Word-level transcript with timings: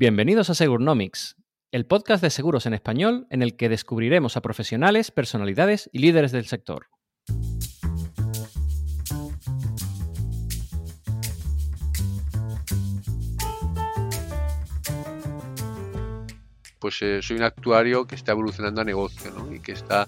Bienvenidos 0.00 0.48
a 0.48 0.54
Segurnomics, 0.54 1.34
el 1.72 1.84
podcast 1.84 2.22
de 2.22 2.30
seguros 2.30 2.66
en 2.66 2.72
español 2.72 3.26
en 3.30 3.42
el 3.42 3.56
que 3.56 3.68
descubriremos 3.68 4.36
a 4.36 4.42
profesionales, 4.42 5.10
personalidades 5.10 5.90
y 5.92 5.98
líderes 5.98 6.30
del 6.30 6.46
sector. 6.46 6.86
Pues 16.78 17.02
eh, 17.02 17.20
soy 17.20 17.38
un 17.38 17.42
actuario 17.42 18.06
que 18.06 18.14
está 18.14 18.30
evolucionando 18.30 18.82
a 18.82 18.84
negocio 18.84 19.32
¿no? 19.32 19.52
y 19.52 19.58
que 19.58 19.72
está 19.72 20.06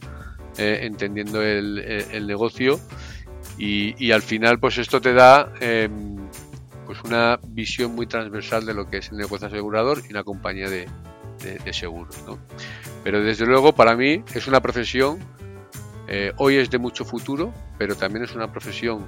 eh, 0.57 0.83
entendiendo 0.83 1.43
el, 1.43 1.81
el 1.81 2.29
negocio 2.29 2.79
y, 3.59 3.97
y 3.99 4.13
al 4.13 4.23
final 4.23 4.61
pues 4.61 4.79
esto 4.79 5.01
te 5.01 5.15
da 5.15 5.53
em, 5.61 6.20
pues 6.91 7.05
una 7.05 7.39
visión 7.47 7.95
muy 7.95 8.09
transversal 8.09 8.67
de 8.67 8.75
lo 8.75 8.91
que 8.91 8.97
es 8.97 9.13
el 9.13 9.19
negocio 9.19 9.47
asegurador 9.47 10.03
y 10.05 10.11
una 10.11 10.25
compañía 10.25 10.69
de, 10.69 10.89
seguros. 11.71 12.21
¿no? 12.27 12.37
Pero 13.05 13.23
desde 13.23 13.47
luego 13.47 13.73
para 13.73 13.95
mí 13.95 14.25
es 14.35 14.49
una 14.49 14.61
profesión, 14.61 15.21
eh, 16.09 16.33
hoy 16.39 16.57
es 16.57 16.69
de 16.69 16.79
mucho 16.79 17.05
futuro, 17.05 17.55
pero 17.79 17.95
también 17.95 18.25
es 18.25 18.35
una 18.35 18.51
profesión 18.51 19.07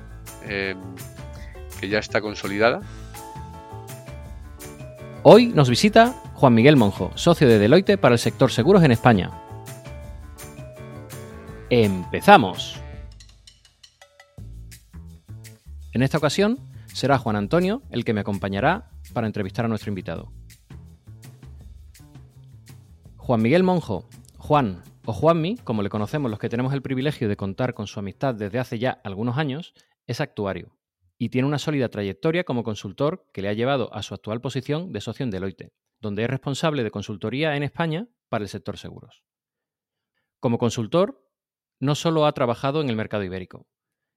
em, 0.49 0.79
que 1.81 1.89
ya 1.89 1.99
está 1.99 2.21
consolidada 2.21 2.83
Hoy 5.25 5.49
nos 5.49 5.69
visita 5.69 6.15
Juan 6.35 6.55
Miguel 6.55 6.77
Monjo, 6.77 7.11
socio 7.17 7.49
de 7.49 7.59
Deloitte 7.59 7.99
para 7.99 8.15
el 8.15 8.21
sector 8.21 8.53
seguros 8.53 8.85
en 8.85 8.93
España. 8.93 9.33
¡Empezamos! 11.69 12.81
En 15.93 16.03
esta 16.03 16.19
ocasión 16.19 16.72
será 16.93 17.19
Juan 17.19 17.37
Antonio 17.37 17.83
el 17.91 18.05
que 18.05 18.13
me 18.13 18.21
acompañará 18.21 18.91
para 19.13 19.27
entrevistar 19.27 19.65
a 19.65 19.69
nuestro 19.69 19.91
invitado. 19.91 20.33
Juan 23.17 23.43
Miguel 23.43 23.63
Monjo, 23.63 24.09
Juan 24.37 24.83
o 25.05 25.12
Juanmi, 25.12 25.57
como 25.59 25.83
le 25.83 25.89
conocemos 25.89 26.31
los 26.31 26.39
que 26.39 26.49
tenemos 26.49 26.73
el 26.73 26.83
privilegio 26.83 27.29
de 27.29 27.37
contar 27.37 27.75
con 27.75 27.87
su 27.87 27.99
amistad 27.99 28.34
desde 28.34 28.59
hace 28.59 28.79
ya 28.79 29.01
algunos 29.05 29.39
años, 29.39 29.75
es 30.07 30.21
actuario 30.21 30.77
y 31.19 31.29
tiene 31.29 31.47
una 31.47 31.59
sólida 31.59 31.89
trayectoria 31.89 32.43
como 32.43 32.65
consultor 32.65 33.29
que 33.33 33.43
le 33.43 33.49
ha 33.49 33.53
llevado 33.53 33.95
a 33.95 34.03
su 34.03 34.12
actual 34.12 34.41
posición 34.41 34.93
de 34.93 35.01
socio 35.01 35.23
en 35.23 35.31
Deloitte, 35.31 35.73
donde 36.01 36.25
es 36.25 36.31
responsable 36.31 36.83
de 36.83 36.91
consultoría 36.91 37.56
en 37.56 37.62
España 37.62 38.09
para 38.29 38.43
el 38.43 38.49
sector 38.49 38.77
seguros. 38.77 39.23
Como 40.41 40.59
consultor, 40.59 41.25
no 41.79 41.95
solo 41.95 42.27
ha 42.27 42.33
trabajado 42.33 42.81
en 42.81 42.91
el 42.91 42.97
mercado 42.97 43.23
ibérico, 43.23 43.69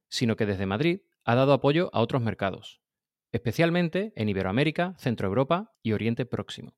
sino 0.09 0.35
que 0.35 0.47
desde 0.47 0.65
Madrid 0.65 1.01
ha 1.25 1.35
dado 1.35 1.53
apoyo 1.53 1.89
a 1.91 2.01
otros 2.01 2.21
mercados, 2.21 2.79
especialmente 3.31 4.13
en 4.15 4.29
Iberoamérica, 4.29 4.93
Centroeuropa 4.97 5.73
y 5.81 5.93
Oriente 5.93 6.25
Próximo. 6.25 6.73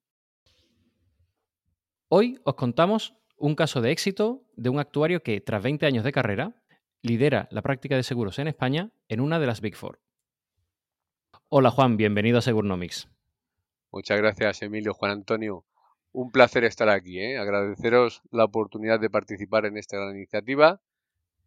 Hoy 2.08 2.40
os 2.46 2.56
contamos 2.56 3.14
un 3.36 3.56
caso 3.56 3.82
de 3.82 3.92
éxito 3.92 4.46
de 4.56 4.70
un 4.70 4.80
actuario 4.80 5.22
que, 5.22 5.42
tras 5.42 5.62
20 5.62 5.86
años 5.86 6.06
de 6.06 6.14
carrera, 6.14 6.56
lidera 7.02 7.50
la 7.52 7.62
práctica 7.62 7.98
de 7.98 8.04
seguros 8.04 8.40
en 8.40 8.48
España 8.48 8.92
en 9.10 9.20
una 9.20 9.38
de 9.40 9.48
las 9.48 9.60
Big 9.60 9.76
Four. 9.76 10.00
Hola 11.50 11.70
Juan, 11.70 11.98
bienvenido 11.98 12.38
a 12.38 12.42
Segurnomics. 12.42 13.10
Muchas 13.92 14.18
gracias, 14.18 14.62
Emilio, 14.62 14.94
Juan 14.94 15.12
Antonio. 15.12 15.66
Un 16.14 16.32
placer 16.32 16.64
estar 16.64 16.90
aquí. 16.90 17.20
¿eh? 17.20 17.38
Agradeceros 17.38 18.22
la 18.32 18.46
oportunidad 18.46 19.00
de 19.00 19.10
participar 19.10 19.66
en 19.66 19.78
esta 19.78 19.98
gran 19.98 20.16
iniciativa 20.16 20.82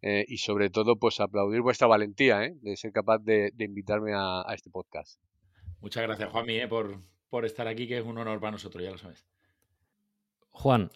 eh, 0.01 0.25
y 0.27 0.37
sobre 0.37 0.69
todo, 0.69 0.97
pues 0.97 1.19
aplaudir 1.19 1.61
vuestra 1.61 1.87
valentía 1.87 2.43
¿eh? 2.43 2.55
de 2.61 2.75
ser 2.75 2.91
capaz 2.91 3.19
de, 3.19 3.51
de 3.53 3.65
invitarme 3.65 4.13
a, 4.13 4.41
a 4.45 4.53
este 4.53 4.69
podcast. 4.69 5.19
Muchas 5.79 6.03
gracias, 6.03 6.29
Juanmi, 6.29 6.59
eh, 6.59 6.67
por, 6.67 6.99
por 7.29 7.45
estar 7.45 7.67
aquí, 7.67 7.87
que 7.87 7.97
es 7.97 8.05
un 8.05 8.17
honor 8.17 8.39
para 8.39 8.51
nosotros, 8.51 8.83
ya 8.83 8.91
lo 8.91 8.97
sabes. 8.97 9.25
Juan, 10.49 10.91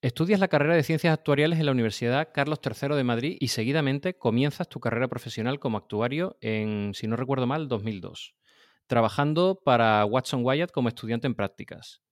estudias 0.00 0.40
la 0.40 0.48
carrera 0.48 0.74
de 0.74 0.82
Ciencias 0.82 1.12
Actuariales 1.12 1.58
en 1.58 1.66
la 1.66 1.72
Universidad 1.72 2.28
Carlos 2.32 2.60
III 2.64 2.94
de 2.96 3.04
Madrid 3.04 3.36
y 3.40 3.48
seguidamente 3.48 4.16
comienzas 4.16 4.68
tu 4.68 4.80
carrera 4.80 5.08
profesional 5.08 5.58
como 5.58 5.78
actuario 5.78 6.36
en, 6.40 6.92
si 6.94 7.06
no 7.06 7.16
recuerdo 7.16 7.46
mal, 7.46 7.68
2002, 7.68 8.34
trabajando 8.86 9.60
para 9.64 10.04
Watson 10.04 10.44
Wyatt 10.44 10.70
como 10.70 10.88
estudiante 10.88 11.26
en 11.26 11.34
prácticas. 11.34 12.02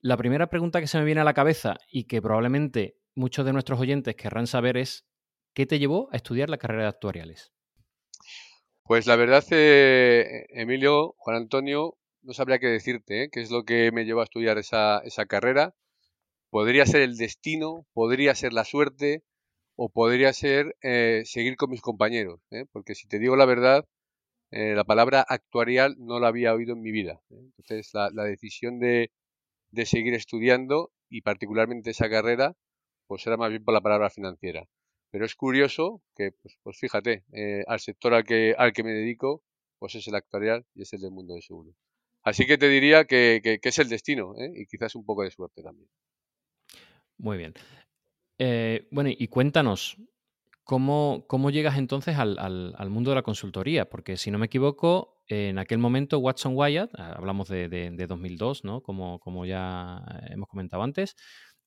La 0.00 0.16
primera 0.16 0.48
pregunta 0.48 0.80
que 0.80 0.86
se 0.86 0.98
me 0.98 1.04
viene 1.04 1.22
a 1.22 1.24
la 1.24 1.34
cabeza 1.34 1.76
y 1.90 2.04
que 2.04 2.20
probablemente 2.20 2.98
muchos 3.14 3.46
de 3.46 3.52
nuestros 3.52 3.80
oyentes 3.80 4.16
querrán 4.16 4.46
saber 4.46 4.76
es, 4.76 5.06
¿qué 5.54 5.66
te 5.66 5.78
llevó 5.78 6.08
a 6.12 6.16
estudiar 6.16 6.50
la 6.50 6.58
carrera 6.58 6.82
de 6.84 6.88
actuariales? 6.88 7.52
Pues 8.84 9.06
la 9.06 9.16
verdad, 9.16 9.44
eh, 9.50 10.46
Emilio, 10.50 11.14
Juan 11.18 11.36
Antonio, 11.36 11.96
no 12.22 12.34
sabría 12.34 12.58
qué 12.58 12.66
decirte, 12.68 13.24
¿eh? 13.24 13.28
qué 13.32 13.40
es 13.40 13.50
lo 13.50 13.64
que 13.64 13.92
me 13.92 14.04
llevó 14.04 14.20
a 14.20 14.24
estudiar 14.24 14.58
esa, 14.58 14.98
esa 15.00 15.26
carrera. 15.26 15.74
Podría 16.50 16.86
ser 16.86 17.02
el 17.02 17.16
destino, 17.16 17.86
podría 17.94 18.34
ser 18.34 18.52
la 18.52 18.64
suerte 18.64 19.24
o 19.76 19.90
podría 19.90 20.32
ser 20.32 20.76
eh, 20.82 21.22
seguir 21.26 21.56
con 21.56 21.70
mis 21.70 21.82
compañeros, 21.82 22.40
¿eh? 22.50 22.66
porque 22.72 22.94
si 22.94 23.08
te 23.08 23.18
digo 23.18 23.36
la 23.36 23.46
verdad, 23.46 23.86
eh, 24.50 24.74
la 24.74 24.84
palabra 24.84 25.24
actuarial 25.28 25.96
no 25.98 26.20
la 26.20 26.28
había 26.28 26.54
oído 26.54 26.74
en 26.74 26.82
mi 26.82 26.92
vida. 26.92 27.20
Entonces, 27.30 27.90
la, 27.94 28.10
la 28.12 28.24
decisión 28.24 28.78
de, 28.80 29.10
de 29.70 29.86
seguir 29.86 30.14
estudiando 30.14 30.92
y 31.10 31.22
particularmente 31.22 31.90
esa 31.90 32.10
carrera, 32.10 32.54
pues 33.06 33.26
era 33.26 33.36
más 33.36 33.50
bien 33.50 33.64
por 33.64 33.74
la 33.74 33.80
palabra 33.82 34.10
financiera. 34.10 34.66
Pero 35.14 35.26
es 35.26 35.36
curioso 35.36 36.02
que, 36.16 36.32
pues, 36.32 36.58
pues 36.64 36.76
fíjate, 36.76 37.22
eh, 37.32 37.62
al 37.68 37.78
sector 37.78 38.14
al 38.14 38.24
que, 38.24 38.56
al 38.58 38.72
que 38.72 38.82
me 38.82 38.90
dedico, 38.90 39.44
pues 39.78 39.94
es 39.94 40.08
el 40.08 40.16
actuarial 40.16 40.66
y 40.74 40.82
es 40.82 40.92
el 40.92 41.02
del 41.02 41.12
mundo 41.12 41.34
de 41.34 41.42
seguro. 41.42 41.70
Así 42.24 42.46
que 42.46 42.58
te 42.58 42.68
diría 42.68 43.04
que, 43.04 43.40
que- 43.40 43.60
es 43.68 43.78
el 43.78 43.88
destino 43.88 44.34
¿eh? 44.36 44.50
y 44.56 44.66
quizás 44.66 44.96
un 44.96 45.04
poco 45.06 45.22
de 45.22 45.30
suerte 45.30 45.62
también. 45.62 45.88
Muy 47.16 47.38
bien. 47.38 47.54
Eh, 48.38 48.88
bueno, 48.90 49.08
y 49.16 49.28
cuéntanos, 49.28 49.98
¿cómo, 50.64 51.24
cómo 51.28 51.50
llegas 51.50 51.78
entonces 51.78 52.16
al, 52.18 52.40
al- 52.40 52.90
mundo 52.90 53.10
de 53.10 53.16
la 53.16 53.22
consultoría? 53.22 53.88
Porque 53.88 54.16
si 54.16 54.32
no 54.32 54.38
me 54.38 54.46
equivoco, 54.46 55.22
en 55.28 55.58
aquel 55.60 55.78
momento 55.78 56.18
Watson 56.18 56.54
Wyatt, 56.56 56.90
hablamos 56.98 57.48
de, 57.48 57.68
de- 57.68 57.90
de 57.92 58.06
2002, 58.08 58.64
¿no? 58.64 58.82
Como, 58.82 59.20
como 59.20 59.46
ya 59.46 60.02
hemos 60.30 60.48
comentado 60.48 60.82
antes, 60.82 61.14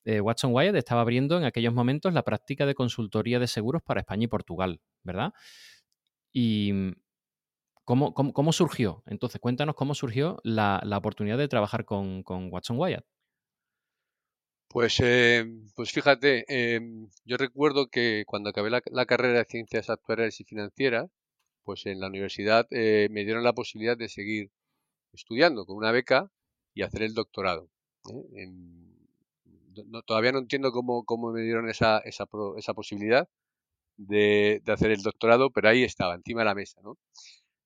eh, 0.08 0.20
Watson 0.20 0.52
Wyatt 0.54 0.74
estaba 0.76 1.02
abriendo 1.02 1.38
en 1.38 1.44
aquellos 1.44 1.74
momentos 1.74 2.12
la 2.14 2.24
práctica 2.24 2.66
de 2.66 2.74
consultoría 2.74 3.38
de 3.38 3.46
seguros 3.46 3.82
para 3.82 4.00
España 4.00 4.24
y 4.24 4.28
Portugal, 4.28 4.80
¿verdad? 5.04 5.32
Y 6.32 6.72
mm, 6.72 6.92
¿cómo, 7.84 8.14
cómo- 8.14 8.32
cómo 8.32 8.52
surgió? 8.52 9.02
Entonces, 9.06 9.40
cuéntanos 9.40 9.76
cómo 9.76 9.94
surgió 9.94 10.38
la, 10.44 10.80
la 10.84 10.98
oportunidad 10.98 11.38
de 11.38 11.48
trabajar 11.48 11.84
con, 11.84 12.22
con 12.22 12.52
Watson 12.52 12.78
Wyatt. 12.78 13.06
Pues, 14.68 14.98
eh, 15.00 15.44
pues 15.74 15.92
fíjate, 15.92 16.44
em, 16.48 17.08
yo 17.24 17.36
recuerdo 17.38 17.88
que 17.88 18.24
cuando 18.26 18.50
acabé 18.50 18.68
la, 18.70 19.06
carrera 19.06 19.38
de 19.38 19.44
Ciencias 19.46 19.88
Actuariales 19.90 20.40
y 20.40 20.44
Financieras, 20.44 21.10
pues 21.64 21.86
en 21.86 22.00
la 22.00 22.08
universidad 22.08 22.66
eh, 22.70 23.08
me 23.10 23.24
dieron 23.24 23.44
la 23.44 23.54
posibilidad 23.54 23.96
de 23.96 24.08
seguir 24.08 24.50
estudiando 25.12 25.66
con 25.66 25.76
una 25.76 25.92
beca 25.92 26.32
y 26.74 26.82
hacer 26.82 27.02
el 27.02 27.14
doctorado. 27.14 27.70
No- 29.86 30.02
todavía 30.02 30.32
no 30.32 30.38
entiendo 30.38 30.72
cómo, 30.72 31.04
cómo 31.04 31.32
me 31.32 31.42
dieron 31.42 31.68
esa, 31.68 31.98
esa, 32.00 32.26
esa 32.56 32.74
posibilidad 32.74 33.28
de, 33.98 34.62
de 34.64 34.72
hacer 34.72 34.90
el 34.92 35.02
doctorado, 35.02 35.50
pero 35.50 35.68
ahí 35.70 35.84
estaba, 35.84 36.14
encima 36.16 36.42
de 36.42 36.46
la 36.46 36.54
mesa, 36.56 36.80
¿no? 36.84 36.98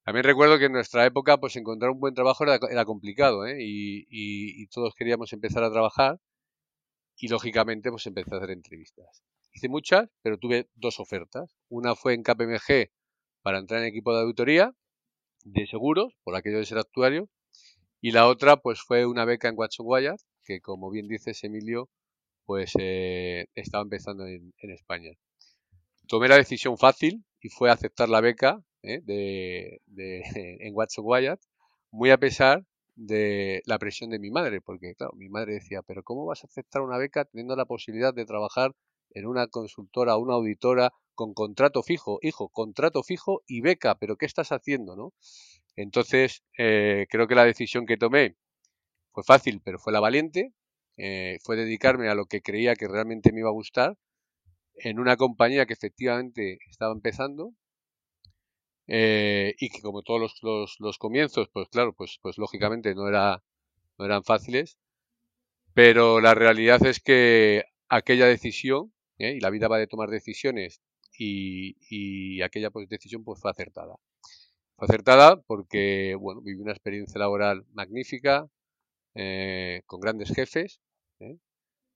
También 0.04 0.24
recuerdo 0.24 0.58
que 0.58 0.66
en 0.66 0.72
nuestra 0.72 1.06
época, 1.06 1.38
pues 1.38 1.56
encontrar 1.56 1.90
un 1.92 2.00
buen 2.00 2.14
trabajo 2.14 2.44
era, 2.44 2.84
complicado, 2.86 3.46
¿eh? 3.46 3.56
Y 3.60 4.66
todos 4.68 4.94
queríamos 4.96 5.32
empezar 5.34 5.64
a 5.64 5.72
trabajar 5.72 6.18
y 7.16 7.28
lógicamente 7.28 7.90
pues 7.90 8.06
empecé 8.06 8.34
a 8.34 8.38
hacer 8.38 8.50
entrevistas. 8.50 9.22
Hice 9.54 9.68
muchas, 9.68 10.08
pero 10.22 10.38
tuve 10.38 10.68
dos 10.74 10.98
ofertas. 11.00 11.54
Una 11.68 11.94
fue 11.94 12.14
en 12.14 12.22
KPMG 12.22 12.90
para 13.42 13.58
entrar 13.58 13.80
en 13.80 13.86
equipo 13.88 14.14
de 14.14 14.22
auditoría 14.22 14.74
de 15.44 15.66
seguros, 15.66 16.14
por 16.24 16.36
aquello 16.36 16.58
de 16.58 16.66
ser 16.66 16.78
actuario, 16.78 17.28
y 18.00 18.12
la 18.12 18.28
otra 18.28 18.58
pues 18.58 18.80
fue 18.82 19.06
una 19.06 19.24
beca 19.24 19.48
en 19.48 19.56
Watson 19.58 19.86
Wyatt, 19.88 20.20
que 20.44 20.60
como 20.60 20.90
bien 20.90 21.08
dices 21.08 21.44
Emilio, 21.44 21.90
pues 22.52 22.74
eh, 22.78 23.46
estaba 23.54 23.80
empezando 23.80 24.26
en, 24.26 24.52
España. 24.60 25.12
Tomé 26.06 26.28
la 26.28 26.36
decisión 26.36 26.76
fácil 26.76 27.24
y 27.40 27.48
fue 27.48 27.70
aceptar 27.70 28.10
la 28.10 28.20
beca 28.20 28.62
¿eh? 28.82 29.00
de- 29.02 29.80
en 30.60 30.74
Watson 30.74 31.02
Wyatt, 31.06 31.40
muy 31.90 32.10
a 32.10 32.18
pesar 32.18 32.66
de 32.94 33.62
la 33.64 33.78
presión 33.78 34.10
de 34.10 34.18
mi 34.18 34.30
madre, 34.30 34.60
porque 34.60 34.94
claro, 34.94 35.14
mi 35.14 35.30
madre 35.30 35.54
decía, 35.54 35.80
pero 35.80 36.02
¿cómo 36.02 36.26
vas 36.26 36.44
a 36.44 36.46
aceptar 36.46 36.82
una 36.82 36.98
beca 36.98 37.24
teniendo 37.24 37.56
la 37.56 37.64
posibilidad 37.64 38.12
de 38.12 38.26
trabajar 38.26 38.72
en 39.12 39.26
una 39.26 39.46
consultora, 39.46 40.18
una 40.18 40.34
auditora 40.34 40.92
con 41.14 41.32
contrato 41.32 41.82
fijo? 41.82 42.18
Hijo, 42.20 42.50
contrato 42.50 43.02
fijo 43.02 43.44
y 43.46 43.62
beca, 43.62 43.94
pero 43.94 44.16
¿qué 44.18 44.26
estás 44.26 44.52
haciendo, 44.52 44.94
no? 44.94 45.14
Entonces, 45.74 46.42
eh, 46.58 47.06
creo 47.08 47.26
que 47.26 47.34
la 47.34 47.46
decisión 47.46 47.86
que 47.86 47.96
tomé 47.96 48.36
fue 49.12 49.24
fácil, 49.24 49.62
pero 49.64 49.78
fue 49.78 49.94
la 49.94 50.00
valiente, 50.00 50.52
eh, 50.96 51.38
fue 51.42 51.56
dedicarme 51.56 52.08
a 52.08 52.14
lo 52.14 52.26
que 52.26 52.42
creía 52.42 52.74
que 52.76 52.88
realmente 52.88 53.32
me 53.32 53.40
iba 53.40 53.48
a 53.48 53.52
gustar 53.52 53.96
en 54.76 54.98
una 54.98 55.16
compañía 55.16 55.66
que 55.66 55.74
efectivamente 55.74 56.58
estaba 56.70 56.92
empezando 56.92 57.54
eh, 58.88 59.54
y 59.58 59.68
que 59.70 59.80
como 59.80 60.02
todos 60.02 60.20
los, 60.42 60.76
los, 60.80 60.98
comienzos, 60.98 61.48
pues 61.52 61.68
claro, 61.68 61.94
pues, 61.94 62.18
pues 62.20 62.38
lógicamente 62.38 62.94
no 62.94 63.08
era, 63.08 63.42
no 63.98 64.04
eran 64.04 64.24
fáciles, 64.24 64.78
pero 65.74 66.20
la 66.20 66.34
realidad 66.34 66.84
es 66.84 67.00
que 67.00 67.64
aquella 67.88 68.26
decisión, 68.26 68.92
¿eh? 69.18 69.34
y 69.36 69.40
la 69.40 69.50
vida 69.50 69.68
va 69.68 69.78
de 69.78 69.86
tomar 69.86 70.10
decisiones, 70.10 70.82
y, 71.18 72.42
aquella 72.42 72.70
pues, 72.70 72.88
decisión 72.88 73.24
pues, 73.24 73.40
fue 73.40 73.50
acertada. 73.50 73.96
Fue 74.76 74.86
acertada 74.86 75.40
porque, 75.42 76.16
bueno, 76.18 76.40
viví 76.42 76.60
una 76.60 76.72
experiencia 76.72 77.18
laboral 77.18 77.64
magnífica, 77.72 78.48
eh, 79.14 79.82
con 79.86 80.00
grandes 80.00 80.32
jefes, 80.34 80.80
¿eh? 81.20 81.38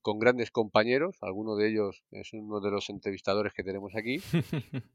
con 0.01 0.19
grandes 0.19 0.51
compañeros, 0.51 1.17
alguno 1.21 1.55
de 1.55 1.69
ellos 1.69 2.03
es 2.11 2.31
uno 2.33 2.61
de 2.61 2.71
los 2.71 2.89
entrevistadores 2.89 3.53
que 3.53 3.63
tenemos 3.63 3.93
aquí, 3.95 4.21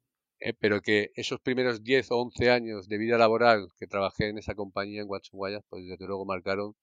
pero 0.58 0.80
que 0.80 1.10
esos 1.14 1.40
primeros 1.40 1.82
10 1.82 2.10
o 2.12 2.16
11 2.18 2.50
años 2.50 2.88
de 2.88 2.98
vida 2.98 3.18
laboral 3.18 3.68
que 3.78 3.86
trabajé 3.86 4.28
en 4.28 4.38
esa 4.38 4.54
compañía 4.54 5.02
en 5.02 5.08
Watson 5.08 5.38
Guayas, 5.38 5.64
pues 5.68 5.86
desde 5.86 6.06
luego 6.06 6.24
marcaron 6.24 6.74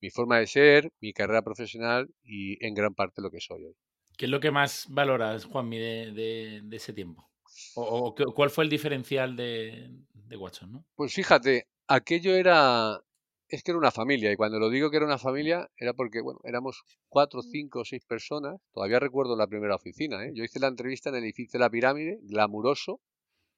mi 0.00 0.10
forma 0.10 0.38
de 0.38 0.46
ser, 0.46 0.92
mi 1.00 1.12
carrera 1.12 1.42
profesional 1.42 2.08
y 2.22 2.64
en 2.64 2.74
gran 2.74 2.94
parte 2.94 3.22
lo 3.22 3.30
que 3.30 3.40
soy 3.40 3.64
hoy. 3.64 3.76
¿Qué 4.16 4.26
es 4.26 4.30
lo 4.30 4.40
que 4.40 4.50
más 4.50 4.86
valoras, 4.88 5.44
Juanmi, 5.44 5.78
de, 5.78 6.62
de, 6.64 6.76
ese 6.76 6.92
tiempo? 6.92 7.30
¿O, 7.74 8.14
cuál 8.34 8.50
fue 8.50 8.64
el 8.64 8.70
diferencial 8.70 9.36
de, 9.36 9.90
de 10.12 10.36
Watson? 10.36 10.72
¿no? 10.72 10.84
Pues 10.94 11.12
fíjate, 11.12 11.68
aquello 11.86 12.34
era, 12.34 13.00
es 13.48 13.62
que 13.62 13.70
era 13.70 13.78
una 13.78 13.90
familia, 13.90 14.32
y 14.32 14.36
cuando 14.36 14.58
lo 14.58 14.70
digo 14.70 14.90
que 14.90 14.96
era 14.96 15.06
una 15.06 15.18
familia, 15.18 15.68
era 15.76 15.92
porque, 15.92 16.20
bueno, 16.20 16.40
éramos 16.44 16.82
cuatro, 17.08 17.42
cinco 17.42 17.80
o 17.80 17.84
seis 17.84 18.04
personas. 18.04 18.56
Todavía 18.72 18.98
recuerdo 18.98 19.36
la 19.36 19.46
primera 19.46 19.76
oficina, 19.76 20.24
¿eh? 20.24 20.32
Yo 20.34 20.42
hice 20.42 20.58
la 20.58 20.66
entrevista 20.66 21.10
en 21.10 21.16
el 21.16 21.24
edificio 21.24 21.58
de 21.58 21.64
la 21.64 21.70
pirámide, 21.70 22.18
glamuroso. 22.22 23.00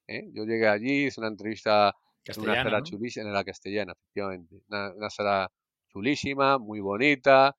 ¿eh? 0.07 0.29
Yo 0.35 0.45
llegué 0.45 0.69
allí, 0.69 1.07
hice 1.07 1.21
una 1.21 1.29
entrevista 1.29 1.95
en 2.25 2.41
una 2.41 2.63
sala 2.63 2.83
chulísima, 2.83 3.27
en 3.27 3.33
la 3.33 3.45
castellana, 3.45 3.93
efectivamente. 3.93 4.57
Una, 4.69 5.11
sala 5.11 5.51
chulísima, 5.89 6.59
muy 6.59 6.81
bonita, 6.81 7.57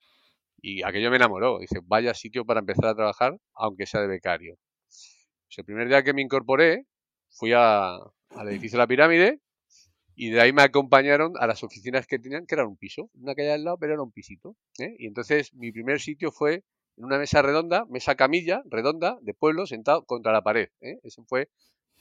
y 0.61 0.83
aquello 0.83 1.09
me 1.09 1.15
enamoró. 1.15 1.57
Dice, 1.59 1.79
vaya 1.83 2.13
sitio 2.13 2.45
para 2.45 2.59
empezar 2.59 2.85
a 2.85 2.95
trabajar, 2.95 3.37
aunque 3.55 3.87
sea 3.87 4.01
de 4.01 4.07
becario. 4.07 4.55
Pues 4.85 5.57
el 5.57 5.65
primer 5.65 5.87
día 5.87 6.03
que 6.03 6.13
me 6.13 6.21
incorporé, 6.21 6.85
fui 7.31 7.53
al 7.53 8.11
edificio 8.47 8.77
de 8.77 8.83
la 8.83 8.87
pirámide 8.87 9.39
y 10.21 10.31
de 10.31 10.41
ahí 10.41 10.51
me 10.51 10.63
acompañaron 10.63 11.31
a 11.39 11.47
las 11.47 11.63
oficinas 11.63 12.05
que 12.05 12.19
tenían, 12.19 12.45
que 12.45 12.55
eran 12.55 12.67
un 12.67 12.75
piso, 12.75 13.09
una 13.13 13.33
calle 13.35 13.53
al 13.53 13.63
lado, 13.63 13.77
pero 13.77 13.93
era 13.93 14.03
un 14.03 14.11
pisito. 14.11 14.57
¿eh? 14.77 14.93
Y 14.99 15.07
entonces 15.07 15.53
mi 15.53 15.71
primer 15.71 16.01
sitio 16.01 16.29
fue 16.29 16.65
en 16.97 17.05
una 17.05 17.17
mesa 17.17 17.41
redonda, 17.41 17.85
mesa 17.85 18.15
camilla, 18.15 18.61
redonda, 18.65 19.17
de 19.21 19.33
pueblo, 19.33 19.65
sentado 19.65 20.03
contra 20.03 20.33
la 20.33 20.41
pared. 20.41 20.67
¿eh? 20.81 20.99
Ese 21.03 21.23
fue 21.23 21.47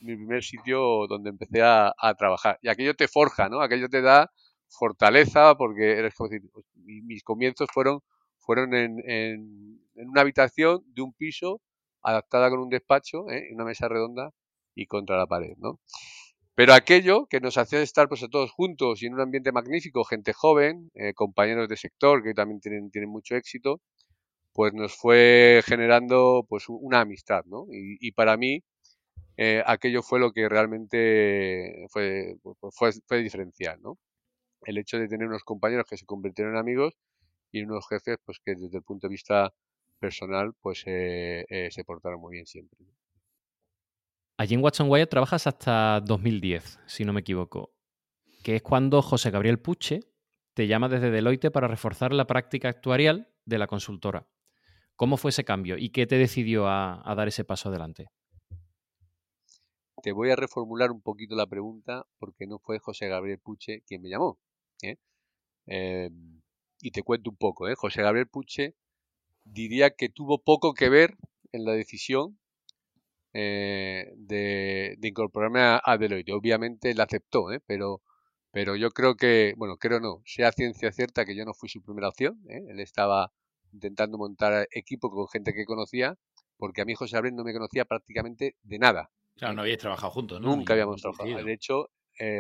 mi 0.01 0.17
primer 0.17 0.43
sitio 0.43 1.07
donde 1.07 1.31
empecé 1.31 1.63
a, 1.63 1.95
trabajar. 2.19 2.59
Y 2.61 2.69
aquello 2.71 2.97
te 2.97 3.07
forja, 3.07 3.49
¿no? 3.49 3.61
Aquello 3.61 3.89
te 3.89 4.03
da 4.03 4.33
fortaleza, 4.69 5.55
porque 5.55 5.93
eres 5.93 6.13
como 6.17 6.29
decir, 6.29 6.51
pues, 6.53 6.67
mis 6.75 7.23
comienzos 7.23 7.69
fueron, 7.73 8.01
fueron 8.41 8.75
en, 8.75 8.99
en, 9.09 9.79
una 9.95 10.23
habitación 10.23 10.83
de 10.93 11.03
un 11.03 11.13
piso, 11.13 11.61
adaptada 12.03 12.51
con 12.51 12.59
un 12.59 12.69
despacho, 12.69 13.31
¿eh? 13.31 13.47
en 13.49 13.55
una 13.55 13.65
mesa 13.65 13.87
redonda 13.87 14.33
y 14.75 14.87
contra 14.87 15.17
la 15.17 15.29
pared, 15.29 15.55
¿no? 15.59 15.79
Pero 16.59 16.75
aquello 16.75 17.27
que 17.27 17.41
nos 17.41 17.57
hacía 17.57 17.81
estar 17.83 18.09
pues 18.09 18.21
todos 18.33 18.51
juntos 18.51 19.01
y 19.01 19.07
en 19.07 19.15
un 19.15 19.21
ambiente 19.21 19.53
magnífico, 19.53 20.03
gente 20.03 20.33
joven, 20.33 20.91
eh, 20.95 21.15
compañeros 21.15 21.69
de 21.69 21.77
sector 21.77 22.21
que 22.25 22.35
también 22.35 22.61
tienen, 22.61 23.09
mucho 23.09 23.37
éxito, 23.37 23.81
pues 24.55 24.75
nos 24.75 24.97
fue 24.97 25.63
generando 25.67 26.45
pues 26.49 26.65
una 26.69 27.03
amistad, 27.03 27.45
¿no? 27.47 27.67
Y, 27.71 28.13
para 28.13 28.37
mí 28.37 28.65
eh, 29.37 29.63
aquello 29.67 30.03
fue 30.03 30.21
lo 30.21 30.33
que 30.33 30.49
realmente 30.49 31.87
fue, 31.91 32.37
fue, 32.73 32.93
fue 33.07 33.23
diferencial, 33.23 33.81
¿no? 33.83 33.99
El 34.67 34.79
hecho 34.79 34.99
de 34.99 35.09
tener 35.09 35.29
unos 35.29 35.45
compañeros 35.45 35.87
que 35.89 35.99
se 35.99 36.07
convirtieron 36.07 36.55
en 36.55 36.61
amigos 36.61 36.95
y 37.53 37.63
unos 37.63 37.89
jefes 37.89 38.19
pues 38.25 38.41
que 38.45 38.57
desde 38.57 38.79
el 38.79 38.85
punto 38.85 39.09
de 39.09 39.13
vista 39.13 39.55
personal 40.01 40.55
pues 40.63 40.85
eh, 40.87 41.69
se 41.71 41.85
portaron 41.85 42.21
muy 42.21 42.35
bien 42.35 42.47
siempre. 42.47 42.79
Allí 44.41 44.55
en 44.55 44.63
Watson 44.63 44.89
Wyatt 44.89 45.11
trabajas 45.11 45.49
hasta 45.49 46.01
2010, 46.01 46.79
si 46.87 47.05
no 47.05 47.13
me 47.13 47.23
equivoco, 47.23 47.75
que 48.45 48.55
es 48.55 48.63
cuando 48.63 49.03
José 49.03 49.33
Gabriel 49.33 49.59
Puche 49.59 49.99
te 50.55 50.69
llama 50.69 50.89
desde 50.89 51.11
Deloitte 51.11 51.51
para 51.51 51.67
reforzar 51.67 52.13
la 52.13 52.25
práctica 52.25 52.69
actuarial 52.69 53.35
de 53.45 53.59
la 53.59 53.67
consultora. 53.67 54.29
¿Cómo 54.95 55.17
fue 55.17 55.31
ese 55.31 55.45
cambio 55.45 55.77
y 55.77 55.91
qué 55.91 56.07
te 56.07 56.19
decidió 56.19 56.69
a, 56.69 57.03
dar 57.17 57.27
ese 57.27 57.45
paso 57.45 57.69
adelante? 57.69 58.07
Te 60.05 60.13
voy 60.13 60.31
a 60.31 60.37
reformular 60.37 60.93
un 60.93 61.03
poquito 61.03 61.35
la 61.35 61.49
pregunta 61.49 62.07
porque 62.21 62.47
no 62.47 62.61
fue 62.61 62.79
José 62.79 63.09
Gabriel 63.09 63.41
Puche 63.41 63.83
quien 63.89 64.03
me 64.03 64.09
llamó. 64.09 64.39
¿eh? 64.83 64.99
Em, 65.67 66.43
y 66.81 66.93
te 66.93 67.03
cuento 67.03 67.29
un 67.31 67.37
poco. 67.37 67.69
¿eh? 67.69 67.75
José 67.75 68.03
Gabriel 68.03 68.29
Puche 68.29 68.77
diría 69.43 69.91
que 69.91 70.09
tuvo 70.09 70.45
poco 70.45 70.75
que 70.75 70.89
ver 70.89 71.17
en 71.51 71.65
la 71.65 71.73
decisión 71.73 72.39
eh, 73.33 74.13
de, 74.17 74.99
incorporarme 75.03 75.61
a, 75.61 75.99
Deloitte. 75.99 76.33
Obviamente 76.33 76.91
él 76.91 77.01
aceptó, 77.01 77.53
¿eh? 77.53 77.61
pero, 77.67 78.01
pero 78.51 78.77
yo 78.77 78.91
creo 78.91 79.17
que, 79.17 79.55
bueno, 79.57 79.77
creo 79.77 80.01
no, 80.01 80.23
sea 80.25 80.53
ciencia 80.53 80.93
cierta 80.93 81.25
que 81.25 81.37
yo 81.37 81.45
no 81.45 81.55
fui 81.55 81.69
su 81.69 81.83
primera 81.83 82.09
opción. 82.09 82.41
¿eh? 82.49 82.65
Él 82.69 82.81
estaba 82.81 83.33
intentando 83.73 84.17
montar 84.17 84.67
equipo 84.71 85.11
con 85.11 85.29
gente 85.29 85.53
que 85.53 85.67
conocía, 85.67 86.17
porque 86.57 86.81
a 86.81 86.85
mí 86.85 86.95
José 86.95 87.17
Abril 87.17 87.35
no 87.37 87.45
me 87.45 87.53
conocía 87.53 87.85
prácticamente 87.85 88.57
de 88.63 88.79
nada. 88.79 89.11
Claro, 89.37 89.55
no 89.55 89.63
habíais 89.63 89.79
trabajado 89.79 90.11
juntos, 90.11 90.41
¿no? 90.41 90.57
Nunca 90.57 90.73
habíamos 90.73 91.01
trabajado. 91.01 91.45
De 91.45 91.53
hecho, 91.53 91.91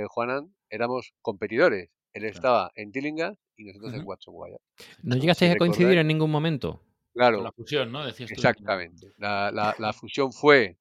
Juanan 0.09 0.53
éramos 0.69 1.13
competidores. 1.23 1.91
Él 2.13 2.25
estaba 2.25 2.73
en 2.75 2.91
Tillinghast 2.91 3.41
y 3.57 3.65
nosotros 3.67 3.95
en. 3.95 4.03
¿No 5.05 5.17
llegasteis 5.17 5.53
a 5.53 5.57
coincidir 5.57 5.99
en 5.99 6.09
ningún 6.09 6.33
momento? 6.33 6.83
Claro. 7.19 7.43
la 7.43 7.51
fusión, 7.51 7.91
¿no? 7.91 8.07
exactamente. 8.07 9.13
La, 9.17 9.51
la, 9.77 9.93
fusión 9.93 10.33
fue 10.33 10.79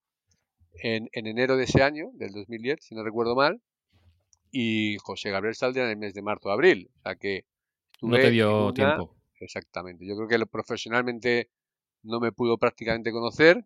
en, 0.83 1.09
en, 1.13 1.25
enero 1.25 1.57
de 1.57 1.63
ese 1.63 1.81
año, 1.81 2.11
del 2.13 2.31
2010, 2.31 2.77
si 2.79 2.93
no 2.93 3.03
recuerdo 3.03 3.35
mal, 3.35 3.59
y 4.51 4.97
José 4.99 5.31
Gabriel 5.31 5.55
saldría 5.55 5.85
en 5.85 5.89
el 5.89 5.97
mes 5.97 6.13
de 6.13 6.21
marzo 6.21 6.51
abril. 6.51 6.91
O 6.99 7.01
sea 7.01 7.15
que. 7.15 7.45
No 8.03 8.17
te 8.17 8.29
dio 8.29 8.71
tiempo. 8.71 9.15
Exactamente. 9.39 10.05
Yo 10.05 10.15
creo 10.15 10.27
que 10.27 10.45
profesionalmente 10.45 11.49
no 12.03 12.19
me 12.19 12.31
pudo 12.31 12.59
prácticamente 12.59 13.11
conocer. 13.11 13.65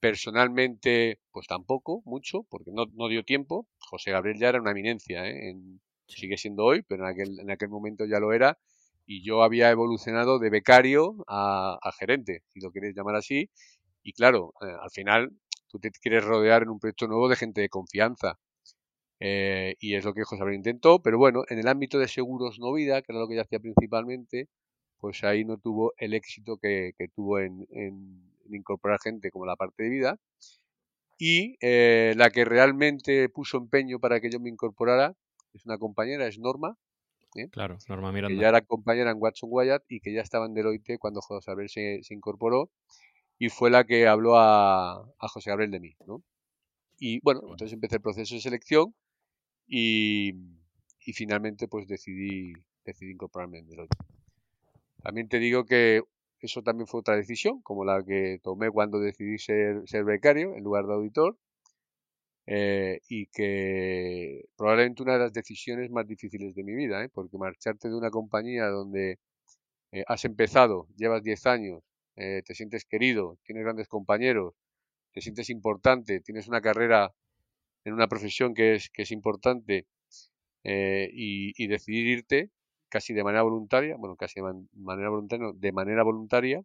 Personalmente, 0.00 1.20
pues 1.30 1.46
tampoco, 1.46 2.02
mucho, 2.04 2.42
porque 2.50 2.72
no, 2.72 2.86
no 2.94 3.06
dio 3.06 3.24
tiempo. 3.24 3.68
José 3.78 4.10
Gabriel 4.10 4.38
ya 4.40 4.48
era 4.48 4.60
una 4.60 4.72
eminencia, 4.72 5.24
¿eh? 5.26 5.50
en, 5.50 5.80
sigue 6.08 6.36
siendo 6.38 6.64
hoy, 6.64 6.82
pero 6.82 7.04
en 7.04 7.12
aquel, 7.12 7.38
en 7.38 7.50
aquel 7.52 7.68
momento 7.68 8.04
ya 8.04 8.18
lo 8.18 8.32
era 8.32 8.58
y 9.06 9.22
yo 9.22 9.42
había 9.42 9.70
evolucionado 9.70 10.38
de 10.38 10.50
becario 10.50 11.16
a, 11.28 11.78
gerente, 11.98 12.42
si 12.52 12.60
lo 12.60 12.70
quieres 12.70 12.94
llamar 12.94 13.16
así. 13.16 13.50
Y 14.02 14.12
claro, 14.12 14.54
eh, 14.60 14.74
al 14.80 14.90
final 14.90 15.30
tú 15.68 15.78
te 15.78 15.90
quieres 15.90 16.24
rodear 16.24 16.62
en 16.62 16.70
un 16.70 16.78
proyecto 16.78 17.06
nuevo 17.06 17.28
de 17.28 17.36
gente 17.36 17.60
de 17.60 17.68
confianza. 17.68 18.38
Eh, 19.20 19.76
y 19.80 19.94
es 19.94 20.04
lo 20.04 20.14
que 20.14 20.24
José 20.24 20.42
Abril 20.42 20.56
intentó, 20.56 21.00
pero 21.02 21.18
bueno, 21.18 21.44
en 21.48 21.58
el 21.58 21.68
ámbito 21.68 21.98
de 21.98 22.08
seguros 22.08 22.58
no 22.58 22.72
vida, 22.72 23.02
que 23.02 23.12
era 23.12 23.20
lo 23.20 23.28
que 23.28 23.36
yo 23.36 23.42
hacía 23.42 23.60
principalmente, 23.60 24.48
pues 24.98 25.22
ahí 25.24 25.44
no 25.44 25.58
tuvo 25.58 25.92
el 25.98 26.14
éxito 26.14 26.58
que, 26.58 26.92
tuvo 27.14 27.38
en, 27.40 27.66
incorporar 28.50 29.00
gente 29.00 29.30
como 29.30 29.46
la 29.46 29.56
parte 29.56 29.84
de 29.84 29.90
vida. 29.90 30.18
Y 31.18 31.56
eh, 31.60 32.14
la 32.16 32.30
que 32.30 32.44
realmente 32.44 33.28
puso 33.28 33.58
empeño 33.58 34.00
para 34.00 34.20
que 34.20 34.30
yo 34.30 34.40
me 34.40 34.50
incorporara 34.50 35.14
es 35.52 35.64
una 35.64 35.78
compañera, 35.78 36.26
es 36.26 36.38
Norma, 36.38 36.76
¿eh? 37.34 37.48
Claro, 37.50 37.78
Norma 37.88 38.12
Miranda. 38.12 38.34
Que 38.34 38.40
ya 38.40 38.48
era 38.48 38.60
compañera 38.62 39.10
en 39.10 39.18
Watson 39.20 39.48
Wyatt 39.52 39.84
y 39.88 40.00
que 40.00 40.12
ya 40.12 40.20
estaba 40.20 40.46
en 40.46 40.54
Deloitte 40.54 40.98
cuando 40.98 41.20
José 41.20 41.50
Gabriel 41.50 41.68
se, 41.68 42.14
incorporó 42.14 42.70
y 43.38 43.48
fue 43.48 43.70
la 43.70 43.84
que 43.84 44.06
habló 44.06 44.38
a, 44.38 45.04
José 45.18 45.50
Gabriel 45.50 45.70
de 45.70 45.80
mí, 45.80 45.96
¿no? 46.06 46.22
Y 46.98 47.20
bueno, 47.20 47.40
entonces 47.42 47.72
empecé 47.72 47.96
el 47.96 48.02
proceso 48.02 48.34
de 48.34 48.40
selección 48.40 48.94
y, 49.66 50.32
finalmente 51.12 51.68
pues 51.68 51.86
decidí, 51.86 52.52
decidí 52.84 53.12
incorporarme 53.12 53.58
en 53.58 53.66
Deloitte. 53.66 53.96
También 55.02 55.28
te 55.28 55.38
digo 55.38 55.64
que 55.64 56.02
eso 56.40 56.62
también 56.62 56.86
fue 56.86 57.00
otra 57.00 57.16
decisión, 57.16 57.60
como 57.62 57.84
la 57.84 58.02
que 58.04 58.38
tomé 58.42 58.70
cuando 58.70 59.00
decidí 59.00 59.38
ser, 59.38 59.82
ser 59.86 60.04
becario 60.04 60.54
en 60.54 60.62
lugar 60.62 60.86
de 60.86 60.94
auditor. 60.94 61.36
Eh, 62.46 63.00
y 63.08 63.26
que 63.28 64.44
probablemente 64.56 65.02
una 65.02 65.14
de 65.14 65.18
las 65.20 65.32
decisiones 65.32 65.90
más 65.90 66.06
difíciles 66.06 66.54
de 66.54 66.62
mi 66.62 66.74
vida, 66.74 67.02
¿eh? 67.02 67.08
porque 67.08 67.38
marcharte 67.38 67.88
de 67.88 67.96
una 67.96 68.10
compañía 68.10 68.66
donde 68.66 69.18
eh, 69.92 70.04
has 70.08 70.24
empezado, 70.26 70.88
llevas 70.96 71.22
10 71.22 71.46
años, 71.46 71.82
te 72.16 72.54
sientes 72.54 72.84
querido, 72.84 73.38
tienes 73.44 73.64
grandes 73.64 73.88
compañeros, 73.88 74.54
te 75.12 75.20
sientes 75.20 75.50
importante, 75.50 76.20
tienes 76.20 76.46
una 76.48 76.60
carrera 76.60 77.12
en 77.84 77.94
una 77.94 78.08
profesión 78.08 78.54
que 78.54 78.76
es, 78.76 78.90
que 78.90 79.02
es 79.02 79.10
importante 79.12 79.86
y, 80.64 81.66
decidir 81.68 82.06
irte 82.06 82.50
casi 82.88 83.14
de 83.14 83.24
manera 83.24 83.42
voluntaria, 83.42 83.96
bueno, 83.96 84.16
casi 84.16 84.40
de 84.40 84.54
manera 84.74 85.10
voluntaria, 85.10 85.48
de 85.56 85.72
manera 85.72 86.04
voluntaria, 86.04 86.62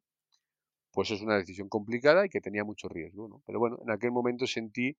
pues 0.91 1.11
es 1.11 1.21
una 1.21 1.37
decisión 1.37 1.69
complicada 1.69 2.25
y 2.25 2.29
que 2.29 2.41
tenía 2.41 2.63
mucho 2.63 2.87
riesgo, 2.89 3.27
¿no? 3.27 3.41
Pero 3.47 3.59
bueno, 3.59 3.79
en 3.83 3.91
aquel 3.91 4.11
momento 4.11 4.45
sentí 4.47 4.95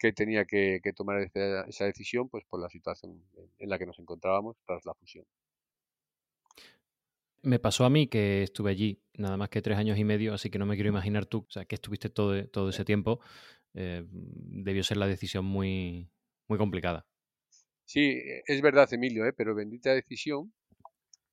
que 0.00 0.12
tenía 0.12 0.46
que, 0.46 0.80
tomar 0.96 1.20
esa, 1.20 1.84
decisión 1.84 2.28
pues 2.30 2.44
por 2.46 2.60
la 2.60 2.70
situación 2.70 3.22
en 3.58 3.68
la 3.68 3.78
que 3.78 3.86
nos 3.86 3.98
encontrábamos 3.98 4.56
tras 4.66 4.84
la 4.86 4.94
fusión. 4.94 5.26
Me 7.42 7.58
pasó 7.58 7.84
a 7.84 7.90
mí 7.90 8.06
que 8.06 8.42
estuve 8.42 8.70
allí 8.70 9.02
nada 9.14 9.36
más 9.36 9.50
que 9.50 9.62
tres 9.62 9.76
años 9.78 9.98
y 9.98 10.04
medio, 10.04 10.34
así 10.34 10.50
que 10.50 10.58
no 10.58 10.66
me 10.66 10.74
quiero 10.74 10.88
imaginar 10.88 11.26
tú, 11.26 11.44
o 11.46 11.50
sea, 11.50 11.66
que 11.66 11.74
estuviste 11.74 12.08
todo, 12.08 12.46
todo 12.48 12.70
ese 12.70 12.84
tiempo. 12.84 13.20
Eh, 13.74 14.04
debió 14.10 14.82
ser 14.82 14.96
la 14.96 15.06
decisión 15.06 15.44
muy, 15.44 16.10
muy 16.48 16.58
complicada. 16.58 17.06
Sí, 17.84 18.20
es 18.46 18.62
verdad, 18.62 18.92
Emilio, 18.92 19.26
¿eh? 19.26 19.32
pero 19.32 19.54
bendita 19.54 19.92
decisión, 19.92 20.52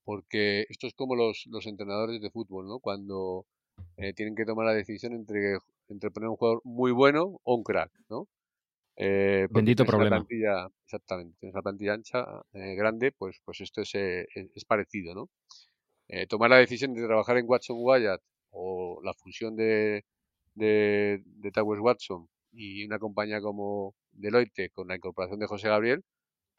porque 0.03 0.65
esto 0.69 0.88
es 0.88 0.93
como 0.93 1.15
los, 1.15 1.45
los 1.47 1.65
entrenadores 1.67 2.21
de 2.21 2.31
fútbol, 2.31 2.67
¿no? 2.67 2.79
Cuando 2.79 3.45
eh, 3.95 4.13
tienen 4.13 4.36
que 4.36 4.45
tomar 4.45 4.65
la 4.65 4.74
decisión 4.74 5.13
entre, 5.13 5.57
entre 5.88 6.12
poner 6.12 6.29
un 6.29 6.36
jugador 6.36 6.62
muy 6.63 6.91
bueno 6.91 7.39
o 7.43 7.55
un 7.55 7.63
crack, 7.63 7.91
¿no? 8.09 8.27
Eh, 8.98 9.48
Bendito 9.50 9.86
problema. 9.86 10.18
Plantilla, 10.18 10.68
exactamente, 10.84 11.38
en 11.42 11.50
esa 11.50 11.62
plantilla 11.62 11.94
ancha, 11.94 12.25
eh, 12.54 12.75
grande, 12.75 13.12
pues, 13.12 13.39
pues 13.46 13.62
esto 13.62 13.82
es, 13.82 13.94
es 13.96 14.66
parecido, 14.66 15.13
¿no? 15.13 15.30
tomar 16.30 16.50
la 16.50 16.58
decisión 16.58 16.94
de 16.94 17.06
trabajar 17.06 17.38
en 17.38 17.46
Watson 17.50 17.75
Wyatt 17.82 18.22
o 18.51 19.01
la 19.04 19.13
fusión 19.13 19.58
de, 19.58 20.06
de, 20.56 21.22
de 21.22 21.51
Towers 21.51 21.82
Watson 21.82 22.30
y 22.54 22.86
una 22.86 22.98
compañía 22.98 23.42
como 23.42 23.94
Deloitte 24.12 24.72
con 24.72 24.88
la 24.88 24.96
incorporación 24.96 25.39
de 25.39 25.48
José 25.48 25.68
Gabriel, 25.68 26.04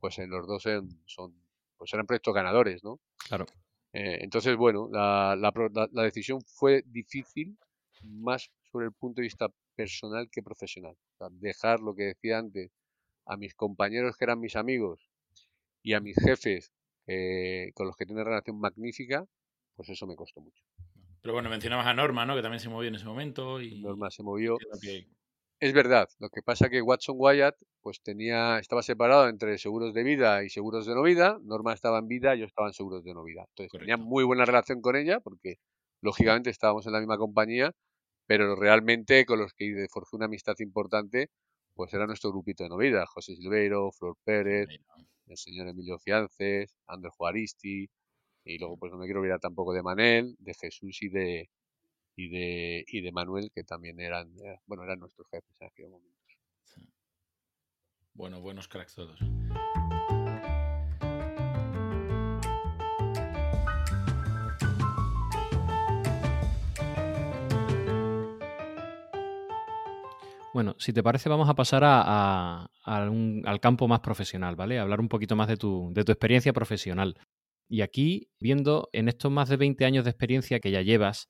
pues 0.01 0.19
en 0.19 0.31
los 0.31 0.47
dos 0.47 0.65
son, 1.07 1.35
pues 1.77 1.93
eran 1.93 2.07
proyectos 2.07 2.35
ganadores, 2.35 2.85
¿no? 2.85 3.01
Claro. 3.27 3.47
Eh, 3.93 4.19
entonces, 4.21 4.57
bueno, 4.57 4.89
la, 4.93 5.37
la, 5.37 6.03
decisión 6.03 6.41
fue 6.43 6.83
difícil 6.87 7.57
más 8.03 8.51
sobre 8.71 8.87
el 8.87 8.93
punto 8.93 9.21
de 9.21 9.25
vista 9.27 9.49
personal 9.75 10.29
que 10.31 10.43
profesional. 10.43 10.95
Dejar 11.31 11.81
lo 11.81 11.95
que 11.95 12.05
decía 12.05 12.39
antes 12.39 12.71
a 13.27 13.37
mis 13.37 13.55
compañeros 13.55 14.17
que 14.17 14.25
eran 14.25 14.41
mis 14.41 14.57
amigos 14.57 15.11
y 15.83 15.95
a 15.95 16.01
mis 16.01 16.17
jefes 16.17 16.73
con 17.75 17.87
los 17.87 17.97
que 17.97 18.05
una 18.11 18.25
relación 18.25 18.61
magnífica, 18.61 19.27
pues 19.77 19.89
eso 19.89 20.07
me 20.07 20.17
costó 20.17 20.41
mucho. 20.41 20.63
Pero 21.23 21.35
bueno, 21.35 21.51
mencionabas 21.51 21.87
a 21.87 21.95
Norma, 21.95 22.25
¿no? 22.27 22.37
Que 22.37 22.43
también 22.43 22.61
se 22.61 22.69
movió 22.69 22.89
en 22.89 22.95
ese 22.95 23.07
momento. 23.07 23.61
Y... 23.61 23.81
Norma 23.81 24.11
se 24.11 24.23
movió. 24.23 24.57
Es 25.61 25.73
verdad, 25.73 26.09
lo 26.21 26.29
que 26.31 26.43
pasa 26.43 26.69
que 26.69 26.81
Watson 26.81 27.17
Wyatt 27.19 27.57
pues 27.81 28.01
tenía, 28.03 28.59
estaba 28.59 28.83
separado 28.83 29.29
entre 29.29 29.59
seguros 29.59 29.93
de 29.95 30.05
vida 30.05 30.45
y 30.45 30.51
seguros 30.51 30.87
de 30.87 30.95
no 30.95 31.03
vida. 31.03 31.39
Norma 31.43 31.73
estaba 31.73 31.99
en 31.99 32.07
vida, 32.07 32.35
yo 32.37 32.45
estaba 32.45 32.69
en 32.69 32.75
seguros 32.75 33.03
de 33.05 33.15
no 33.15 33.25
vida. 33.25 33.45
Entonces 33.49 33.73
tenía 33.79 33.97
muy 33.97 34.23
buena 34.23 34.45
relación 34.45 34.81
con 34.81 34.95
ella 34.95 35.19
porque 35.19 35.57
lógicamente 36.01 36.51
estábamos 36.51 36.87
en 36.87 36.93
la 36.93 37.01
misma 37.01 37.19
compañía, 37.19 37.73
pero 38.29 38.55
realmente 38.55 39.25
con 39.25 39.39
los 39.39 39.55
que 39.55 39.87
forjé 39.91 40.17
una 40.17 40.27
amistad 40.27 40.55
importante, 40.59 41.31
pues 41.75 41.95
era 41.95 42.07
nuestro 42.07 42.31
grupito 42.31 42.63
de 42.63 42.69
no 42.69 42.77
vida. 42.77 43.07
José 43.07 43.35
Silveiro, 43.35 43.91
Flor 43.91 44.17
Pérez, 44.23 44.69
el 45.27 45.37
señor 45.39 45.67
Emilio 45.67 45.99
Fiances, 45.99 46.77
Andrés 46.87 47.15
Juaristi, 47.17 47.89
y 48.45 48.59
luego 48.59 48.77
pues 48.77 48.93
no 48.93 48.99
me 48.99 49.07
quiero 49.07 49.21
olvidar 49.21 49.41
tampoco 49.41 49.73
de 49.73 49.83
Manel, 49.83 50.37
de 50.39 50.53
Jesús 50.53 51.03
y 51.03 51.09
de, 51.09 51.49
y 52.17 52.29
de, 52.29 52.85
y 52.87 53.01
de 53.01 53.13
Manuel, 53.13 53.51
que 53.51 53.65
también 53.65 53.99
eran, 53.99 54.29
eh, 54.45 54.59
bueno, 54.67 54.85
eran 54.85 55.01
nuestros 55.01 55.27
jefes 55.31 55.57
en 55.61 55.67
aquel 55.67 55.89
momento. 55.89 56.19
Bueno, 58.13 58.43
buenos 58.43 58.69
cracks 58.69 58.95
todos. 58.95 59.21
Bueno, 70.55 70.75
si 70.79 70.93
te 70.93 71.03
parece, 71.03 71.29
vamos 71.29 71.49
a 71.49 71.55
pasar 71.55 71.83
a, 71.85 72.69
al 72.85 73.61
campo 73.61 73.87
más 73.87 74.01
profesional, 74.01 74.57
¿vale? 74.57 74.79
hablar 74.79 75.01
un 75.01 75.09
poquito 75.09 75.37
más 75.37 75.49
de 75.49 75.57
tu, 75.57 75.91
de 75.93 76.05
tu 76.05 76.13
experiencia 76.13 76.53
profesional. 76.53 77.19
Y 77.69 77.83
aquí, 77.83 78.31
viendo 78.41 78.89
en 78.93 79.09
estos 79.09 79.31
más 79.31 79.51
de 79.51 79.57
20 79.57 79.85
años 79.85 80.05
de 80.05 80.11
experiencia 80.11 80.59
que 80.59 80.71
ya 80.71 80.81
llevas, 80.81 81.29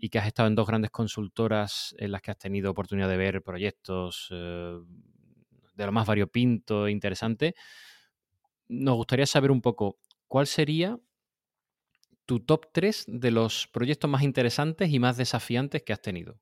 y 0.00 0.08
que 0.08 0.18
has 0.18 0.26
estado 0.26 0.48
en 0.48 0.54
dos 0.54 0.66
grandes 0.66 0.90
consultoras 0.90 1.94
en 1.98 2.12
las 2.12 2.22
que 2.22 2.30
has 2.30 2.38
tenido 2.38 2.70
oportunidad 2.70 3.08
de 3.08 3.18
ver 3.18 3.42
proyectos 3.42 4.28
eh, 4.30 4.78
de 5.74 5.86
lo 5.86 5.92
más 5.92 6.06
variopinto 6.06 6.86
e 6.86 6.90
interesante, 6.90 7.54
nos 8.68 8.96
gustaría 8.96 9.26
saber 9.26 9.50
un 9.50 9.60
poco 9.60 9.98
cuál 10.26 10.46
sería 10.46 10.98
tu 12.24 12.40
top 12.40 12.66
3 12.72 13.04
de 13.08 13.30
los 13.30 13.68
proyectos 13.68 14.08
más 14.08 14.22
interesantes 14.22 14.90
y 14.90 14.98
más 14.98 15.16
desafiantes 15.16 15.82
que 15.82 15.92
has 15.92 16.00
tenido. 16.00 16.40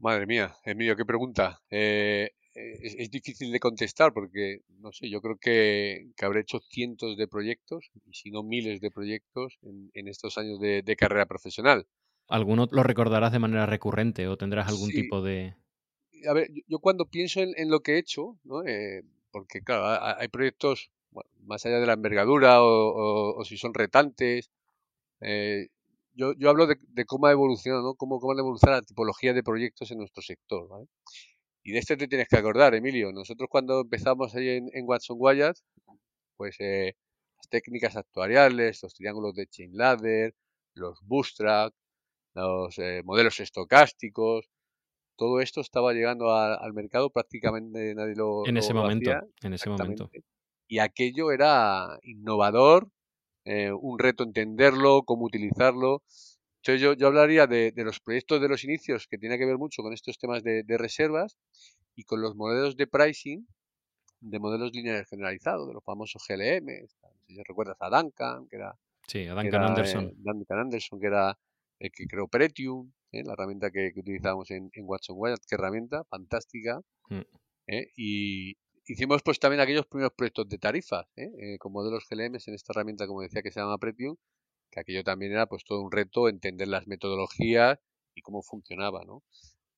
Madre 0.00 0.26
mía, 0.26 0.56
Emilio, 0.64 0.96
qué 0.96 1.04
pregunta. 1.04 1.60
Eh, 1.70 2.30
es, 2.54 3.10
difícil 3.10 3.52
de 3.52 3.60
contestar 3.60 4.12
porque, 4.14 4.60
no 4.78 4.92
sé, 4.92 5.10
yo 5.10 5.20
creo 5.20 5.36
que, 5.36 6.06
habré 6.22 6.40
hecho 6.40 6.58
cientos 6.60 7.18
de 7.18 7.28
proyectos, 7.28 7.90
y 8.06 8.14
si 8.14 8.30
no 8.30 8.42
miles 8.42 8.80
de 8.80 8.90
proyectos 8.90 9.58
en, 9.62 10.08
estos 10.08 10.38
años 10.38 10.58
de, 10.58 10.96
carrera 10.96 11.26
profesional. 11.26 11.86
¿Alguno 12.28 12.66
lo 12.70 12.82
recordarás 12.82 13.32
de 13.32 13.40
manera 13.40 13.66
recurrente 13.66 14.26
o 14.26 14.38
tendrás 14.38 14.68
algún 14.68 14.90
tipo 14.90 15.20
de...? 15.20 15.54
A 16.26 16.32
ver, 16.32 16.48
yo, 16.66 16.78
cuando 16.78 17.06
pienso 17.06 17.40
en, 17.40 17.70
lo 17.70 17.80
que 17.80 17.94
he 17.94 17.98
hecho, 17.98 18.38
¿no? 18.44 18.64
Eh, 18.66 19.02
porque 19.30 19.62
claro, 19.62 19.86
hay 20.18 20.28
proyectos 20.28 20.90
más 21.42 21.66
allá 21.66 21.78
de 21.78 21.86
la 21.86 21.94
envergadura 21.94 22.62
o, 22.62 23.42
si 23.44 23.56
son 23.58 23.74
retantes, 23.74 24.50
eh, 25.20 25.68
yo, 26.14 26.32
yo, 26.34 26.50
hablo 26.50 26.66
de, 26.66 26.76
cómo 27.06 27.26
ha 27.26 27.32
evolucionado, 27.32 27.82
¿no? 27.82 27.94
Cómo, 27.94 28.20
cómo 28.20 28.32
ha 28.32 28.38
evolucionado 28.40 28.80
la 28.80 28.86
tipología 28.86 29.32
de 29.32 29.42
proyectos 29.42 29.90
en 29.90 29.98
nuestro 29.98 30.22
sector, 30.22 30.68
¿vale? 30.68 30.86
Y 31.62 31.72
de 31.72 31.78
este 31.78 31.96
te 31.96 32.08
tienes 32.08 32.28
que 32.28 32.36
acordar, 32.36 32.74
Emilio. 32.74 33.12
Nosotros 33.12 33.48
cuando 33.50 33.80
empezamos 33.80 34.34
ahí 34.34 34.48
en, 34.48 34.84
Watson 34.86 35.16
Wyatt, 35.20 35.58
pues 36.36 36.56
eh, 36.58 36.94
las 37.36 37.48
técnicas 37.48 37.96
actuariales, 37.96 38.82
los 38.82 38.94
triángulos 38.94 39.34
de 39.34 39.46
chain 39.46 39.76
ladder, 39.76 40.34
los 40.74 41.00
bootstrap, 41.02 41.72
los 42.34 42.78
eh, 42.78 43.02
modelos 43.04 43.40
estocásticos, 43.40 44.48
todo 45.16 45.40
esto 45.40 45.60
estaba 45.60 45.92
llegando 45.92 46.32
al 46.34 46.72
mercado, 46.72 47.10
prácticamente 47.10 47.94
nadie 47.94 48.14
lo 48.16 48.46
En 48.46 48.56
ese 48.56 48.72
momento, 48.72 49.10
hacía, 49.10 49.28
en 49.42 49.52
ese 49.52 49.68
momento. 49.68 50.10
Y 50.66 50.78
aquello 50.78 51.30
era 51.30 51.98
innovador, 52.02 52.88
eh, 53.44 53.72
un 53.72 53.98
reto 53.98 54.24
entenderlo, 54.24 55.02
cómo 55.04 55.24
utilizarlo. 55.24 56.02
Entonces 56.62 56.82
yo, 56.82 56.92
yo 56.92 57.06
hablaría 57.06 57.46
de, 57.46 57.72
los 57.76 58.00
proyectos 58.00 58.40
de 58.40 58.48
los 58.48 58.64
inicios 58.64 59.06
que 59.08 59.18
tiene 59.18 59.38
que 59.38 59.46
ver 59.46 59.56
mucho 59.56 59.82
con 59.82 59.92
estos 59.92 60.18
temas 60.18 60.42
de, 60.42 60.64
reservas 60.76 61.38
y 61.96 62.04
con 62.04 62.20
los 62.20 62.36
modelos 62.36 62.76
de 62.76 62.86
pricing 62.86 63.46
de 64.20 64.38
modelos 64.38 64.72
lineales 64.74 65.08
generalizados, 65.08 65.66
de 65.66 65.72
los 65.72 65.82
famosos 65.82 66.22
GLM. 66.28 66.86
Si 67.26 67.42
recuerdas 67.42 67.78
a 67.80 67.88
Duncan, 67.88 68.46
que 68.48 68.56
era... 68.56 68.76
Sí, 69.06 69.26
a 69.26 69.34
Duncan 69.34 69.62
Anderson. 69.62 70.04
Eh, 70.08 70.14
Duncan 70.18 70.58
Anderson, 70.58 71.00
que 71.00 71.06
era 71.06 71.38
el 71.78 71.90
que 71.90 72.06
creó 72.06 72.28
Pretium, 72.28 72.92
¿eh? 73.12 73.22
la 73.24 73.32
herramienta 73.32 73.70
que, 73.70 73.92
utilizamos 73.96 74.50
en, 74.50 74.70
Watson 74.82 75.16
Wyatt. 75.18 75.40
Qué 75.48 75.54
herramienta, 75.54 76.04
fantástica. 76.04 76.82
Mm. 77.08 77.20
¿eh? 77.68 77.90
Y 77.96 78.56
hicimos 78.90 79.22
pues 79.22 79.38
también 79.38 79.60
aquellos 79.60 79.86
primeros 79.86 80.12
proyectos 80.14 80.48
de 80.48 80.58
tarifas, 80.58 81.06
con 81.58 81.72
modelos 81.72 82.06
GLM 82.08 82.36
en 82.46 82.54
esta 82.54 82.72
herramienta, 82.72 83.06
como 83.06 83.22
decía, 83.22 83.42
que 83.42 83.52
se 83.52 83.60
llama 83.60 83.78
Pretium, 83.78 84.16
que 84.70 84.80
aquello 84.80 85.04
también 85.04 85.32
era 85.32 85.46
pues 85.46 85.64
todo 85.64 85.80
un 85.82 85.92
reto 85.92 86.28
entender 86.28 86.68
las 86.68 86.86
metodologías 86.86 87.78
y 88.14 88.22
cómo 88.22 88.42
funcionaba, 88.42 89.04
¿no? 89.04 89.22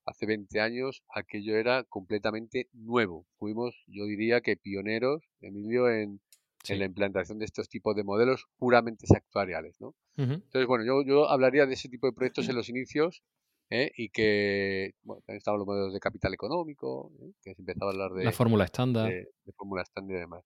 Hace 0.04 0.26
20 0.26 0.60
años 0.60 1.04
aquello 1.14 1.56
era 1.56 1.84
completamente 1.84 2.68
nuevo. 2.72 3.26
Fuimos, 3.38 3.74
yo 3.86 4.04
diría 4.06 4.40
que 4.40 4.56
pioneros, 4.56 5.22
Emilio, 5.40 5.88
en, 5.88 6.20
la 6.68 6.84
implantación 6.84 7.38
de 7.38 7.44
estos 7.44 7.68
tipos 7.68 7.94
de 7.96 8.04
modelos 8.04 8.46
puramente 8.56 9.06
actuariales, 9.14 9.80
¿no? 9.80 9.94
Entonces, 10.16 10.66
bueno, 10.66 10.84
yo, 10.84 11.02
yo 11.02 11.28
hablaría 11.28 11.66
de 11.66 11.74
ese 11.74 11.88
tipo 11.88 12.06
de 12.06 12.12
proyectos 12.12 12.48
en 12.48 12.54
los 12.54 12.68
inicios 12.68 13.22
¿eh? 13.70 13.90
y 13.96 14.10
que, 14.10 14.94
bueno, 15.02 15.22
también 15.26 15.38
estaban 15.38 15.58
los 15.58 15.66
modelos 15.66 15.92
de 15.92 16.00
capital 16.00 16.34
económico, 16.34 17.12
¿eh? 17.20 17.32
que 17.42 17.54
se 17.54 17.62
empezaba 17.62 17.90
a 17.90 17.94
hablar 17.94 18.12
de... 18.12 18.24
La 18.24 18.32
fórmula 18.32 18.64
estándar. 18.64 19.08
De, 19.08 19.52
fórmula 19.56 19.82
estándar 19.82 20.16
y 20.16 20.20
demás. 20.20 20.44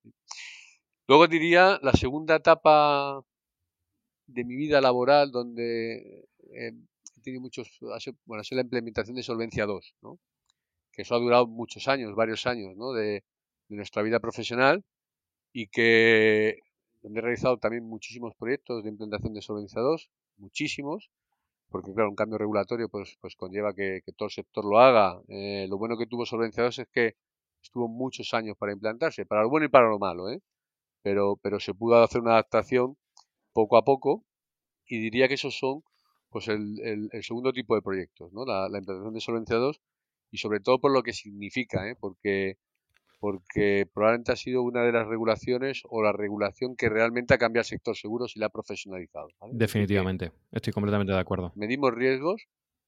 Luego 1.08 1.28
diría 1.28 1.78
la 1.82 1.92
segunda 1.92 2.37
etapa 2.37 3.23
de 4.26 4.44
mi 4.44 4.56
vida 4.56 4.80
laboral 4.80 5.30
donde 5.30 6.26
eh, 6.52 6.73
he 7.16 7.20
tenido 7.23 7.40
muchos, 7.40 7.78
bueno, 8.25 8.40
ha 8.40 8.44
sido 8.44 8.56
la 8.56 8.62
implementación 8.62 9.16
de 9.16 9.23
Solvencia 9.23 9.66
2, 9.66 9.94
¿no? 10.02 10.18
que 10.96 11.02
eso 11.02 11.14
ha 11.14 11.18
durado 11.18 11.46
muchos 11.46 11.88
años, 11.88 12.14
varios 12.14 12.46
años 12.46 12.75
¿no? 12.76 12.92
de, 12.92 13.23
nuestra 13.68 14.02
vida 14.02 14.20
profesional 14.20 14.85
y 15.52 15.66
que 15.66 16.61
donde 17.02 17.18
he 17.18 17.23
realizado 17.23 17.58
también 17.58 17.85
muchísimos 17.85 18.35
proyectos 18.37 18.85
de 18.85 18.90
implementación 18.90 19.35
de 19.35 19.42
Solvencia 19.42 19.80
2, 19.80 20.08
muchísimos, 20.38 21.11
porque 21.70 21.92
claro, 21.92 22.11
un 22.11 22.16
cambio 22.16 22.38
regulatorio 22.38 22.88
pues, 22.88 23.16
pues 23.20 23.37
conlleva 23.37 23.75
que, 23.75 24.00
todo 24.16 24.26
el 24.26 24.32
sector 24.32 24.64
lo 24.64 24.78
haga. 24.78 25.20
Eh, 25.28 25.66
lo 25.68 25.78
bueno 25.78 25.96
que 25.96 26.06
tuvo 26.06 26.26
Solvencia 26.26 26.62
2 26.62 26.78
es 26.80 26.88
que 26.92 27.14
estuvo 27.62 27.88
muchos 27.88 28.32
años 28.35 28.56
para 28.58 28.73
implantarse, 28.73 29.26
para 29.26 29.42
lo 29.42 29.50
bueno 29.50 29.66
y 29.66 29.68
para 29.68 29.88
lo 29.88 29.99
malo, 29.99 30.30
¿eh? 30.30 30.40
pero, 31.02 31.37
pero 31.42 31.61
se 31.61 31.75
pudo 31.75 32.02
hacer 32.02 32.20
una 32.20 32.32
adaptación 32.32 32.96
poco 33.52 33.76
a 33.76 33.85
poco 33.85 34.25
y 34.87 35.00
diría 35.00 35.28
que 35.28 35.35
esos 35.35 35.58
son 35.58 35.82
pues 36.30 36.49
el, 36.49 36.80
el, 37.12 37.23
segundo 37.23 37.52
tipo 37.52 37.75
de 37.75 37.82
proyectos, 37.82 38.32
¿no? 38.32 38.44
la, 38.44 38.66
implantación 38.66 39.14
de 39.14 39.20
Solvencia 39.20 39.56
2 39.56 39.80
y 40.30 40.38
sobre 40.38 40.61
todo 40.61 40.80
por 40.80 40.92
lo 40.92 41.02
que 41.02 41.12
significa, 41.12 41.88
¿eh? 41.88 41.96
porque 41.99 42.58
porque 43.18 43.88
probablemente 43.92 44.32
ha 44.32 44.37
sido 44.37 44.62
una 44.62 44.82
de 44.82 44.92
las 44.92 45.06
regulaciones 45.06 45.82
o 45.88 46.02
la 46.02 46.12
regulación 46.12 46.76
que 46.76 46.88
realmente 46.88 47.35
ha 47.35 47.38
cambiado 47.38 47.62
el 47.62 47.66
sector 47.66 47.96
seguros 47.96 48.37
y 48.37 48.40
la 48.40 48.46
ha 48.46 48.50
profesionalizado. 48.50 49.28
Definitivamente, 49.52 50.32
estoy 50.52 50.73
completamente 50.73 51.12
de 51.12 51.18
acuerdo. 51.18 51.52
Medimos 51.54 51.94
riesgos, 51.94 52.46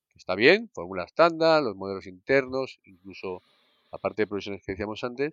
que 0.08 0.18
está 0.18 0.34
bien, 0.34 0.68
fórmula 0.74 1.04
estándar, 1.04 1.62
los 1.62 1.76
modelos 1.76 2.06
internos, 2.06 2.78
incluso 2.84 3.42
la 3.90 3.98
parte 3.98 4.22
de 4.22 4.26
provisiones 4.26 4.62
que 4.62 4.72
decíamos 4.72 5.02
antes, 5.02 5.32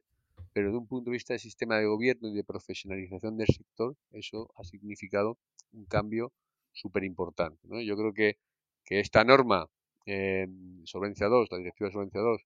pero 0.54 0.72
de 0.72 0.78
un 0.78 0.88
punto 0.88 1.10
de 1.10 1.16
vista 1.16 1.34
de 1.34 1.40
sistema 1.40 1.78
de 1.78 1.86
gobierno 1.86 2.30
y 2.30 2.34
de 2.34 2.44
profesionalización 2.44 3.38
del 3.38 3.48
sector, 3.48 3.96
eso 4.12 4.52
ha 4.56 4.64
significado 4.64 5.38
un 5.74 5.86
cambio 5.86 6.32
súper 6.72 7.04
importante. 7.04 7.60
Yo 7.86 7.96
creo 7.98 8.14
que, 8.14 8.38
que 8.86 9.00
esta 9.00 9.24
norma, 9.24 9.68
eh, 10.06 10.48
Solvencia 10.84 11.28
2, 11.28 11.50
la 11.52 11.58
Directiva 11.58 11.92
Solvencia 11.92 12.22
2, 12.22 12.42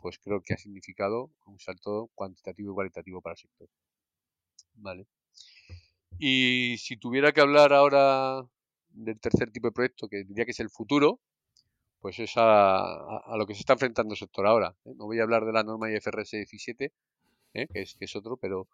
pues 0.00 0.18
creo 0.18 0.40
que 0.40 0.54
ha 0.54 0.58
significado 0.58 1.30
un 1.46 1.58
salto 1.58 2.10
cuantitativo 2.14 2.72
y 2.72 2.74
cualitativo 2.74 3.20
para 3.20 3.34
el 3.34 3.38
sector. 3.38 3.68
Vale. 4.74 5.06
Y 6.18 6.76
si 6.78 6.96
tuviera 6.96 7.32
que 7.32 7.40
hablar 7.40 7.72
ahora 7.72 8.42
del 8.90 9.20
tercer 9.20 9.50
tipo 9.50 9.68
de 9.68 9.72
proyecto, 9.72 10.08
que 10.08 10.24
diría 10.24 10.44
que 10.44 10.50
es 10.52 10.60
el 10.60 10.70
futuro, 10.70 11.20
pues 12.00 12.18
es 12.18 12.32
a, 12.36 13.22
lo 13.36 13.46
que 13.46 13.54
se 13.54 13.60
está 13.60 13.74
enfrentando 13.74 14.14
el 14.14 14.18
sector 14.18 14.46
ahora. 14.46 14.76
¿eh? 14.84 14.94
No 14.96 15.06
voy 15.06 15.20
a 15.20 15.22
hablar 15.22 15.44
de 15.44 15.52
la 15.52 15.62
norma 15.62 15.90
IFRS 15.90 16.30
17, 16.32 16.92
¿eh? 17.54 17.66
que, 17.72 17.82
es, 17.82 17.94
que 17.94 18.04
es 18.06 18.16
otro, 18.16 18.36
pero, 18.36 18.68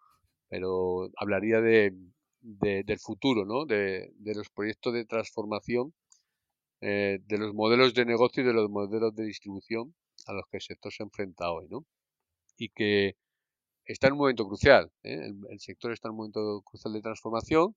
pero 0.49 1.09
hablaría 1.17 1.61
de, 1.61 1.93
del 2.41 2.99
futuro, 2.99 3.45
¿no? 3.45 3.65
de, 3.65 4.11
los 4.19 4.49
proyectos 4.49 4.93
de 4.93 5.05
transformación, 5.05 5.93
eh, 6.81 7.19
de 7.25 7.37
los 7.37 7.53
modelos 7.53 7.93
de 7.93 8.05
negocio 8.05 8.43
y 8.43 8.45
de 8.45 8.53
los 8.53 8.69
modelos 8.69 9.15
de 9.15 9.25
distribución 9.25 9.95
a 10.29 10.33
los 10.33 10.45
que 10.49 10.57
el 10.57 10.61
sector 10.61 10.91
se 10.91 11.03
enfrenta 11.03 11.51
hoy, 11.51 11.67
¿no? 11.69 11.85
Y 12.57 12.69
que 12.69 13.15
está 13.85 14.07
en 14.07 14.13
un 14.13 14.19
momento 14.19 14.47
crucial. 14.47 14.91
¿eh? 15.03 15.31
El, 15.49 15.59
sector 15.59 15.91
está 15.91 16.07
en 16.09 16.11
un 16.11 16.17
momento 16.17 16.61
crucial 16.65 16.93
de 16.93 17.01
transformación, 17.01 17.75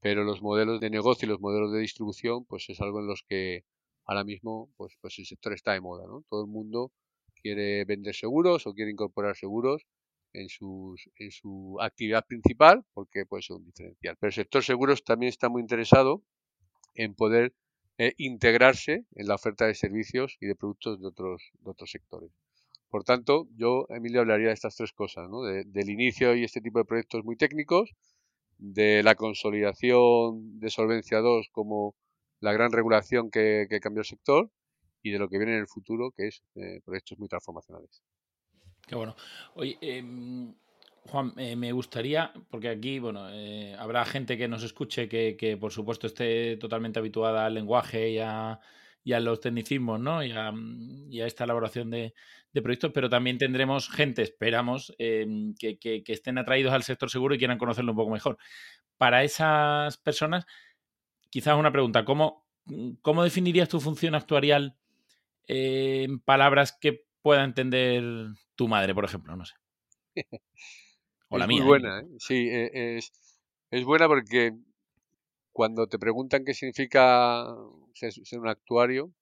pero 0.00 0.24
los 0.24 0.42
modelos 0.42 0.80
de 0.80 0.90
negocio 0.90 1.26
y 1.26 1.30
los 1.30 1.40
modelos 1.40 1.72
de 1.72 1.80
distribución, 1.80 2.44
pues 2.46 2.68
es 2.68 2.80
algo 2.80 3.00
en 3.00 3.06
los 3.06 3.22
que 3.28 3.64
ahora 4.04 4.24
mismo, 4.24 4.70
pues, 4.76 4.94
pues 5.00 5.18
el 5.18 5.26
sector 5.26 5.52
está 5.52 5.72
de 5.72 5.80
moda, 5.80 6.06
¿no? 6.06 6.24
Todo 6.28 6.42
el 6.42 6.50
mundo 6.50 6.92
quiere 7.42 7.84
vender 7.84 8.14
seguros 8.14 8.66
o 8.66 8.74
quiere 8.74 8.90
incorporar 8.90 9.36
seguros 9.36 9.86
en, 10.32 10.48
sus, 10.48 11.08
en 11.16 11.30
su 11.30 11.78
actividad 11.80 12.24
principal 12.26 12.84
porque 12.92 13.26
puede 13.26 13.42
ser 13.42 13.56
un 13.56 13.64
diferencial. 13.64 14.16
Pero 14.18 14.28
el 14.28 14.34
sector 14.34 14.62
seguros 14.62 15.04
también 15.04 15.30
está 15.30 15.48
muy 15.48 15.62
interesado 15.62 16.22
en 16.94 17.14
poder 17.14 17.54
eh, 18.02 18.14
integrarse 18.16 19.04
en 19.14 19.26
la 19.26 19.34
oferta 19.34 19.66
de 19.66 19.74
servicios 19.74 20.38
y 20.40 20.46
de 20.46 20.56
productos 20.56 20.98
de 21.02 21.08
otros, 21.08 21.42
de 21.52 21.86
sectores. 21.86 22.30
Por 22.88 23.04
tanto, 23.04 23.46
yo, 23.56 23.84
Emilio, 23.90 24.22
hablaría 24.22 24.46
de 24.46 24.54
estas 24.54 24.74
tres 24.74 24.94
cosas, 24.94 25.28
¿no? 25.28 25.42
del 25.42 25.90
inicio 25.90 26.34
y 26.34 26.44
este 26.44 26.62
tipo 26.62 26.78
de 26.78 26.86
proyectos 26.86 27.22
muy 27.26 27.36
técnicos, 27.36 27.90
de 28.56 29.02
la 29.02 29.16
consolidación 29.16 30.58
de 30.58 30.70
Solvencia 30.70 31.18
2 31.18 31.50
como 31.52 31.94
la 32.40 32.54
gran 32.54 32.72
regulación 32.72 33.30
que, 33.30 33.66
cambió 33.82 34.00
el 34.00 34.06
sector 34.06 34.50
y 35.02 35.10
de 35.10 35.18
lo 35.18 35.28
que 35.28 35.36
viene 35.36 35.52
en 35.52 35.60
el 35.60 35.68
futuro, 35.68 36.10
que 36.10 36.28
es 36.28 36.42
eh, 36.54 36.80
proyectos 36.82 37.18
muy 37.18 37.28
transformacionales. 37.28 38.02
Qué 38.86 38.94
bueno. 38.94 39.14
Em, 39.58 40.54
Juan, 41.06 41.32
eh, 41.38 41.56
me 41.56 41.72
gustaría, 41.72 42.32
porque 42.50 42.68
aquí, 42.68 42.98
bueno, 42.98 43.28
eh, 43.30 43.74
habrá 43.78 44.04
gente 44.04 44.36
que 44.36 44.48
nos 44.48 44.62
escuche 44.62 45.08
que, 45.08 45.56
por 45.60 45.72
supuesto 45.72 46.06
esté 46.06 46.56
totalmente 46.56 46.98
habituada 46.98 47.46
al 47.46 47.54
lenguaje 47.54 48.10
y 48.10 48.18
a, 48.18 48.60
los 49.04 49.40
tecnicismos, 49.40 49.98
¿no? 49.98 50.22
Y 50.22 50.32
a, 50.32 50.52
esta 51.26 51.44
elaboración 51.44 51.90
de, 51.90 52.14
proyectos, 52.62 52.92
pero 52.92 53.08
también 53.08 53.38
tendremos 53.38 53.88
gente, 53.88 54.22
esperamos, 54.22 54.94
em, 54.98 55.54
que, 55.54 56.02
estén 56.06 56.38
atraídos 56.38 56.72
al 56.72 56.82
sector 56.82 57.10
seguro 57.10 57.34
y 57.34 57.38
quieran 57.38 57.58
conocerlo 57.58 57.92
un 57.92 57.96
poco 57.96 58.10
mejor. 58.10 58.38
Para 58.98 59.24
esas 59.24 59.96
personas, 59.98 60.46
quizás 61.30 61.56
una 61.56 61.72
pregunta, 61.72 62.04
¿cómo, 62.04 62.46
cómo 63.02 63.24
definirías 63.24 63.68
tu 63.68 63.80
función 63.80 64.14
actuarial 64.14 64.76
en 65.48 66.20
palabras 66.20 66.76
que 66.80 67.04
pueda 67.22 67.44
entender 67.44 68.02
tu 68.56 68.68
madre, 68.68 68.94
por 68.94 69.04
ejemplo? 69.04 69.36
No 69.36 69.44
sé. 69.46 69.54
es 71.30 71.46
Muy 71.46 71.58
¿eh? 71.58 71.62
buena, 71.62 72.00
¿eh? 72.00 72.06
sí, 72.18 72.48
e, 72.48 72.96
es, 72.98 73.12
es, 73.70 73.84
buena 73.84 74.08
porque 74.08 74.52
cuando 75.52 75.86
te 75.86 75.98
preguntan 75.98 76.44
qué 76.44 76.54
significa 76.54 77.46
ser, 77.94 78.12
un 78.38 78.48
actuario, 78.48 79.12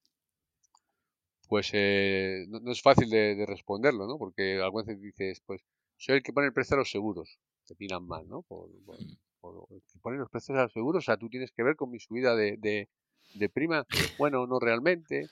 pues 1.48 1.70
eh, 1.72 2.46
no, 2.48 2.72
es 2.72 2.82
fácil 2.82 3.10
de, 3.10 3.44
responderlo, 3.46 4.06
¿no? 4.06 4.18
Porque 4.18 4.60
algunas 4.60 4.86
veces 4.86 5.02
dices, 5.02 5.42
pues 5.46 5.62
soy 5.96 6.16
el 6.16 6.22
que 6.22 6.32
pone 6.32 6.46
el 6.46 6.52
precio 6.52 6.74
a 6.74 6.78
los 6.78 6.90
seguros, 6.90 7.38
te 7.66 7.74
miran 7.78 8.06
mal, 8.06 8.26
¿no? 8.28 8.42
Por, 8.42 8.70
mm. 8.70 9.74
el 9.74 9.82
que 9.92 9.98
pone 10.00 10.18
los 10.18 10.30
precios 10.30 10.58
a 10.58 10.62
los 10.62 10.72
seguros, 10.72 11.04
o 11.04 11.06
sea, 11.06 11.16
tú 11.16 11.28
tienes 11.28 11.52
que 11.52 11.62
ver 11.62 11.76
con 11.76 11.90
mi 11.90 11.98
subida 12.00 12.34
de, 12.34 12.56
de, 12.58 12.88
de 13.34 13.48
prima. 13.48 13.86
Bueno, 14.18 14.46
no 14.46 14.58
realmente. 14.58 15.28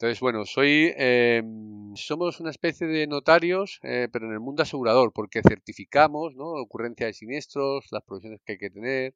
Entonces, 0.00 0.20
bueno, 0.20 0.46
soy, 0.46 0.94
em, 0.96 1.94
somos 1.94 2.40
una 2.40 2.48
especie 2.50 2.86
de 2.86 3.06
notarios, 3.06 3.78
eh, 3.82 4.08
pero 4.10 4.26
en 4.26 4.32
el 4.32 4.40
mundo 4.40 4.62
asegurador, 4.62 5.12
porque 5.12 5.42
certificamos, 5.42 6.34
¿no? 6.36 6.46
Ocurrencia 6.46 7.04
de 7.06 7.12
siniestros, 7.12 7.86
las 7.90 8.02
provisiones 8.04 8.40
que 8.42 8.52
hay 8.52 8.58
que 8.58 8.70
tener 8.70 9.14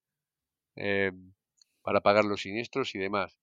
em, 0.77 1.33
para 1.83 2.03
pagar 2.03 2.27
los 2.27 2.43
siniestros 2.43 2.95
y 2.95 2.99
demás. 2.99 3.39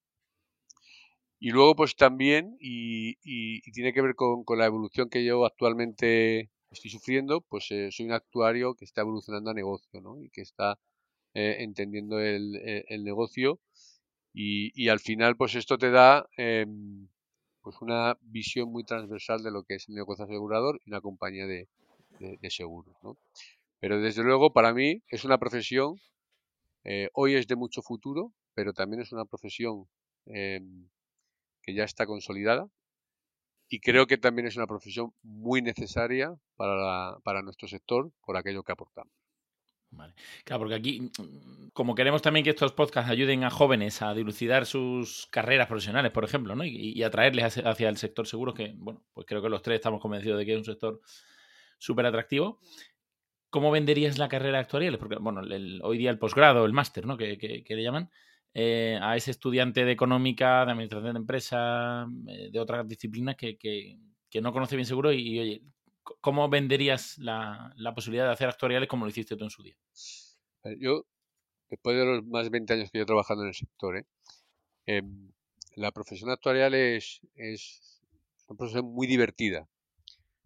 Y 1.39 1.51
luego, 1.51 1.75
pues 1.75 1.95
también, 1.95 2.57
y, 2.59 3.15
tiene 3.71 3.93
que 3.93 4.01
ver 4.01 4.15
con, 4.15 4.43
la 4.57 4.65
evolución 4.67 5.09
que 5.09 5.25
yo 5.25 5.45
actualmente 5.45 6.51
estoy 6.71 6.91
sufriendo, 6.91 7.41
pues 7.41 7.71
eh, 7.71 7.89
soy 7.91 8.05
un 8.05 8.13
actuario 8.13 8.75
que 8.75 8.85
está 8.85 9.01
evolucionando 9.01 9.49
a 9.51 9.53
negocio, 9.55 9.99
¿no? 10.01 10.21
Y 10.21 10.29
que 10.29 10.41
está 10.41 10.79
eh, 11.33 11.57
entendiendo 11.59 12.19
el, 12.19 13.03
negocio. 13.03 13.59
Y, 14.33 14.71
y, 14.75 14.89
al 14.89 14.99
final, 14.99 15.37
pues 15.37 15.55
esto 15.55 15.77
te 15.77 15.91
da 15.91 16.27
em, 16.37 17.07
pues 17.61 17.81
una 17.81 18.17
visión 18.21 18.71
muy 18.71 18.83
transversal 18.83 19.43
de 19.43 19.51
lo 19.51 19.63
que 19.63 19.75
es 19.75 19.87
el 19.87 19.95
negocio 19.95 20.25
asegurador 20.25 20.79
y 20.85 20.89
una 20.89 21.01
compañía 21.01 21.45
de, 21.45 21.67
seguros. 22.49 22.95
¿no? 23.03 23.17
Pero 23.79 23.99
desde 23.99 24.23
luego 24.23 24.53
para 24.53 24.73
mí 24.73 25.01
es 25.07 25.23
una 25.25 25.37
profesión, 25.37 25.99
eh, 26.83 27.09
hoy 27.13 27.35
es 27.35 27.47
de 27.47 27.55
mucho 27.55 27.81
futuro, 27.81 28.33
pero 28.53 28.73
también 28.73 29.01
es 29.01 29.11
una 29.11 29.25
profesión 29.25 29.87
em, 30.25 30.87
que 31.61 31.73
ya 31.73 31.83
está 31.83 32.05
consolidada 32.05 32.67
y 33.69 33.79
creo 33.79 34.05
que 34.05 34.17
también 34.17 34.47
es 34.47 34.57
una 34.57 34.67
profesión 34.67 35.13
muy 35.23 35.61
necesaria 35.61 36.35
para, 36.57 37.17
para 37.23 37.41
nuestro 37.41 37.67
sector 37.67 38.11
por 38.25 38.37
aquello 38.37 38.63
que 38.63 38.73
aportamos. 38.73 39.20
Vale. 39.91 40.13
Claro, 40.45 40.61
porque 40.61 40.75
aquí, 40.75 41.01
mm, 41.01 41.69
como 41.73 41.95
queremos 41.95 42.21
también 42.21 42.45
que 42.45 42.51
estos 42.51 42.71
podcasts 42.71 43.11
ayuden 43.11 43.43
a 43.43 43.49
jóvenes 43.49 44.01
a 44.01 44.13
dilucidar 44.13 44.65
sus 44.65 45.27
carreras 45.29 45.67
profesionales, 45.67 46.11
por 46.11 46.23
ejemplo, 46.23 46.55
¿no? 46.55 46.63
y, 46.63 47.03
atraerles 47.03 47.57
hacia, 47.57 47.89
el 47.89 47.97
sector 47.97 48.25
seguro, 48.25 48.53
que, 48.53 48.73
bueno, 48.77 49.03
pues 49.13 49.27
creo 49.27 49.41
que 49.41 49.49
los 49.49 49.61
tres 49.61 49.75
estamos 49.75 50.01
convencidos 50.01 50.39
de 50.39 50.45
que 50.45 50.53
es 50.53 50.59
un 50.59 50.65
sector 50.65 51.01
súper 51.77 52.05
atractivo. 52.05 52.59
¿Cómo 53.49 53.69
venderías 53.69 54.17
la 54.17 54.29
carrera 54.29 54.59
actuarial? 54.59 54.97
Porque, 54.97 55.17
bueno, 55.17 55.41
hoy 55.83 55.97
día 55.97 56.09
el 56.09 56.19
posgrado, 56.19 56.65
el 56.65 56.73
máster, 56.73 57.05
¿no? 57.05 57.17
Que, 57.17 57.65
le 57.67 57.83
llaman, 57.83 58.09
eh, 58.53 58.97
a 59.01 59.17
ese 59.17 59.31
estudiante 59.31 59.83
de 59.83 59.91
económica, 59.91 60.65
de 60.65 60.71
administración 60.71 61.13
de 61.13 61.19
empresa, 61.19 62.07
eh, 62.27 62.49
de 62.49 62.59
otras 62.59 62.87
disciplinas 62.87 63.35
que, 63.35 63.97
no 64.41 64.53
conoce 64.53 64.77
bien 64.77 64.85
seguro 64.85 65.11
y, 65.11 65.39
oye, 65.39 65.61
¿cómo 66.03 66.49
venderías 66.49 67.17
la, 67.17 67.73
posibilidad 67.95 68.25
de 68.25 68.33
hacer 68.33 68.49
actuariales 68.49 68.89
como 68.89 69.05
lo 69.05 69.09
hiciste 69.09 69.35
tú 69.35 69.43
en 69.43 69.49
su 69.49 69.63
día? 69.63 69.75
Yo, 70.79 71.05
después 71.69 71.97
de 71.97 72.05
los 72.05 72.25
más 72.25 72.43
de 72.43 72.49
20 72.49 72.73
años 72.73 72.91
que 72.91 72.99
yo 72.99 73.05
trabajando 73.05 73.43
en 73.43 73.49
el 73.49 73.55
sector, 73.55 73.97
¿eh? 73.97 74.05
em, 74.85 75.31
la 75.75 75.91
profesión 75.91 76.29
actuarial 76.29 76.73
es, 76.73 77.21
una 78.47 78.57
profesión 78.57 78.85
muy 78.85 79.07
divertida, 79.07 79.67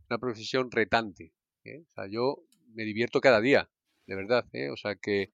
una 0.09 0.19
profesión 0.19 0.71
retante. 0.71 1.33
¿eh? 1.63 1.83
O 1.89 1.93
sea, 1.95 2.07
yo 2.07 2.43
me 2.73 2.83
divierto 2.83 3.21
cada 3.21 3.41
día, 3.41 3.69
de 4.05 4.15
verdad. 4.15 4.45
¿eh? 4.53 4.69
O 4.69 4.77
sea, 4.77 4.95
que 4.95 5.31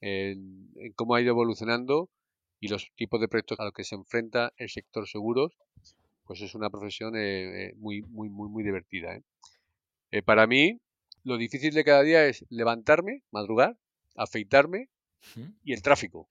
en, 0.00 0.70
cómo 0.94 1.14
ha 1.14 1.20
ido 1.20 1.30
evolucionando 1.30 2.08
y 2.60 2.68
los 2.68 2.92
tipos 2.94 3.20
de 3.20 3.28
proyectos 3.28 3.58
a 3.58 3.64
los 3.64 3.72
que 3.72 3.84
se 3.84 3.96
enfrenta 3.96 4.52
el 4.56 4.68
sector 4.68 5.08
seguros, 5.08 5.52
pues 6.24 6.40
es 6.40 6.54
una 6.54 6.70
profesión 6.70 7.14
muy, 7.76 8.02
muy, 8.02 8.28
muy, 8.28 8.48
muy 8.48 8.62
divertida. 8.62 9.16
Eh, 9.16 9.24
para 10.20 10.46
mí, 10.46 10.80
lo 11.24 11.38
difícil 11.38 11.72
de 11.72 11.84
cada 11.84 12.02
día 12.02 12.26
es 12.26 12.44
levantarme, 12.50 13.22
madrugar, 13.30 13.78
afeitarme 14.16 14.90
y 15.64 15.72
el 15.72 15.82
tráfico. 15.82 16.28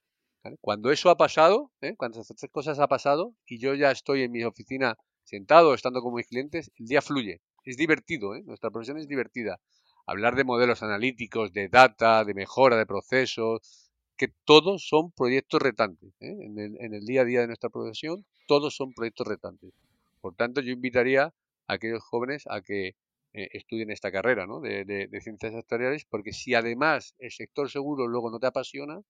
Cuando 0.60 0.92
eso 0.92 1.10
ha 1.10 1.18
pasado, 1.18 1.72
¿eh? 1.82 1.96
cuando 1.96 2.20
esas 2.20 2.36
tres 2.36 2.52
cosas 2.52 2.80
ha 2.80 2.88
pasado 2.88 3.36
y 3.46 3.60
yo 3.60 3.74
ya 3.74 3.92
estoy 3.92 4.24
en 4.24 4.32
mi 4.32 4.44
oficina 4.44 4.98
sentado, 5.24 5.74
estando 5.74 6.02
con 6.02 6.14
mis 6.14 6.28
clientes, 6.28 6.72
el 6.78 6.88
día 6.88 7.02
fluye. 7.02 7.42
Es 7.64 7.78
divertido, 7.78 8.36
¿eh? 8.36 8.44
nuestra 8.44 8.72
profesión 8.72 8.98
es 8.98 9.08
divertida. 9.08 9.60
Hablar 10.08 10.36
de 10.36 10.44
modelos 10.44 10.82
analíticos, 10.82 11.54
de 11.54 11.70
data, 11.70 12.26
de 12.26 12.34
mejora 12.34 12.76
de 12.76 12.88
procesos, 12.88 13.92
que 14.18 14.30
todos 14.46 14.88
son 14.88 15.12
proyectos 15.12 15.62
retantes. 15.62 16.14
En 16.20 16.58
el, 16.58 16.76
en, 16.82 16.94
el, 16.94 17.06
día 17.06 17.22
a 17.22 17.26
día 17.26 17.42
de 17.42 17.48
nuestra 17.48 17.70
profesión, 17.70 18.26
todos 18.48 18.76
son 18.76 18.94
proyectos 18.94 19.28
retantes. 19.28 19.74
Por 20.22 20.36
tanto, 20.36 20.62
yo 20.62 20.72
invitaría 20.72 21.26
a 21.26 21.34
aquellos 21.74 22.04
jóvenes 22.04 22.44
a 22.48 22.62
que 22.62 22.96
eh, 23.34 23.50
estudien 23.54 23.92
esta 23.92 24.12
carrera 24.12 24.46
¿no? 24.46 24.60
de, 24.60 24.84
de, 24.86 25.22
ciencias 25.22 25.56
actuariales, 25.56 26.06
porque 26.06 26.34
si 26.34 26.54
además 26.54 27.16
el 27.18 27.32
sector 27.32 27.70
seguro 27.70 28.08
luego 28.08 28.30
no 28.30 28.40
te 28.40 28.48
apasiona, 28.48 29.02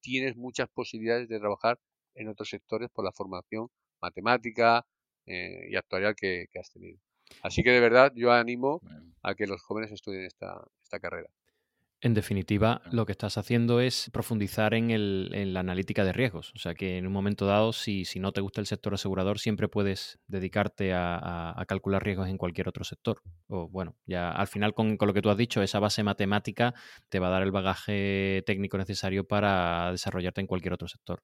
tienes 0.00 0.36
muchas 0.36 0.68
posibilidades 0.68 1.28
de 1.28 1.38
trabajar 1.38 1.78
en 2.14 2.28
otros 2.28 2.50
sectores 2.50 2.90
por 2.90 3.04
la 3.04 3.12
formación 3.12 3.68
matemática 4.00 4.86
eh, 5.26 5.68
y 5.70 5.76
actuarial 5.76 6.14
que, 6.14 6.46
has 6.58 6.70
tenido. 6.70 6.98
Así 7.42 7.62
que 7.62 7.70
de 7.70 7.80
verdad 7.80 8.12
yo 8.14 8.32
animo 8.32 8.80
a 9.22 9.34
que 9.34 9.46
los 9.46 9.62
jóvenes 9.62 9.90
estudien 9.90 10.24
esta, 10.24 10.62
esta 10.82 11.00
carrera. 11.00 11.28
En 12.02 12.12
definitiva, 12.12 12.82
lo 12.92 13.06
que 13.06 13.12
estás 13.12 13.38
haciendo 13.38 13.80
es 13.80 14.10
profundizar 14.12 14.74
en, 14.74 15.54
la 15.54 15.60
analítica 15.60 16.04
de 16.04 16.12
riesgos. 16.12 16.52
O 16.54 16.58
sea 16.58 16.74
que 16.74 16.98
en 16.98 17.06
un 17.06 17.12
momento 17.12 17.46
dado, 17.46 17.72
si, 17.72 18.04
no 18.20 18.32
te 18.32 18.42
gusta 18.42 18.60
el 18.60 18.66
sector 18.66 18.92
asegurador, 18.92 19.38
siempre 19.38 19.68
puedes 19.68 20.18
dedicarte 20.26 20.92
a, 20.92 21.64
calcular 21.66 22.04
riesgos 22.04 22.28
en 22.28 22.36
cualquier 22.36 22.68
otro 22.68 22.84
sector. 22.84 23.22
O 23.48 23.68
bueno, 23.68 23.96
ya 24.04 24.30
al 24.30 24.46
final 24.46 24.74
con, 24.74 24.98
lo 25.00 25.14
que 25.14 25.22
tú 25.22 25.30
has 25.30 25.38
dicho, 25.38 25.62
esa 25.62 25.80
base 25.80 26.02
matemática 26.02 26.74
te 27.08 27.18
va 27.18 27.28
a 27.28 27.30
dar 27.30 27.42
el 27.42 27.50
bagaje 27.50 28.42
técnico 28.46 28.76
necesario 28.76 29.26
para 29.26 29.90
desarrollarte 29.90 30.42
en 30.42 30.46
cualquier 30.46 30.74
otro 30.74 30.88
sector. 30.88 31.22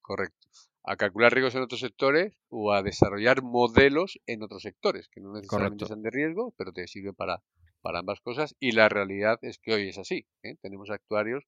Correcto. 0.00 0.48
A 0.84 0.96
calcular 0.96 1.32
riesgos 1.32 1.54
en 1.54 1.62
otros 1.62 1.80
sectores 1.80 2.34
o 2.48 2.72
a 2.72 2.82
desarrollar 2.82 3.42
modelos 3.42 4.18
en 4.26 4.42
otros 4.42 4.62
sectores, 4.62 5.08
que 5.08 5.20
no 5.20 5.34
necesariamente 5.34 5.86
sean 5.86 6.02
de 6.02 6.10
riesgo, 6.10 6.54
pero 6.56 6.72
te 6.72 6.86
sirve 6.86 7.12
para 7.12 7.42
para 7.84 7.98
ambas 7.98 8.22
cosas 8.22 8.56
y 8.60 8.72
la 8.72 8.88
realidad 8.88 9.38
es 9.42 9.58
que 9.58 9.74
hoy 9.74 9.90
es 9.90 9.98
así. 9.98 10.26
¿eh? 10.42 10.56
Tenemos 10.62 10.88
actuarios 10.88 11.44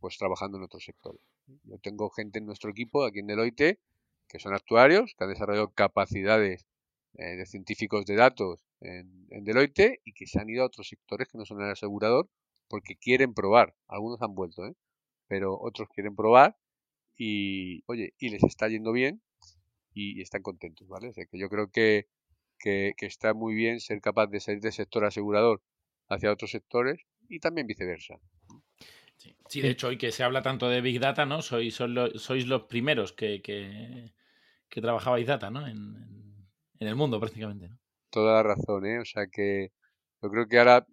pues 0.00 0.18
trabajando 0.18 0.58
en 0.58 0.64
otros 0.64 0.84
sectores. 0.84 1.22
Yo 1.64 1.78
tengo 1.78 2.10
gente 2.10 2.38
en 2.40 2.44
nuestro 2.44 2.70
equipo 2.70 3.04
aquí 3.04 3.20
en 3.20 3.26
Deloitte 3.26 3.80
que 4.28 4.38
son 4.38 4.52
actuarios, 4.52 5.14
que 5.16 5.24
han 5.24 5.30
desarrollado 5.30 5.72
capacidades 5.72 6.66
eh, 7.14 7.36
de 7.36 7.46
científicos 7.46 8.04
de 8.04 8.16
datos 8.16 8.60
en, 8.80 9.28
Deloitte 9.44 10.02
y 10.04 10.12
que 10.12 10.26
se 10.26 10.38
han 10.38 10.50
ido 10.50 10.62
a 10.62 10.66
otros 10.66 10.88
sectores 10.88 11.28
que 11.28 11.38
no 11.38 11.46
son 11.46 11.62
el 11.62 11.70
asegurador 11.70 12.28
porque 12.68 12.96
quieren 12.96 13.32
probar. 13.32 13.74
Algunos 13.88 14.20
han 14.20 14.34
vuelto, 14.34 14.66
¿eh? 14.66 14.74
pero 15.26 15.58
otros 15.58 15.88
quieren 15.88 16.14
probar 16.14 16.54
y, 17.16 17.82
oye, 17.86 18.12
y 18.18 18.28
les 18.28 18.44
está 18.44 18.68
yendo 18.68 18.92
bien 18.92 19.22
y, 19.94 20.20
están 20.20 20.42
contentos, 20.42 20.86
¿vale? 20.86 21.08
O 21.08 21.14
sea 21.14 21.24
que 21.24 21.38
yo 21.38 21.48
creo 21.48 21.70
que 21.70 22.08
que, 22.62 22.94
está 23.00 23.34
muy 23.34 23.54
bien 23.54 23.80
ser 23.80 24.00
capaz 24.00 24.28
de 24.28 24.40
salir 24.40 24.60
del 24.60 24.72
sector 24.72 25.04
asegurador 25.04 25.60
hacia 26.08 26.32
otros 26.32 26.50
sectores 26.50 27.00
y 27.28 27.40
también 27.40 27.66
viceversa. 27.66 28.14
Sí, 29.48 29.60
de 29.60 29.70
hecho, 29.70 29.88
hoy 29.88 29.98
que 29.98 30.12
se 30.12 30.24
habla 30.24 30.42
tanto 30.42 30.68
de 30.68 30.80
Big 30.80 30.98
Data, 31.00 31.26
¿no? 31.26 31.42
Sois, 31.42 31.74
sois 31.74 32.46
los 32.46 32.62
primeros 32.62 33.12
que, 33.12 33.42
que, 33.42 34.80
trabajabais 34.80 35.26
data, 35.26 35.50
¿no? 35.50 35.66
En, 35.66 36.48
el 36.80 36.96
mundo 36.96 37.20
prácticamente, 37.20 37.68
¿no? 37.68 37.78
Toda 38.10 38.34
la 38.34 38.42
razón, 38.42 38.84
¿eh? 38.86 38.98
O 38.98 39.04
sea 39.04 39.26
que 39.28 39.70
yo 40.20 40.30
creo 40.30 40.48
que 40.48 40.58
ahora 40.58 40.86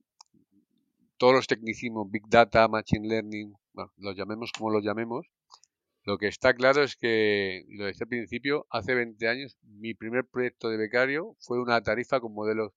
todos 1.18 1.34
los 1.34 1.48
tecnicismos, 1.48 2.10
Big 2.12 2.24
Data, 2.30 2.68
Machine 2.68 3.08
Learning, 3.08 3.54
bueno, 3.74 3.92
los 3.98 4.16
llamemos 4.16 4.52
como 4.52 4.70
los 4.70 4.84
llamemos, 4.84 5.28
lo 6.10 6.18
que 6.18 6.28
está 6.28 6.56
claro 6.56 6.82
es 6.82 6.96
que, 6.96 7.66
lo 7.70 7.86
decía 7.86 8.06
al 8.06 8.10
principio, 8.10 8.66
hace 8.72 8.96
20 8.96 9.28
años 9.28 9.60
mi 9.62 9.94
primer 9.94 10.26
proyecto 10.26 10.68
de 10.70 10.78
becario 10.78 11.36
fue 11.40 11.62
una 11.62 11.84
tarifa 11.84 12.20
con 12.20 12.34
modelos 12.34 12.74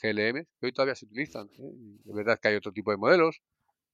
GLM, 0.00 0.44
que 0.60 0.66
hoy 0.66 0.72
todavía 0.72 0.94
se 0.94 1.06
utilizan. 1.06 1.48
¿eh? 1.58 1.72
Es 2.06 2.14
verdad 2.14 2.38
que 2.40 2.46
hay 2.46 2.54
otro 2.54 2.70
tipo 2.70 2.92
de 2.92 2.96
modelos 2.96 3.42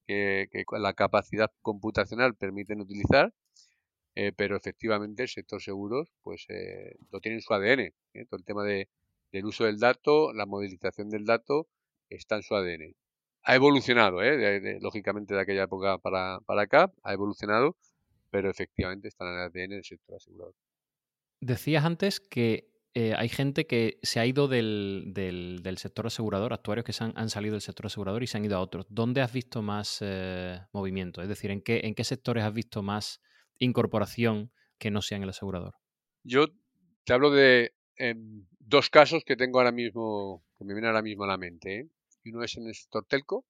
que, 0.05 0.47
la 0.77 0.93
capacidad 0.93 1.51
computacional 1.63 2.35
permiten 2.35 2.79
utilizar, 2.79 3.33
eh, 4.13 4.31
pero 4.37 4.55
efectivamente 4.55 5.23
el 5.23 5.29
sector 5.29 5.63
seguros 5.63 6.13
pues 6.21 6.45
eh, 6.49 6.95
lo 7.09 7.19
tiene 7.21 7.37
en 7.37 7.41
su 7.41 7.55
ADN. 7.55 7.91
Todo 8.29 8.37
el 8.37 8.45
tema 8.45 8.63
de, 8.63 8.87
del 9.31 9.45
uso 9.45 9.63
del 9.65 9.79
dato, 9.79 10.31
la 10.31 10.45
modelización 10.45 11.09
del 11.09 11.25
dato, 11.25 11.67
está 12.09 12.35
en 12.35 12.43
su 12.43 12.55
ADN. 12.55 12.93
Ha 13.45 13.55
evolucionado, 13.55 14.19
lógicamente 14.79 15.33
de 15.33 15.41
aquella 15.41 15.63
época 15.63 15.97
para, 15.97 16.39
para 16.45 16.63
acá, 16.63 16.93
ha 17.01 17.13
evolucionado, 17.13 17.75
pero 18.35 18.49
efectivamente 18.49 19.07
están 19.07 19.29
en 19.29 19.33
el 19.35 19.39
ADN 19.43 19.69
del 19.69 19.85
sector 19.85 20.17
asegurador. 20.17 20.53
Decías 21.39 21.85
antes 21.85 22.19
que 22.19 22.69
eh, 22.93 23.13
hay 23.15 23.29
gente 23.29 23.65
que 23.65 23.97
se 24.03 24.19
ha 24.19 24.25
ido 24.25 24.49
del, 24.49 25.13
sector 25.77 26.07
asegurador, 26.07 26.51
actuarios 26.51 26.83
que 26.83 26.91
han, 26.99 27.13
han, 27.15 27.29
salido 27.29 27.53
del 27.53 27.61
sector 27.61 27.85
asegurador 27.85 28.23
y 28.23 28.27
se 28.27 28.35
han 28.35 28.43
ido 28.43 28.57
a 28.57 28.59
otros. 28.59 28.87
¿Dónde 28.89 29.21
has 29.21 29.31
visto 29.31 29.61
más 29.61 29.99
eh, 30.01 30.59
movimiento? 30.73 31.21
Es 31.21 31.29
decir, 31.29 31.49
¿en 31.49 31.61
qué, 31.61 31.79
¿en 31.85 31.95
qué 31.95 32.03
sectores 32.03 32.43
has 32.43 32.53
visto 32.53 32.83
más 32.83 33.21
incorporación 33.57 34.51
que 34.79 34.91
no 34.91 35.01
sea 35.01 35.15
en 35.15 35.23
el 35.23 35.29
asegurador? 35.29 35.75
Yo 36.25 36.47
te 37.05 37.13
hablo 37.13 37.31
de 37.31 37.73
em, 37.95 38.47
dos 38.59 38.89
casos 38.89 39.23
que 39.23 39.37
tengo 39.37 39.59
ahora 39.59 39.71
mismo, 39.71 40.43
que 40.57 40.65
me 40.65 40.73
vienen 40.73 40.89
ahora 40.89 41.01
mismo 41.01 41.23
a 41.23 41.27
la 41.27 41.37
mente. 41.37 41.79
¿eh? 41.79 41.89
Uno 42.25 42.43
es 42.43 42.57
en 42.57 42.67
el 42.67 42.75
sector 42.75 43.05
telco. 43.07 43.45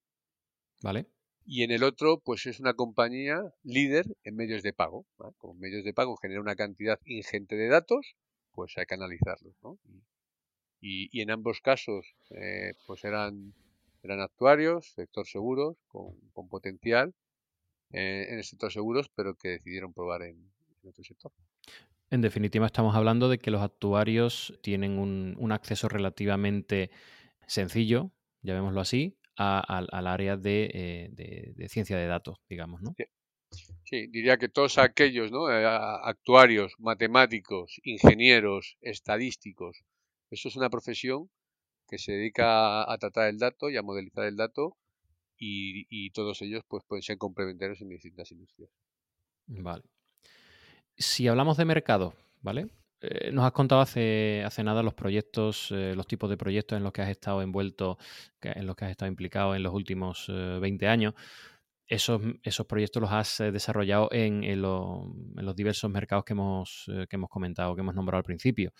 Vale 0.80 1.08
y 1.46 1.62
en 1.62 1.70
el 1.70 1.84
otro 1.84 2.18
pues 2.18 2.44
es 2.46 2.58
una 2.58 2.74
compañía 2.74 3.40
líder 3.62 4.06
en 4.24 4.34
medios 4.34 4.62
de 4.62 4.72
pago. 4.72 5.06
Como 5.38 5.54
medios 5.54 5.84
de 5.84 5.94
pago 5.94 6.16
genera 6.16 6.40
una 6.40 6.56
cantidad 6.56 6.98
ingente 7.04 7.54
de 7.54 7.68
datos, 7.68 8.16
pues 8.52 8.76
hay 8.76 8.86
que 8.86 8.94
analizarlos. 8.94 9.54
Y, 10.80 11.20
en 11.20 11.30
ambos 11.30 11.60
casos 11.60 12.14
eh, 12.30 12.72
pues 12.86 13.04
eran, 13.04 13.54
eran 14.02 14.20
actuarios, 14.20 14.92
sector 14.94 15.26
seguros, 15.26 15.76
con, 15.88 16.14
potencial 16.48 17.14
eh, 17.90 18.26
en 18.28 18.38
el 18.38 18.44
sector 18.44 18.72
seguros, 18.72 19.08
pero 19.14 19.34
que 19.36 19.50
decidieron 19.50 19.92
probar 19.92 20.22
en, 20.22 20.50
otro 20.84 21.02
sector. 21.02 21.32
En 22.10 22.20
definitiva, 22.20 22.66
estamos 22.66 22.94
hablando 22.94 23.28
de 23.28 23.38
que 23.38 23.50
los 23.50 23.62
actuarios 23.62 24.56
tienen 24.62 24.98
un, 24.98 25.34
un 25.38 25.50
acceso 25.50 25.88
relativamente 25.88 26.90
sencillo, 27.48 28.12
llamémoslo 28.42 28.80
así, 28.80 29.18
al 29.36 30.06
área 30.06 30.38
eh, 30.44 31.08
de, 31.12 31.68
ciencia 31.68 31.96
de 31.96 32.06
datos, 32.06 32.38
digamos, 32.48 32.82
¿no? 32.82 32.94
Sí. 33.84 34.08
diría 34.08 34.38
que 34.38 34.48
todos 34.48 34.78
aquellos 34.78 35.30
¿no? 35.30 35.50
Eh, 35.50 35.64
actuarios, 35.64 36.74
matemáticos, 36.78 37.80
ingenieros, 37.84 38.76
estadísticos, 38.80 39.84
eso 40.30 40.48
es 40.48 40.56
una 40.56 40.70
profesión 40.70 41.30
que 41.88 41.98
se 41.98 42.12
dedica 42.12 42.90
a, 42.90 42.98
tratar 42.98 43.28
el 43.28 43.38
dato 43.38 43.70
y 43.70 43.76
a 43.76 43.82
modelizar 43.82 44.26
el 44.26 44.36
dato 44.36 44.76
y, 45.38 46.10
todos 46.10 46.40
ellos 46.42 46.64
pues, 46.66 46.82
pueden 46.86 47.02
ser 47.02 47.18
complementarios 47.18 47.80
en 47.82 47.90
distintas 47.90 48.32
industrias. 48.32 48.70
Vale. 49.46 49.84
Si 50.96 51.28
hablamos 51.28 51.58
de 51.58 51.66
mercado, 51.66 52.14
¿vale? 52.40 52.68
Eh, 53.00 53.30
nos 53.30 53.44
has 53.44 53.52
contado 53.52 53.82
hace, 53.82 54.42
hace 54.44 54.64
nada 54.64 54.82
los 54.82 54.94
proyectos, 54.94 55.70
eh, 55.70 55.94
los 55.94 56.06
tipos 56.06 56.30
de 56.30 56.36
proyectos 56.36 56.76
en 56.76 56.82
los 56.82 56.92
que 56.92 57.02
has 57.02 57.10
estado 57.10 57.42
envuelto, 57.42 57.98
en 58.40 58.66
los 58.66 58.74
que 58.74 58.86
has 58.86 58.90
estado 58.90 59.10
implicado 59.10 59.54
en 59.54 59.62
los 59.62 59.74
últimos 59.74 60.26
20 60.28 60.84
eh, 60.84 60.88
años. 60.88 61.14
Esos, 61.86 62.20
esos, 62.42 62.66
proyectos 62.66 63.00
los 63.00 63.12
has 63.12 63.38
desarrollado 63.52 64.08
en, 64.10 64.60
los 64.60 65.54
diversos 65.54 65.88
mercados 65.88 66.24
que 66.24 66.32
hemos, 66.32 66.86
que 67.08 67.14
hemos 67.16 67.30
comentado, 67.30 67.76
que 67.76 67.82
hemos 67.82 67.94
nombrado 67.94 68.18
al 68.18 68.24
principio. 68.24 68.72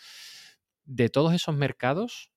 De 0.84 1.08
todos 1.08 1.32
esos 1.32 1.54
mercados, 1.54 2.32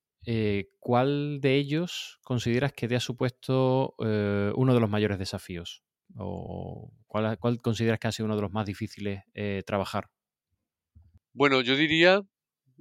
¿cuál 0.80 1.39
de 1.42 1.56
ellos 1.56 2.20
consideras 2.24 2.72
que 2.74 2.88
te 2.88 2.96
ha 2.96 3.00
supuesto 3.00 3.96
uno 3.98 4.74
de 4.76 4.80
los 4.80 4.89
mayores 4.92 5.18
desafíos? 5.18 5.84
¿O 6.15 6.92
cuál, 7.08 7.39
cuál, 7.39 7.60
consideras 7.62 7.98
que 7.98 8.08
ha 8.08 8.12
sido 8.12 8.26
uno 8.26 8.36
de 8.36 8.44
los 8.44 8.52
más 8.52 8.68
difíciles 8.68 9.24
trabajar 9.65 10.12
bueno, 11.34 11.62
yo 11.62 11.76
diría 11.76 12.22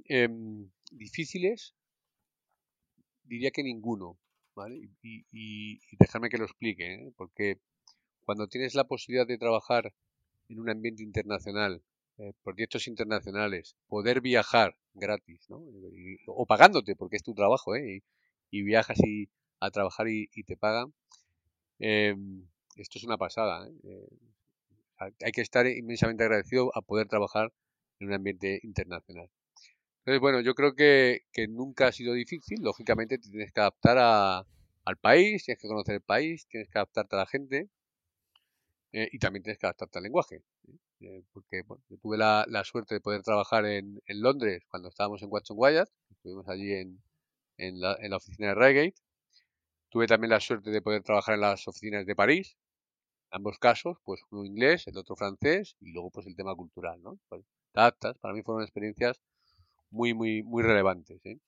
em, 0.05 0.69
difíciles, 0.91 1.75
diría 3.23 3.51
que 3.51 3.63
ninguno, 3.63 4.17
¿vale? 4.55 4.89
Y, 5.03 5.25
y, 5.31 5.79
déjame 5.99 6.29
que 6.29 6.37
lo 6.37 6.45
explique, 6.45 6.93
¿eh? 6.93 7.13
porque 7.15 7.59
cuando 8.25 8.47
tienes 8.47 8.75
la 8.75 8.85
posibilidad 8.85 9.27
de 9.27 9.37
trabajar 9.37 9.93
en 10.49 10.59
un 10.59 10.69
ambiente 10.69 11.03
internacional, 11.03 11.83
eh, 12.17 12.33
proyectos 12.43 12.87
internacionales, 12.87 13.77
poder 13.87 14.21
viajar 14.21 14.75
gratis, 14.93 15.49
¿no? 15.49 15.63
o 16.27 16.45
pagándote, 16.45 16.95
porque 16.95 17.17
es 17.17 17.23
tu 17.23 17.33
trabajo, 17.33 17.75
¿eh? 17.75 18.03
Y, 18.51 18.63
viajas 18.63 18.99
y, 19.05 19.29
a 19.59 19.71
trabajar 19.71 20.07
y, 20.09 20.27
te 20.43 20.57
pagan. 20.57 20.93
Em, 21.79 22.47
esto 22.75 22.97
es 22.97 23.03
una 23.03 23.17
pasada. 23.17 23.69
¿eh? 23.83 24.07
hay 25.23 25.31
que 25.31 25.41
estar 25.41 25.65
inmensamente 25.67 26.23
agradecido 26.23 26.71
a 26.75 26.81
poder 26.81 27.07
trabajar 27.07 27.53
en 27.99 28.07
un 28.07 28.13
ambiente 28.13 28.59
internacional. 28.63 29.29
Entonces, 29.99 30.21
bueno, 30.21 30.41
yo 30.41 30.55
creo 30.55 30.75
que, 30.75 31.21
nunca 31.49 31.87
ha 31.87 31.91
sido 31.91 32.13
difícil. 32.13 32.61
Lógicamente, 32.63 33.17
te 33.19 33.29
tienes 33.29 33.51
que 33.51 33.59
adaptar 33.59 33.97
al 34.85 34.97
país, 34.97 35.45
tienes 35.45 35.61
que 35.61 35.67
conocer 35.67 35.95
el 35.95 36.01
país, 36.01 36.47
tienes 36.47 36.69
que 36.69 36.79
adaptarte 36.79 37.15
a 37.15 37.19
la 37.19 37.25
gente 37.27 37.69
eh, 38.91 39.09
y 39.11 39.19
también 39.19 39.43
tienes 39.43 39.59
que 39.59 39.67
adaptarte 39.67 39.99
al 39.99 40.03
lenguaje. 40.03 40.41
¿eh? 41.01 41.23
Porque 41.31 41.61
bueno, 41.63 41.83
yo 41.89 41.97
tuve 41.97 42.17
la, 42.17 42.45
suerte 42.63 42.95
de 42.95 43.01
poder 43.01 43.21
trabajar 43.23 43.65
en, 43.65 44.01
Londres 44.07 44.63
cuando 44.67 44.89
estábamos 44.89 45.21
en 45.21 45.29
Watson 45.31 45.57
Wyatt, 45.59 45.89
estuvimos 46.09 46.47
allí 46.47 46.73
en, 46.73 47.01
en, 47.57 47.79
la, 47.79 47.95
en 47.99 48.11
la 48.11 48.17
oficina 48.17 48.49
de 48.49 48.55
Reigate. 48.55 48.95
Tuve 49.89 50.07
también 50.07 50.31
la 50.31 50.39
suerte 50.39 50.71
de 50.71 50.81
poder 50.81 51.03
trabajar 51.03 51.35
en 51.35 51.41
las 51.41 51.67
oficinas 51.67 52.05
de 52.05 52.15
París, 52.15 52.57
ambos 53.31 53.59
casos, 53.59 53.97
pues 54.03 54.21
uno 54.31 54.45
inglés, 54.45 54.87
el 54.87 54.97
otro 54.97 55.15
francés 55.15 55.75
y 55.79 55.91
luego 55.91 56.11
pues 56.11 56.27
el 56.27 56.35
tema 56.35 56.55
cultural, 56.55 57.01
¿no? 57.01 57.19
Pues, 57.29 57.43
para 57.73 58.33
mí 58.33 58.41
fueron 58.43 58.63
experiencias 58.63 59.21
muy, 59.91 60.13
muy, 60.13 60.43
muy 60.43 60.63
relevantes. 60.63 61.25
¿eh? 61.25 61.39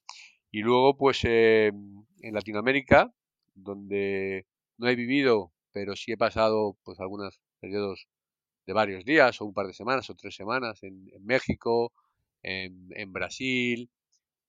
Y 0.52 0.62
luego, 0.62 0.98
pues 0.98 1.24
en 1.26 2.06
Latinoamérica, 2.22 3.14
donde 3.54 4.46
no 4.78 4.88
he 4.88 4.96
vivido, 4.96 5.52
pero 5.72 5.96
sí 5.96 6.12
he 6.12 6.18
pasado 6.18 6.78
pues 6.84 7.00
algunos 7.00 7.40
periodos 7.60 8.08
de 8.66 8.74
varios 8.74 9.06
días, 9.06 9.42
o 9.42 9.46
un 9.46 9.54
par 9.54 9.68
de 9.68 9.74
semanas, 9.74 10.10
o 10.10 10.16
tres 10.16 10.36
semanas, 10.36 10.84
en, 10.84 11.10
México, 11.24 11.94
en, 12.44 13.14
Brasil, 13.14 13.90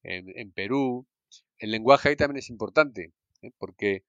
en, 0.03 0.53
Perú. 0.53 1.07
El 1.59 1.71
lenguaje 1.71 2.11
ahí 2.11 2.17
también 2.17 2.39
es 2.39 2.51
importante, 2.51 3.13
¿eh? 3.43 3.51
porque 3.59 4.05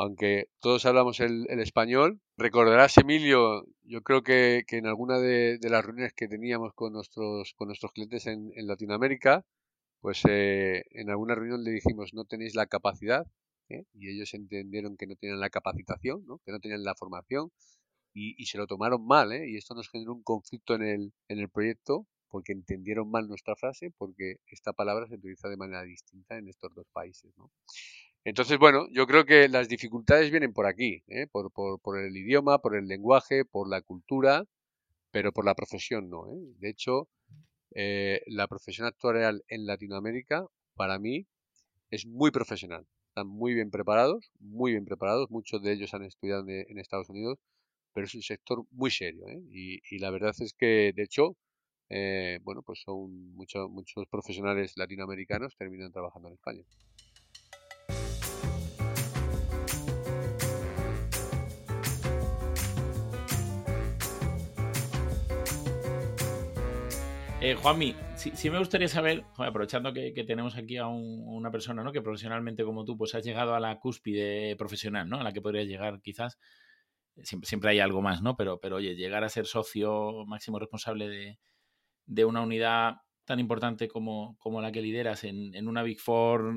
aunque 0.00 0.46
todos 0.60 0.86
hablamos 0.86 1.20
el, 1.20 1.46
español, 1.60 2.22
recordarás, 2.38 2.96
Emilio, 2.96 3.66
yo 3.82 4.00
creo 4.02 4.22
que, 4.22 4.64
en 4.70 4.86
alguna 4.86 5.18
de, 5.18 5.58
las 5.60 5.84
reuniones 5.84 6.14
que 6.14 6.26
teníamos 6.26 6.72
con 6.72 6.94
nuestros, 6.94 7.52
con 7.54 7.68
nuestros 7.68 7.92
clientes 7.92 8.26
en, 8.26 8.50
Latinoamérica, 8.66 9.44
pues 10.00 10.22
eh, 10.26 10.84
en 10.92 11.10
alguna 11.10 11.34
reunión 11.34 11.64
le 11.64 11.72
dijimos, 11.72 12.14
no 12.14 12.24
tenéis 12.24 12.54
la 12.54 12.66
capacidad, 12.66 13.26
¿eh? 13.68 13.84
y 13.92 14.08
ellos 14.08 14.32
entendieron 14.32 14.96
que 14.96 15.06
no 15.06 15.16
tenían 15.16 15.38
la 15.38 15.50
capacitación, 15.50 16.24
que 16.46 16.52
no 16.52 16.60
tenían 16.60 16.82
la 16.82 16.94
formación, 16.94 17.50
y, 18.14 18.46
se 18.46 18.56
lo 18.56 18.66
tomaron 18.66 19.06
mal, 19.06 19.32
¿eh? 19.32 19.50
y 19.50 19.56
esto 19.58 19.74
nos 19.74 19.90
generó 19.90 20.14
un 20.14 20.22
conflicto 20.22 20.74
en 20.76 20.82
el, 20.82 21.12
en 21.28 21.40
el 21.40 21.50
proyecto, 21.50 22.06
porque 22.30 22.52
entendieron 22.52 23.10
mal 23.10 23.28
nuestra 23.28 23.54
frase, 23.54 23.90
porque 23.98 24.36
esta 24.46 24.72
palabra 24.72 25.06
se 25.08 25.16
utiliza 25.16 25.50
de 25.50 25.58
manera 25.58 25.82
distinta 25.82 26.38
en 26.38 26.48
estos 26.48 26.74
dos 26.74 26.86
países. 26.90 27.36
¿no? 27.36 27.50
Entonces, 28.24 28.58
bueno, 28.58 28.86
yo 28.92 29.06
creo 29.06 29.24
que 29.24 29.48
las 29.48 29.68
dificultades 29.68 30.30
vienen 30.30 30.52
por 30.52 30.66
aquí, 30.66 31.02
¿eh? 31.08 31.26
por, 31.26 31.50
por, 31.52 31.98
el 31.98 32.16
idioma, 32.16 32.58
por 32.58 32.76
el 32.76 32.86
lenguaje, 32.86 33.44
por 33.46 33.68
la 33.68 33.80
cultura, 33.80 34.44
pero 35.10 35.32
por 35.32 35.44
la 35.46 35.54
profesión 35.54 36.10
no. 36.10 36.28
¿eh? 36.30 36.38
De 36.58 36.70
hecho, 36.70 37.08
eh, 37.74 38.22
la 38.26 38.46
profesión 38.48 38.86
actuarial 38.86 39.42
en 39.48 39.66
Latinoamérica, 39.66 40.46
para 40.74 40.98
mí, 40.98 41.26
es 41.90 42.06
muy 42.06 42.30
profesional. 42.30 42.86
Están 43.08 43.28
muy 43.28 43.54
bien 43.54 43.70
preparados, 43.70 44.30
muy 44.38 44.72
bien 44.72 44.84
preparados. 44.84 45.30
Muchos 45.30 45.62
de 45.62 45.72
ellos 45.72 45.94
han 45.94 46.04
estudiado 46.04 46.44
en, 46.48 46.78
Estados 46.78 47.08
Unidos, 47.08 47.38
pero 47.94 48.06
es 48.06 48.14
un 48.14 48.22
sector 48.22 48.64
muy 48.70 48.90
serio. 48.90 49.24
Y, 49.50 49.80
y, 49.90 49.98
la 49.98 50.10
verdad 50.10 50.34
es 50.40 50.54
que, 50.54 50.92
de 50.94 51.02
hecho, 51.02 51.36
bueno, 52.44 52.62
pues 52.62 52.80
son 52.82 53.34
muchos 53.34 54.06
profesionales 54.10 54.74
latinoamericanos 54.76 55.56
terminan 55.56 55.92
trabajando 55.92 56.28
en 56.28 56.34
España. 56.34 56.64
Eh, 67.42 67.54
Juanmi, 67.54 67.96
sí, 68.16 68.50
me 68.50 68.58
gustaría 68.58 68.86
saber, 68.86 69.24
aprovechando 69.38 69.94
que, 69.94 70.12
tenemos 70.26 70.56
aquí 70.56 70.76
a 70.76 70.88
una 70.88 71.50
persona 71.50 71.82
¿no? 71.82 71.90
que 71.90 72.02
profesionalmente 72.02 72.64
como 72.64 72.84
tú, 72.84 72.98
pues 72.98 73.14
has 73.14 73.24
llegado 73.24 73.54
a 73.54 73.60
la 73.60 73.80
cúspide 73.80 74.56
profesional, 74.56 75.08
¿no? 75.08 75.18
A 75.18 75.22
la 75.22 75.32
que 75.32 75.40
podrías 75.40 75.66
llegar 75.66 76.02
quizás. 76.02 76.38
Siempre, 77.22 77.48
siempre 77.48 77.70
hay 77.70 77.80
algo 77.80 78.02
más, 78.02 78.20
¿no? 78.20 78.36
Pero, 78.36 78.60
pero 78.60 78.76
oye, 78.76 78.94
llegar 78.94 79.24
a 79.24 79.30
ser 79.30 79.46
socio 79.46 80.26
máximo 80.26 80.58
responsable 80.58 81.38
de, 82.06 82.24
una 82.26 82.42
unidad 82.42 82.96
tan 83.24 83.40
importante 83.40 83.88
como, 83.88 84.36
como, 84.38 84.60
la 84.60 84.70
que 84.70 84.82
lideras 84.82 85.24
en, 85.24 85.66
una 85.66 85.82
Big 85.82 85.98
Four 85.98 86.54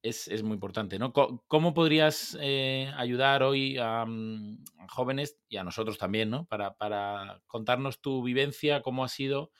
es, 0.00 0.42
muy 0.44 0.54
importante, 0.54 0.96
¿no? 1.00 1.12
¿Cómo, 1.12 1.74
podrías 1.74 2.38
eh, 2.40 2.88
ayudar 2.96 3.42
hoy 3.42 3.78
a, 3.78 4.04
mm, 4.06 4.64
a, 4.78 4.88
jóvenes 4.88 5.40
y 5.48 5.56
a 5.56 5.64
nosotros 5.64 5.98
también, 5.98 6.30
¿no? 6.30 6.44
Para, 6.44 6.76
para 6.76 7.42
contarnos 7.48 8.00
tu 8.00 8.22
vivencia, 8.22 8.80
cómo 8.80 9.02
ha 9.02 9.08
sido 9.08 9.50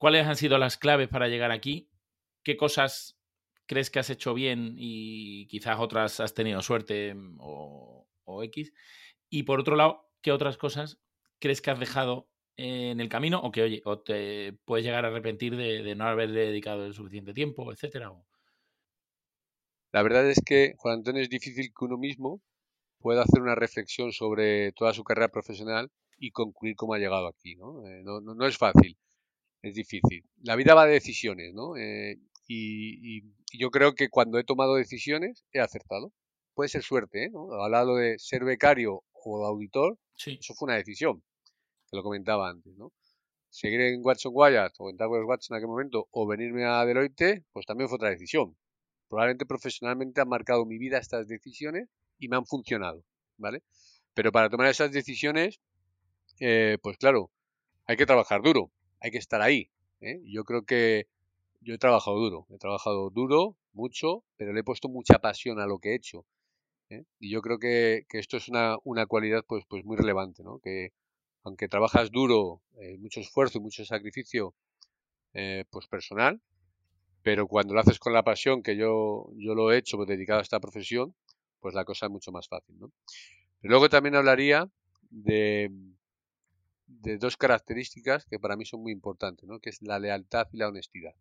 ¿Cuáles 0.00 0.26
han 0.26 0.36
sido 0.36 0.56
las 0.56 0.78
claves 0.78 1.08
para 1.08 1.28
llegar 1.28 1.50
aquí? 1.50 1.90
¿Qué 2.42 2.56
cosas 2.56 3.18
crees 3.66 3.90
que 3.90 3.98
has 3.98 4.08
hecho 4.08 4.32
bien 4.32 4.74
y 4.78 5.46
quizás 5.48 5.78
otras 5.78 6.20
has 6.20 6.32
tenido 6.32 6.62
suerte 6.62 7.14
mm, 7.14 7.36
o, 7.38 8.42
X? 8.44 8.72
Y 9.28 9.42
por 9.42 9.60
otro 9.60 9.76
lado, 9.76 10.10
¿qué 10.22 10.32
otras 10.32 10.56
cosas 10.56 10.98
crees 11.38 11.60
que 11.60 11.70
has 11.70 11.78
dejado 11.78 12.30
en 12.56 12.98
el 12.98 13.10
camino 13.10 13.40
o 13.40 13.52
que, 13.52 13.60
oye, 13.60 13.82
o 13.84 13.98
te 13.98 14.54
puedes 14.64 14.86
llegar 14.86 15.04
a 15.04 15.08
arrepentir 15.08 15.54
de, 15.54 15.94
no 15.94 16.06
haberle 16.06 16.46
dedicado 16.46 16.86
el 16.86 16.94
suficiente 16.94 17.34
tiempo, 17.34 17.70
etcétera? 17.70 18.10
La 19.92 20.02
verdad 20.02 20.30
es 20.30 20.40
que, 20.42 20.76
Juan 20.78 21.00
Antonio, 21.00 21.20
es 21.20 21.28
difícil 21.28 21.74
que 21.78 21.84
uno 21.84 21.98
mismo 21.98 22.40
pueda 23.00 23.24
hacer 23.24 23.42
una 23.42 23.54
reflexión 23.54 24.12
sobre 24.12 24.72
toda 24.72 24.94
su 24.94 25.04
carrera 25.04 25.28
profesional 25.28 25.90
y 26.16 26.30
concluir 26.30 26.74
cómo 26.74 26.94
ha 26.94 26.98
llegado 26.98 27.26
aquí. 27.26 27.54
no, 27.56 27.86
eh, 27.86 28.02
no 28.02 28.46
es 28.46 28.56
fácil 28.56 28.96
es 29.62 29.74
difícil. 29.74 30.24
La 30.42 30.56
vida 30.56 30.74
va 30.74 30.86
de 30.86 30.92
decisiones, 30.92 31.52
¿no? 31.54 31.76
Eh, 31.76 32.18
y, 32.46 33.22
yo 33.52 33.70
creo 33.70 33.94
que 33.94 34.08
cuando 34.08 34.38
he 34.38 34.44
tomado 34.44 34.76
decisiones 34.76 35.44
he 35.52 35.60
acertado. 35.60 36.12
Puede 36.54 36.68
ser 36.68 36.82
suerte, 36.82 37.24
¿eh? 37.24 37.30
¿no? 37.30 37.52
Hablado 37.54 37.96
de 37.96 38.18
ser 38.18 38.44
becario 38.44 39.02
o 39.12 39.46
auditor, 39.46 39.98
eso 40.16 40.54
fue 40.54 40.66
una 40.66 40.76
decisión, 40.76 41.22
que 41.90 41.96
lo 41.96 42.02
comentaba 42.02 42.50
antes, 42.50 42.76
¿no? 42.76 42.92
Seguir 43.48 43.80
en 43.80 44.00
Watson 44.04 44.32
Wyatt 44.34 44.74
o 44.78 44.90
en 44.90 44.96
Towers 44.96 45.26
Watson 45.26 45.56
en 45.56 45.58
aquel 45.58 45.68
momento 45.68 46.08
o 46.10 46.26
venirme 46.26 46.64
a 46.64 46.84
Deloitte, 46.84 47.44
pues 47.52 47.66
también 47.66 47.88
fue 47.88 47.96
otra 47.96 48.10
decisión. 48.10 48.56
Probablemente 49.08 49.46
profesionalmente 49.46 50.20
han 50.20 50.28
marcado 50.28 50.66
mi 50.66 50.78
vida 50.78 50.98
estas 50.98 51.26
decisiones 51.28 51.88
y 52.18 52.28
me 52.28 52.36
han 52.36 52.46
funcionado, 52.46 53.04
¿vale? 53.38 53.62
Pero 54.14 54.32
para 54.32 54.50
tomar 54.50 54.68
esas 54.68 54.92
decisiones, 54.92 55.60
eh, 56.40 56.78
pues 56.82 56.98
claro, 56.98 57.30
hay 57.86 57.96
que 57.96 58.06
trabajar 58.06 58.42
duro 58.42 58.70
hay 59.00 59.10
que 59.10 59.18
estar 59.18 59.40
ahí. 59.42 59.70
¿eh? 60.00 60.20
Yo 60.24 60.44
creo 60.44 60.64
que 60.64 61.06
yo 61.60 61.74
he 61.74 61.78
trabajado 61.78 62.18
duro, 62.18 62.46
he 62.50 62.58
trabajado 62.58 63.10
duro, 63.10 63.56
mucho, 63.72 64.24
pero 64.36 64.52
le 64.52 64.60
he 64.60 64.64
puesto 64.64 64.88
mucha 64.88 65.18
pasión 65.18 65.60
a 65.60 65.66
lo 65.66 65.78
que 65.78 65.90
he 65.90 65.94
hecho. 65.94 66.24
¿eh? 66.88 67.04
Y 67.18 67.30
yo 67.30 67.42
creo 67.42 67.58
que, 67.58 68.06
esto 68.12 68.36
es 68.36 68.48
una, 68.48 68.78
cualidad 69.06 69.44
pues, 69.46 69.64
pues 69.68 69.84
muy 69.84 69.96
relevante, 69.96 70.42
¿no? 70.42 70.58
que 70.58 70.92
aunque 71.42 71.68
trabajas 71.68 72.10
duro, 72.10 72.60
eh, 72.78 72.98
mucho 72.98 73.20
esfuerzo 73.20 73.58
y 73.58 73.60
mucho 73.62 73.84
sacrificio 73.84 74.54
pues 75.70 75.86
personal, 75.86 76.40
pero 77.22 77.46
cuando 77.46 77.72
lo 77.72 77.80
haces 77.80 78.00
con 78.00 78.12
la 78.12 78.24
pasión 78.24 78.64
que 78.64 78.76
yo, 78.76 79.30
yo 79.36 79.54
lo 79.54 79.70
he 79.70 79.78
hecho 79.78 79.96
pues, 79.96 80.08
dedicado 80.08 80.40
a 80.40 80.42
esta 80.42 80.58
profesión, 80.58 81.14
pues 81.60 81.72
la 81.72 81.84
cosa 81.84 82.06
es 82.06 82.12
mucho 82.12 82.32
más 82.32 82.48
fácil. 82.48 82.78
¿no? 82.80 82.90
luego 83.62 83.88
también 83.88 84.16
hablaría 84.16 84.68
de, 85.10 85.70
de 87.00 87.18
dos 87.18 87.36
características 87.36 88.26
que 88.26 88.38
para 88.38 88.56
mí 88.56 88.64
son 88.64 88.82
muy 88.82 88.92
importantes, 88.92 89.48
¿no? 89.48 89.60
que 89.60 89.70
es 89.70 89.80
la 89.82 89.98
lealtad 89.98 90.46
y 90.52 90.58
la 90.58 90.68
honestidad. 90.68 91.14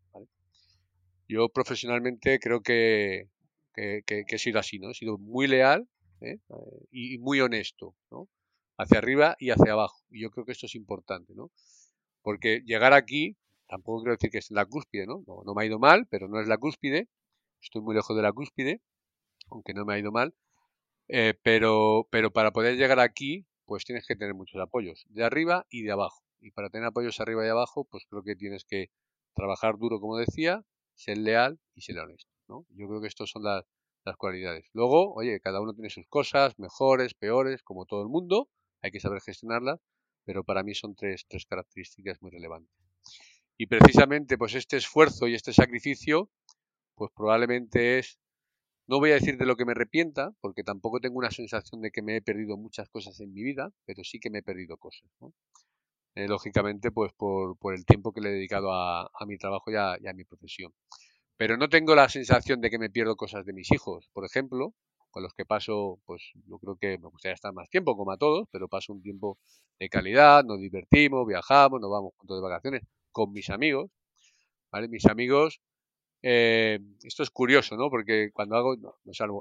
Yo 1.28 1.50
profesionalmente 1.50 2.40
creo 2.40 2.62
que, 2.62 3.30
que, 3.74 4.04
he 4.08 4.38
sido 4.38 4.60
así, 4.60 4.80
¿no? 4.80 4.90
he 4.92 4.96
sido 4.96 5.18
muy 5.18 5.48
leal 5.48 5.88
¿eh? 6.22 6.40
y 6.92 7.18
muy 7.20 7.40
honesto, 7.40 7.96
¿no? 8.12 8.28
hacia 8.78 8.98
arriba 8.98 9.36
y 9.40 9.52
hacia 9.52 9.74
abajo. 9.74 10.04
Y 10.10 10.22
yo 10.22 10.32
creo 10.32 10.46
que 10.46 10.54
esto 10.54 10.66
es 10.66 10.76
importante, 10.76 11.34
¿no? 11.36 11.52
porque 12.22 12.62
llegar 12.66 12.94
aquí, 12.94 13.38
tampoco 13.68 14.02
quiero 14.02 14.16
decir 14.16 14.32
que 14.32 14.40
es 14.40 14.52
la 14.52 14.66
cúspide, 14.66 15.06
¿no? 15.06 15.24
¿no? 15.28 15.44
No 15.46 15.54
me 15.54 15.64
ha 15.64 15.66
ido 15.66 15.80
mal, 15.80 16.08
pero 16.08 16.28
no 16.28 16.40
es 16.40 16.48
la 16.48 16.58
cúspide, 16.58 17.08
estoy 17.62 17.82
muy 17.82 17.96
lejos 17.96 18.16
de 18.16 18.24
la 18.24 18.34
cúspide, 18.34 18.82
aunque 19.50 19.74
no 19.74 19.86
me 19.86 19.94
ha 19.94 20.00
ido 20.00 20.12
mal, 20.12 20.34
eh, 21.08 21.34
pero, 21.44 22.08
pero 22.12 22.32
para 22.32 22.52
poder 22.52 22.78
llegar 22.78 23.00
aquí 23.00 23.48
pues 23.70 23.86
tienes 23.86 24.08
que 24.08 24.16
tener 24.16 24.34
muchos 24.34 24.60
apoyos, 24.60 25.06
de 25.10 25.24
arriba 25.24 25.68
y 25.70 25.84
de 25.84 25.92
abajo. 25.92 26.24
Y 26.42 26.50
para 26.50 26.72
tener 26.72 26.88
apoyos 26.88 27.20
arriba 27.20 27.46
y 27.46 27.50
abajo, 27.50 27.86
pues 27.86 28.04
creo 28.10 28.24
que 28.24 28.36
tienes 28.36 28.66
que 28.66 28.88
trabajar 29.36 29.78
duro, 29.78 30.00
como 30.00 30.18
decía, 30.18 30.66
ser 30.96 31.20
leal 31.20 31.60
y 31.76 31.82
ser 31.82 32.00
honesto. 32.00 32.32
¿no? 32.48 32.66
Yo 32.70 32.88
creo 32.88 33.00
que 33.00 33.08
estas 33.08 33.30
son 33.30 33.44
las, 33.44 33.64
cualidades. 34.18 34.66
Luego, 34.74 35.14
oye, 35.14 35.40
cada 35.40 35.62
uno 35.62 35.76
tiene 35.76 35.92
sus 35.92 36.08
cosas, 36.08 36.58
mejores, 36.58 37.14
peores, 37.14 37.62
como 37.62 37.86
todo 37.86 38.02
el 38.02 38.10
mundo, 38.10 38.50
hay 38.82 38.90
que 38.90 39.00
saber 39.00 39.22
gestionarlas, 39.22 39.80
pero 40.26 40.44
para 40.44 40.64
mí 40.64 40.74
son 40.74 40.96
tres, 40.96 41.28
tres 41.28 41.46
características 41.46 42.20
muy 42.20 42.32
relevantes. 42.32 42.74
Y 43.56 43.68
precisamente, 43.68 44.36
pues 44.36 44.56
este 44.56 44.78
esfuerzo 44.78 45.28
y 45.28 45.36
este 45.36 45.54
sacrificio, 45.54 46.32
pues 46.96 47.12
probablemente 47.16 48.00
es 48.00 48.18
no 48.90 48.98
voy 48.98 49.12
a 49.12 49.16
decir 49.16 49.38
de 49.38 49.46
lo 49.46 49.56
que 49.56 49.66
me 49.66 49.74
arrepienta, 49.74 50.32
porque 50.42 50.64
tampoco 50.64 51.00
tengo 51.00 51.20
una 51.20 51.30
sensación 51.30 51.80
de 51.80 51.92
que 51.92 52.02
me 52.02 52.16
he 52.16 52.22
perdido 52.24 52.58
muchas 52.58 52.90
cosas 52.90 53.20
en 53.20 53.32
mi 53.32 53.44
vida, 53.44 53.70
pero 53.86 54.04
sí 54.04 54.20
que 54.20 54.32
me 54.32 54.40
he 54.40 54.44
perdido 54.44 54.78
cosas. 54.78 55.08
Eh, 56.16 56.28
lógicamente, 56.28 56.92
pues 56.92 57.14
por, 57.14 57.56
el 57.76 57.86
tiempo 57.86 58.12
que 58.12 58.20
le 58.20 58.30
he 58.30 58.34
dedicado 58.34 58.74
a, 58.74 59.08
mi 59.28 59.38
trabajo 59.38 59.70
y 59.72 59.76
a, 59.76 60.14
mi 60.16 60.24
profesión. 60.24 60.74
Pero 61.38 61.56
no 61.56 61.70
tengo 61.70 61.94
la 61.94 62.10
sensación 62.10 62.62
de 62.62 62.72
que 62.72 62.80
me 62.80 62.90
pierdo 62.90 63.16
cosas 63.16 63.46
de 63.46 63.54
mis 63.54 63.72
hijos, 63.72 64.10
por 64.12 64.26
ejemplo, 64.26 64.74
con 65.12 65.22
los 65.22 65.36
que 65.36 65.46
paso, 65.46 66.00
pues 66.06 66.24
yo 66.48 66.58
creo 66.58 66.76
que 66.76 66.98
me 66.98 67.10
gustaría 67.10 67.36
estar 67.36 67.54
más 67.54 67.70
tiempo, 67.70 67.96
como 67.96 68.12
a 68.12 68.18
todos, 68.18 68.48
pero 68.52 68.68
paso 68.68 68.92
un 68.94 69.04
tiempo 69.04 69.38
de 69.80 69.88
calidad, 69.88 70.44
nos 70.44 70.60
divertimos, 70.60 71.28
viajamos, 71.28 71.80
nos 71.80 71.92
vamos 71.92 72.14
juntos 72.18 72.38
de 72.38 72.42
vacaciones 72.42 72.82
con 73.12 73.32
mis 73.34 73.52
amigos. 73.52 73.92
Mis 74.90 75.06
amigos 75.06 75.62
eh, 76.22 76.80
esto 77.04 77.24
es 77.24 77.30
curioso, 77.30 77.78
¿no? 77.78 77.90
Porque 77.90 78.32
cuando 78.34 78.56
hago, 78.58 78.76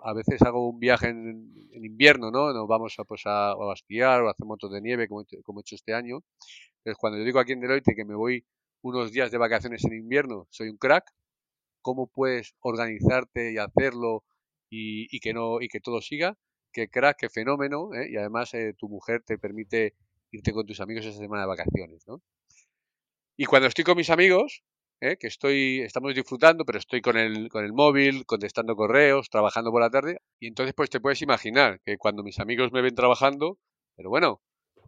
a 0.05 0.13
veces 0.15 0.43
hago 0.43 0.69
un 0.69 0.79
viaje 0.79 1.09
en, 1.09 1.53
invierno, 1.73 2.31
¿no? 2.31 2.53
Nos 2.53 2.69
vamos 2.69 2.95
a, 2.99 3.05
pues 3.05 3.23
a, 3.27 3.53
a 3.53 3.73
esquiar 3.75 4.23
o 4.23 4.29
a 4.29 4.33
hacer 4.33 4.47
motos 4.47 4.71
de 4.71 4.81
nieve, 4.81 5.09
como, 5.09 5.23
he 5.23 5.61
hecho 5.61 5.75
este 5.75 5.95
año. 5.95 6.23
Entonces, 6.79 6.99
cuando 6.99 7.19
yo 7.19 7.25
digo 7.25 7.41
aquí 7.41 7.53
en 7.53 7.61
Deloitte 7.61 7.95
que 7.97 8.05
me 8.05 8.15
voy 8.15 8.45
unos 8.83 9.13
días 9.13 9.31
de 9.31 9.39
vacaciones 9.39 9.85
en 9.85 9.95
invierno, 9.95 10.47
soy 10.51 10.69
un 10.69 10.77
crack, 10.77 11.13
cómo 11.83 12.07
puedes 12.07 12.55
organizarte 12.61 13.53
y 13.53 13.59
hacerlo 13.59 14.25
y, 14.71 15.19
que 15.21 15.33
no 15.35 15.61
y 15.61 15.69
que 15.69 15.81
todo 15.81 16.01
siga, 16.01 16.37
que 16.73 16.89
crack, 16.89 17.19
que 17.19 17.29
fenómeno, 17.29 17.93
¿eh? 17.95 18.09
y 18.11 18.17
además 18.17 18.55
eh, 18.55 18.75
tu 18.77 18.89
mujer 18.89 19.23
te 19.25 19.39
permite 19.39 19.95
irte 20.31 20.53
con 20.53 20.67
tus 20.67 20.81
amigos 20.81 21.07
esa 21.07 21.19
semana 21.19 21.43
de 21.43 21.49
vacaciones, 21.49 22.07
¿no? 22.07 22.23
Y 23.37 23.47
cuando 23.47 23.69
estoy 23.69 23.85
con 23.85 23.97
mis 23.97 24.11
amigos, 24.11 24.63
¿eh? 25.01 25.17
que 25.19 25.27
estoy, 25.27 25.81
estamos 25.81 26.15
disfrutando, 26.15 26.65
pero 26.65 26.79
estoy 26.79 27.01
con 27.01 27.17
el, 27.17 27.49
con 27.49 27.65
el 27.65 27.73
móvil, 27.73 28.27
contestando 28.27 28.77
correos, 28.77 29.31
trabajando 29.31 29.71
por 29.71 29.81
la 29.81 29.91
tarde, 29.91 30.19
y 30.41 30.49
entonces 30.49 30.75
pues 30.75 30.91
te 30.91 31.01
puedes 31.01 31.23
imaginar 31.23 31.81
que 31.85 31.99
cuando 31.99 32.23
mis 32.23 32.39
amigos 32.41 32.73
me 32.73 32.83
ven 32.83 32.95
trabajando, 32.95 33.59
pero 33.97 34.11
bueno, 34.11 34.41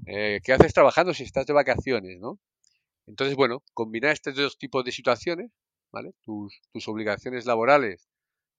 ¿qué 0.07 0.53
haces 0.53 0.73
trabajando 0.73 1.14
si 1.14 1.25
estás 1.25 1.46
de 1.46 1.53
vacaciones, 1.53 2.18
no? 2.20 2.38
Entonces, 3.07 3.37
bueno, 3.37 3.62
combinar 3.75 4.12
estos 4.12 4.37
dos 4.37 4.59
tipos 4.59 4.85
de 4.85 4.92
situaciones, 4.92 5.51
¿vale? 5.92 6.12
Tus, 6.23 6.61
tus 6.73 6.87
obligaciones 6.88 7.46
laborales 7.46 8.09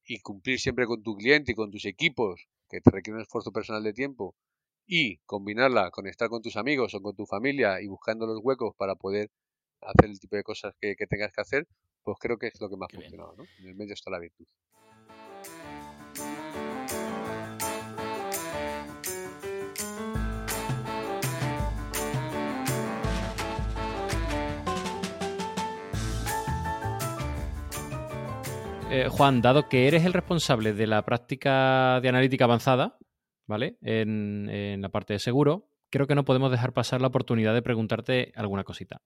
y 0.05 0.19
cumplir 0.19 0.59
siempre 0.59 0.85
con 0.85 1.03
tu 1.03 1.15
cliente 1.15 1.53
y 1.53 1.55
con 1.55 1.71
tus 1.71 1.85
equipos, 1.85 2.47
que 2.69 2.81
te 2.81 2.91
requiere 2.91 3.17
un 3.17 3.21
esfuerzo 3.23 3.51
personal 3.51 3.83
de 3.83 3.93
tiempo, 3.93 4.35
y 4.85 5.17
combinarla 5.25 5.91
con 5.91 6.07
estar 6.07 6.27
con 6.29 6.41
tus 6.41 6.57
amigos 6.57 6.93
o 6.95 7.01
con 7.01 7.15
tu 7.15 7.25
familia 7.25 7.81
y 7.81 7.87
buscando 7.87 8.25
los 8.25 8.39
huecos 8.43 8.75
para 8.75 8.95
poder 8.95 9.29
hacer 9.81 10.09
el 10.09 10.19
tipo 10.19 10.35
de 10.35 10.43
cosas 10.43 10.73
que, 10.79 10.95
tengas 11.09 11.31
que 11.31 11.41
hacer, 11.41 11.67
pues 12.03 12.17
creo 12.19 12.37
que 12.37 12.47
es 12.47 12.61
lo 12.61 12.69
que 12.69 12.77
más 12.77 12.89
ha 12.91 12.95
funcionado, 12.95 13.35
¿no? 13.35 13.43
En 13.59 13.67
el 13.67 13.75
medio 13.75 13.93
está 13.93 14.09
la 14.09 14.19
virtud. 14.19 14.47
Eh, 28.91 29.07
Juan, 29.07 29.41
dado 29.41 29.69
que 29.69 29.87
eres 29.87 30.03
el 30.03 30.11
responsable 30.11 30.73
de 30.73 30.85
la 30.85 31.05
práctica 31.05 32.01
de 32.01 32.09
analítica 32.09 32.43
avanzada, 32.43 32.97
¿vale? 33.47 33.77
En, 33.81 34.81
la 34.81 34.89
parte 34.89 35.13
de 35.13 35.19
seguro, 35.19 35.69
creo 35.89 36.07
que 36.07 36.15
no 36.15 36.25
podemos 36.25 36.51
dejar 36.51 36.73
pasar 36.73 36.99
la 36.99 37.07
oportunidad 37.07 37.53
de 37.53 37.61
preguntarte 37.61 38.33
alguna 38.35 38.65
cosita. 38.65 39.01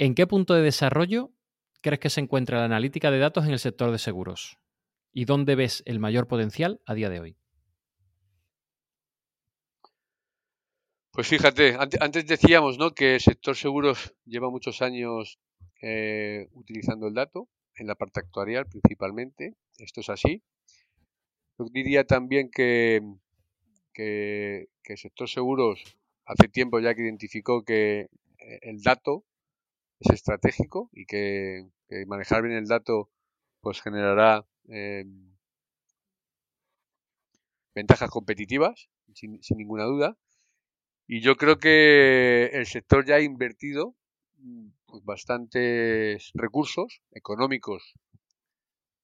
¿En 0.00 0.14
qué 0.14 0.28
punto 0.28 0.54
de 0.54 0.62
desarrollo 0.62 1.32
crees 1.80 1.98
que 1.98 2.08
se 2.10 2.20
encuentra 2.20 2.58
la 2.58 2.66
analítica 2.66 3.10
de 3.10 3.18
datos 3.18 3.46
en 3.46 3.50
el 3.50 3.58
sector 3.58 3.90
de 3.90 3.98
seguros? 3.98 4.58
¿Y 5.12 5.24
dónde 5.24 5.56
ves 5.56 5.82
el 5.86 5.98
mayor 5.98 6.28
potencial 6.28 6.80
a 6.86 6.94
día 6.94 7.10
de 7.10 7.18
hoy? 7.18 7.36
Pues 11.10 11.26
fíjate, 11.26 11.76
antes 11.76 12.26
decíamos 12.28 12.78
¿no? 12.78 12.92
que 12.92 13.14
el 13.14 13.20
sector 13.20 13.56
seguros 13.56 14.14
lleva 14.24 14.50
muchos 14.50 14.82
años 14.82 15.40
eh, 15.82 16.46
utilizando 16.52 17.08
el 17.08 17.14
dato 17.14 17.48
en 17.74 17.88
la 17.88 17.96
parte 17.96 18.20
actuarial 18.20 18.66
principalmente. 18.66 19.56
Esto 19.78 20.00
es 20.00 20.10
así. 20.10 20.44
Yo 21.58 21.64
diría 21.72 22.04
también 22.04 22.50
que, 22.52 23.00
que, 23.92 24.68
el 24.84 24.96
sector 24.96 25.28
seguros 25.28 25.82
hace 26.24 26.46
tiempo 26.46 26.78
ya 26.78 26.94
que 26.94 27.02
identificó 27.02 27.64
que 27.64 28.02
eh, 28.38 28.58
el 28.62 28.80
dato 28.80 29.24
es 30.00 30.10
estratégico 30.12 30.90
y 30.92 31.06
que, 31.06 31.68
manejar 32.06 32.42
bien 32.42 32.56
el 32.56 32.66
dato 32.66 33.10
pues 33.60 33.80
generará 33.82 34.46
em, 34.68 35.34
ventajas 37.74 38.10
competitivas, 38.10 38.88
sin, 39.14 39.42
sin, 39.42 39.56
ninguna 39.58 39.84
duda. 39.84 40.16
Y 41.06 41.20
yo 41.20 41.36
creo 41.36 41.58
que 41.58 42.46
el 42.52 42.66
sector 42.66 43.06
ya 43.06 43.16
ha 43.16 43.20
invertido 43.20 43.96
mm, 44.36 44.68
pues, 44.86 45.04
bastantes 45.04 46.30
recursos 46.34 47.02
económicos, 47.12 47.94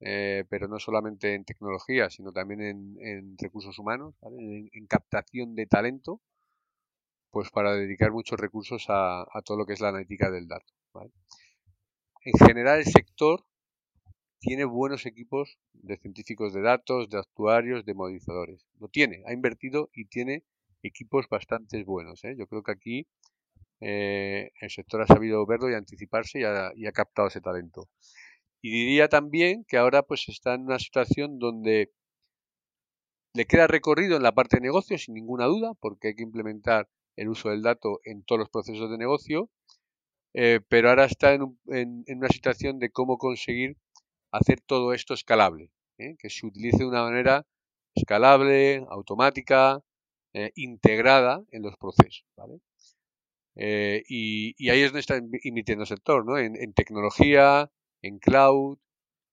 eh, 0.00 0.44
pero 0.50 0.68
no 0.68 0.78
solamente 0.78 1.34
en 1.34 1.44
tecnología, 1.44 2.10
sino 2.10 2.32
también 2.32 2.60
en, 2.60 3.38
recursos 3.38 3.78
humanos, 3.78 4.14
en, 4.22 4.86
captación 4.86 5.54
de 5.54 5.66
talento, 5.66 6.20
pues 7.30 7.50
para 7.50 7.74
dedicar 7.74 8.12
muchos 8.12 8.38
recursos 8.38 8.86
a, 8.88 9.24
todo 9.44 9.58
lo 9.58 9.66
que 9.66 9.72
es 9.74 9.80
la 9.80 9.88
analítica 9.88 10.30
del 10.30 10.46
dato. 10.48 10.72
En 12.24 12.46
general, 12.46 12.78
el 12.78 12.86
sector 12.86 13.44
tiene 14.40 14.64
buenos 14.64 15.06
equipos 15.06 15.58
de 15.72 15.96
científicos 15.96 16.52
de 16.52 16.62
datos, 16.62 17.08
de 17.08 17.18
actuarios, 17.18 17.84
de 17.84 17.94
modelizadores. 17.94 18.66
Lo 18.78 18.88
tiene, 18.88 19.22
ha 19.26 19.32
invertido 19.32 19.90
y 19.94 20.06
tiene 20.06 20.44
equipos 20.82 21.28
bastante 21.28 21.82
buenos. 21.84 22.22
¿eh? 22.24 22.34
Yo 22.38 22.46
creo 22.46 22.62
que 22.62 22.72
aquí 22.72 23.06
eh, 23.80 24.50
el 24.60 24.70
sector 24.70 25.02
ha 25.02 25.06
sabido 25.06 25.44
verlo 25.46 25.70
y 25.70 25.74
anticiparse 25.74 26.40
y 26.40 26.44
ha, 26.44 26.92
captado 26.92 27.28
ese 27.28 27.40
talento. 27.40 27.88
Y 28.60 28.70
diría 28.70 29.08
también 29.08 29.64
que 29.66 29.76
ahora 29.76 30.02
pues 30.02 30.28
está 30.28 30.54
en 30.54 30.62
una 30.62 30.78
situación 30.78 31.38
donde 31.38 31.92
le 33.34 33.46
queda 33.46 33.66
recorrido 33.66 34.16
en 34.16 34.22
la 34.22 34.32
parte 34.32 34.56
de 34.56 34.62
negocio 34.62 34.96
sin 34.96 35.14
ninguna 35.14 35.46
duda, 35.46 35.74
porque 35.80 36.08
hay 36.08 36.14
que 36.14 36.22
implementar 36.22 36.88
el 37.16 37.28
uso 37.28 37.50
del 37.50 37.62
dato 37.62 38.00
en 38.04 38.24
todos 38.24 38.38
los 38.38 38.48
procesos 38.48 38.90
de 38.90 38.98
negocio, 38.98 39.50
eh, 40.34 40.60
pero 40.68 40.90
ahora 40.90 41.06
está 41.06 41.32
en, 41.34 41.56
una 42.06 42.28
situación 42.28 42.78
de 42.78 42.90
cómo 42.90 43.18
conseguir 43.18 43.76
hacer 44.32 44.60
todo 44.60 44.92
esto 44.92 45.14
escalable, 45.14 45.70
¿eh? 45.98 46.16
que 46.18 46.30
se 46.30 46.46
utilice 46.46 46.78
de 46.78 46.86
una 46.86 47.04
manera 47.04 47.46
escalable, 47.94 48.84
automática, 48.90 49.80
integrada 50.56 51.44
en 51.52 51.62
los 51.62 51.76
procesos. 51.76 52.26
¿vale? 52.36 52.60
Eh, 53.56 54.02
y, 54.08 54.68
ahí 54.68 54.80
es 54.80 54.88
donde 54.88 55.00
está 55.00 55.16
emitiendo 55.16 55.82
el 55.82 55.88
sector, 55.88 56.24
¿no? 56.26 56.38
En, 56.38 56.72
tecnología, 56.74 57.70
en 58.02 58.18
cloud 58.18 58.78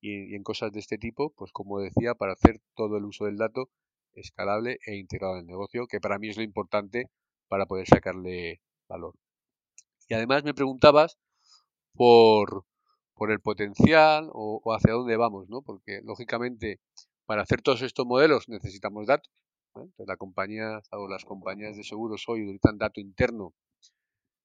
y, 0.01 0.35
en 0.35 0.43
cosas 0.43 0.71
de 0.71 0.79
este 0.79 0.97
tipo, 0.97 1.31
pues 1.35 1.51
como 1.51 1.79
decía, 1.79 2.15
para 2.15 2.33
hacer 2.33 2.59
todo 2.75 2.97
el 2.97 3.05
uso 3.05 3.25
del 3.25 3.37
dato 3.37 3.69
escalable 4.13 4.79
e 4.85 4.97
integrado 4.97 5.35
en 5.35 5.41
el 5.41 5.47
negocio, 5.47 5.87
que 5.87 5.99
para 5.99 6.19
mí 6.19 6.29
es 6.29 6.37
lo 6.37 6.43
importante 6.43 7.09
para 7.47 7.65
poder 7.65 7.87
sacarle 7.87 8.61
valor. 8.87 9.15
Y 10.11 10.13
además 10.13 10.43
me 10.43 10.53
preguntabas 10.53 11.17
por, 11.93 12.65
por 13.13 13.31
el 13.31 13.39
potencial 13.39 14.29
o, 14.33 14.61
hacia 14.73 14.91
dónde 14.91 15.15
vamos, 15.15 15.47
¿no? 15.47 15.61
Porque 15.61 16.01
lógicamente 16.03 16.81
para 17.25 17.43
hacer 17.43 17.61
todos 17.61 17.81
estos 17.81 18.05
modelos 18.05 18.49
necesitamos 18.49 19.07
datos. 19.07 19.31
la 19.99 20.17
compañía 20.17 20.81
o 20.91 21.07
las 21.07 21.23
compañías 21.23 21.77
de 21.77 21.85
seguros 21.85 22.25
hoy 22.27 22.43
utilizan 22.43 22.77
dato 22.77 22.99
interno 22.99 23.53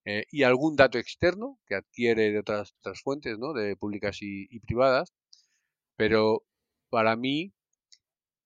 eh, 0.05 0.27
y 0.31 0.45
algún 0.45 0.77
dato 0.77 0.99
externo 0.99 1.59
que 1.67 1.75
adquiere 1.75 2.31
de 2.31 2.39
otras, 2.39 2.73
otras 2.79 3.03
fuentes, 3.03 3.37
¿no? 3.37 3.53
de 3.53 3.75
públicas 3.77 4.19
y, 4.21 4.61
privadas. 4.61 5.13
Pero 5.97 6.45
para 6.91 7.17
mí, 7.17 7.53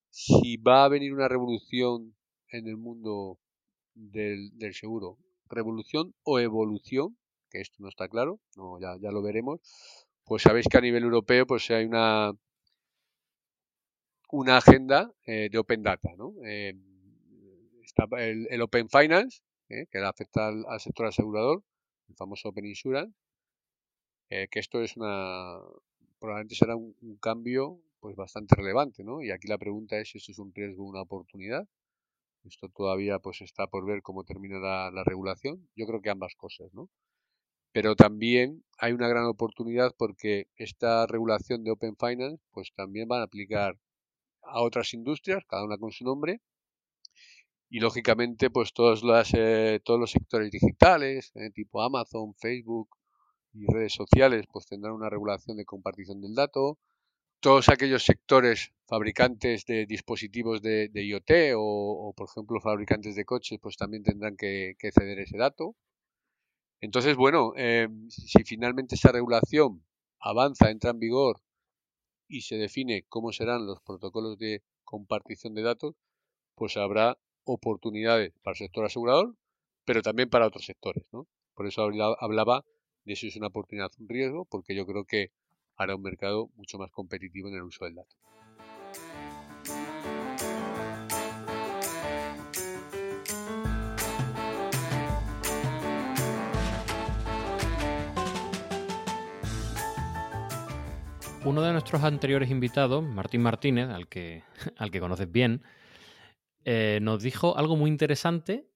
si 0.09 0.57
va 0.57 0.85
a 0.85 0.89
venir 0.89 1.13
una 1.13 1.29
revolución 1.29 2.17
en 2.49 2.67
el 2.67 2.79
mundo 2.79 3.39
del, 3.93 4.73
seguro, 4.73 5.19
revolución 5.51 6.15
o 6.23 6.39
evolución, 6.39 7.19
que 7.51 7.61
esto 7.61 7.77
no 7.81 7.89
está 7.89 8.09
claro, 8.09 8.41
no, 8.57 8.81
ya, 8.81 8.97
ya 9.01 9.11
lo 9.11 9.23
veremos, 9.23 9.61
pues 10.25 10.43
sabéis 10.43 10.67
que 10.69 10.79
a 10.79 10.81
nivel 10.81 11.03
europeo 11.03 11.47
pues 11.47 11.71
hay 11.71 11.85
una 11.85 12.33
una 14.33 14.59
agenda 14.59 15.13
eh, 15.27 15.49
de 15.51 15.59
Open 15.59 15.83
Data, 15.83 16.11
¿no? 16.17 16.35
Eh, 16.45 16.75
está 17.83 18.07
el, 18.19 18.63
Open 18.63 18.89
Finance, 18.89 19.41
¿eh? 19.69 19.87
que 19.91 19.99
afecta 19.99 20.49
al, 20.49 20.81
sector 20.81 21.07
asegurador, 21.07 21.63
el 22.09 22.15
famoso 22.15 22.49
Open 22.49 22.67
Insurance, 22.67 23.15
eh, 24.31 24.49
que 24.51 24.61
esto 24.61 24.83
es 24.83 24.97
una, 24.97 25.59
probablemente 26.19 26.55
será 26.55 26.77
un, 26.77 26.95
cambio 27.21 27.81
pues 27.99 28.17
bastante 28.17 28.55
relevante, 28.55 29.05
¿no? 29.05 29.23
Y 29.23 29.31
aquí 29.31 29.49
la 29.49 29.59
pregunta 29.59 29.99
es 29.99 30.11
si 30.11 30.19
esto 30.19 30.33
es 30.33 30.39
un 30.39 30.55
riesgo 30.55 30.85
o 30.85 30.89
una 30.89 31.03
oportunidad. 31.03 31.67
Esto 32.45 32.69
todavía 32.69 33.19
pues 33.19 33.41
está 33.43 33.67
por 33.67 33.85
ver 33.87 34.03
cómo 34.03 34.25
termina 34.25 34.59
la, 34.59 35.05
regulación. 35.05 35.69
Yo 35.77 35.87
creo 35.87 36.01
que 36.01 36.11
ambas 36.11 36.35
cosas, 36.37 36.73
¿no? 36.73 36.89
Pero 37.73 37.95
también 37.97 38.65
hay 38.79 38.93
una 38.93 39.09
gran 39.09 39.27
oportunidad 39.27 39.95
porque 39.97 40.47
esta 40.57 41.07
regulación 41.07 41.65
de 41.65 41.71
Open 41.71 41.97
Finance 41.97 42.43
pues 42.53 42.73
también 42.75 43.09
van 43.09 43.21
a 43.21 43.25
aplicar 43.25 43.79
a 44.43 44.63
otras 44.63 44.95
industrias, 44.95 45.45
cada 45.47 45.65
una 45.65 45.79
con 45.79 45.93
su 45.93 46.05
nombre, 46.05 46.41
y 47.71 47.79
lógicamente 47.79 48.51
pues 48.51 48.73
todos, 48.73 49.05
las, 49.05 49.33
eh, 49.35 49.81
todos 49.85 50.01
los 50.01 50.11
sectores 50.11 50.51
digitales, 50.51 51.31
eh, 51.37 51.51
tipo 51.55 51.81
Amazon, 51.83 52.35
Facebook 52.35 52.89
y 53.53 53.67
redes 53.67 53.95
sociales, 53.95 54.47
pues 54.53 54.67
tendrán 54.67 54.95
una 54.95 55.09
regulación 55.09 55.57
de 55.57 55.65
compartición 55.65 56.21
del 56.21 56.35
dato. 56.35 56.79
Todos 57.41 57.71
aquellos 57.71 58.05
sectores 58.05 58.75
fabricantes 58.87 59.65
de 59.65 59.87
dispositivos 59.87 60.61
de, 60.61 60.91
IoT 60.93 61.55
o, 61.57 62.13
por 62.15 62.29
ejemplo, 62.29 62.61
fabricantes 62.61 63.15
de 63.17 63.25
coches, 63.25 63.59
pues 63.63 63.77
también 63.79 64.03
tendrán 64.03 64.37
que, 64.37 64.77
ceder 64.93 65.19
ese 65.21 65.39
dato. 65.39 65.75
Entonces, 66.83 67.17
bueno, 67.17 67.53
eh, 67.57 67.89
si 68.09 68.45
finalmente 68.45 68.95
esa 68.95 69.13
regulación 69.13 69.85
avanza, 70.19 70.71
entra 70.71 70.91
en 70.91 70.99
vigor 70.99 71.41
y 72.29 72.43
se 72.43 72.57
define 72.57 73.05
cómo 73.09 73.33
serán 73.33 73.67
los 73.67 73.81
protocolos 73.81 74.39
de 74.39 74.63
compartición 74.85 75.55
de 75.55 75.63
datos, 75.63 75.95
pues 76.55 76.77
habrá 76.77 77.19
oportunidades 77.45 78.35
para 78.43 78.53
el 78.53 78.59
sector 78.59 78.85
asegurador, 78.85 79.35
pero 79.87 80.03
también 80.03 80.29
para 80.29 80.47
otros 80.47 80.67
sectores. 80.67 81.05
¿no? 81.13 81.27
Por 81.55 81.67
eso 81.67 81.83
hablaba 81.83 82.65
de 83.05 83.17
si 83.17 83.29
es 83.29 83.37
una 83.37 83.49
oportunidad 83.49 83.91
un 83.99 84.09
riesgo, 84.09 84.45
porque 84.45 84.75
yo 84.75 84.85
creo 84.85 85.05
que 85.07 85.31
hará 85.81 85.97
un 85.97 86.03
mercado 86.03 86.51
mucho 86.57 86.77
más 86.79 86.91
competitivo 86.91 87.49
en 87.49 87.55
el 87.55 87.63
uso 87.63 87.87
del 87.87 87.95
dato. 87.95 88.15
Uno 101.43 101.63
de 101.63 101.73
nuestros 101.73 102.03
anteriores 102.05 102.51
invitados, 102.51 103.03
Martín 103.03 103.41
Martínez, 103.41 103.89
al 103.89 104.07
que, 104.07 104.45
al 104.77 104.91
que 104.91 105.01
conoces 105.01 105.33
bien, 105.33 105.63
eh, 106.67 106.99
nos 107.01 107.23
dijo 107.23 107.57
algo 107.57 107.77
muy 107.77 107.89
interesante, 107.89 108.69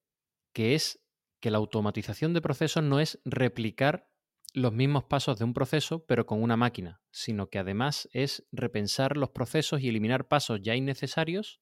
que 0.53 0.73
es 0.73 1.05
que 1.39 1.51
la 1.51 1.59
automatización 1.59 2.33
de 2.33 2.41
procesos 2.41 2.83
no 2.83 2.99
es 2.99 3.21
replicar 3.25 4.09
los 4.55 4.73
mismos 4.73 5.03
pasos 5.03 5.37
de 5.37 5.45
un 5.45 5.53
proceso, 5.53 6.05
pero 6.05 6.25
con 6.25 6.41
una 6.41 6.57
máquina, 6.57 7.01
sino 7.11 7.49
que 7.49 7.59
además 7.59 8.09
es 8.13 8.47
repensar 8.51 9.17
los 9.17 9.29
procesos 9.29 9.81
y 9.81 9.89
eliminar 9.89 10.27
pasos 10.27 10.61
ya 10.61 10.75
innecesarios 10.75 11.61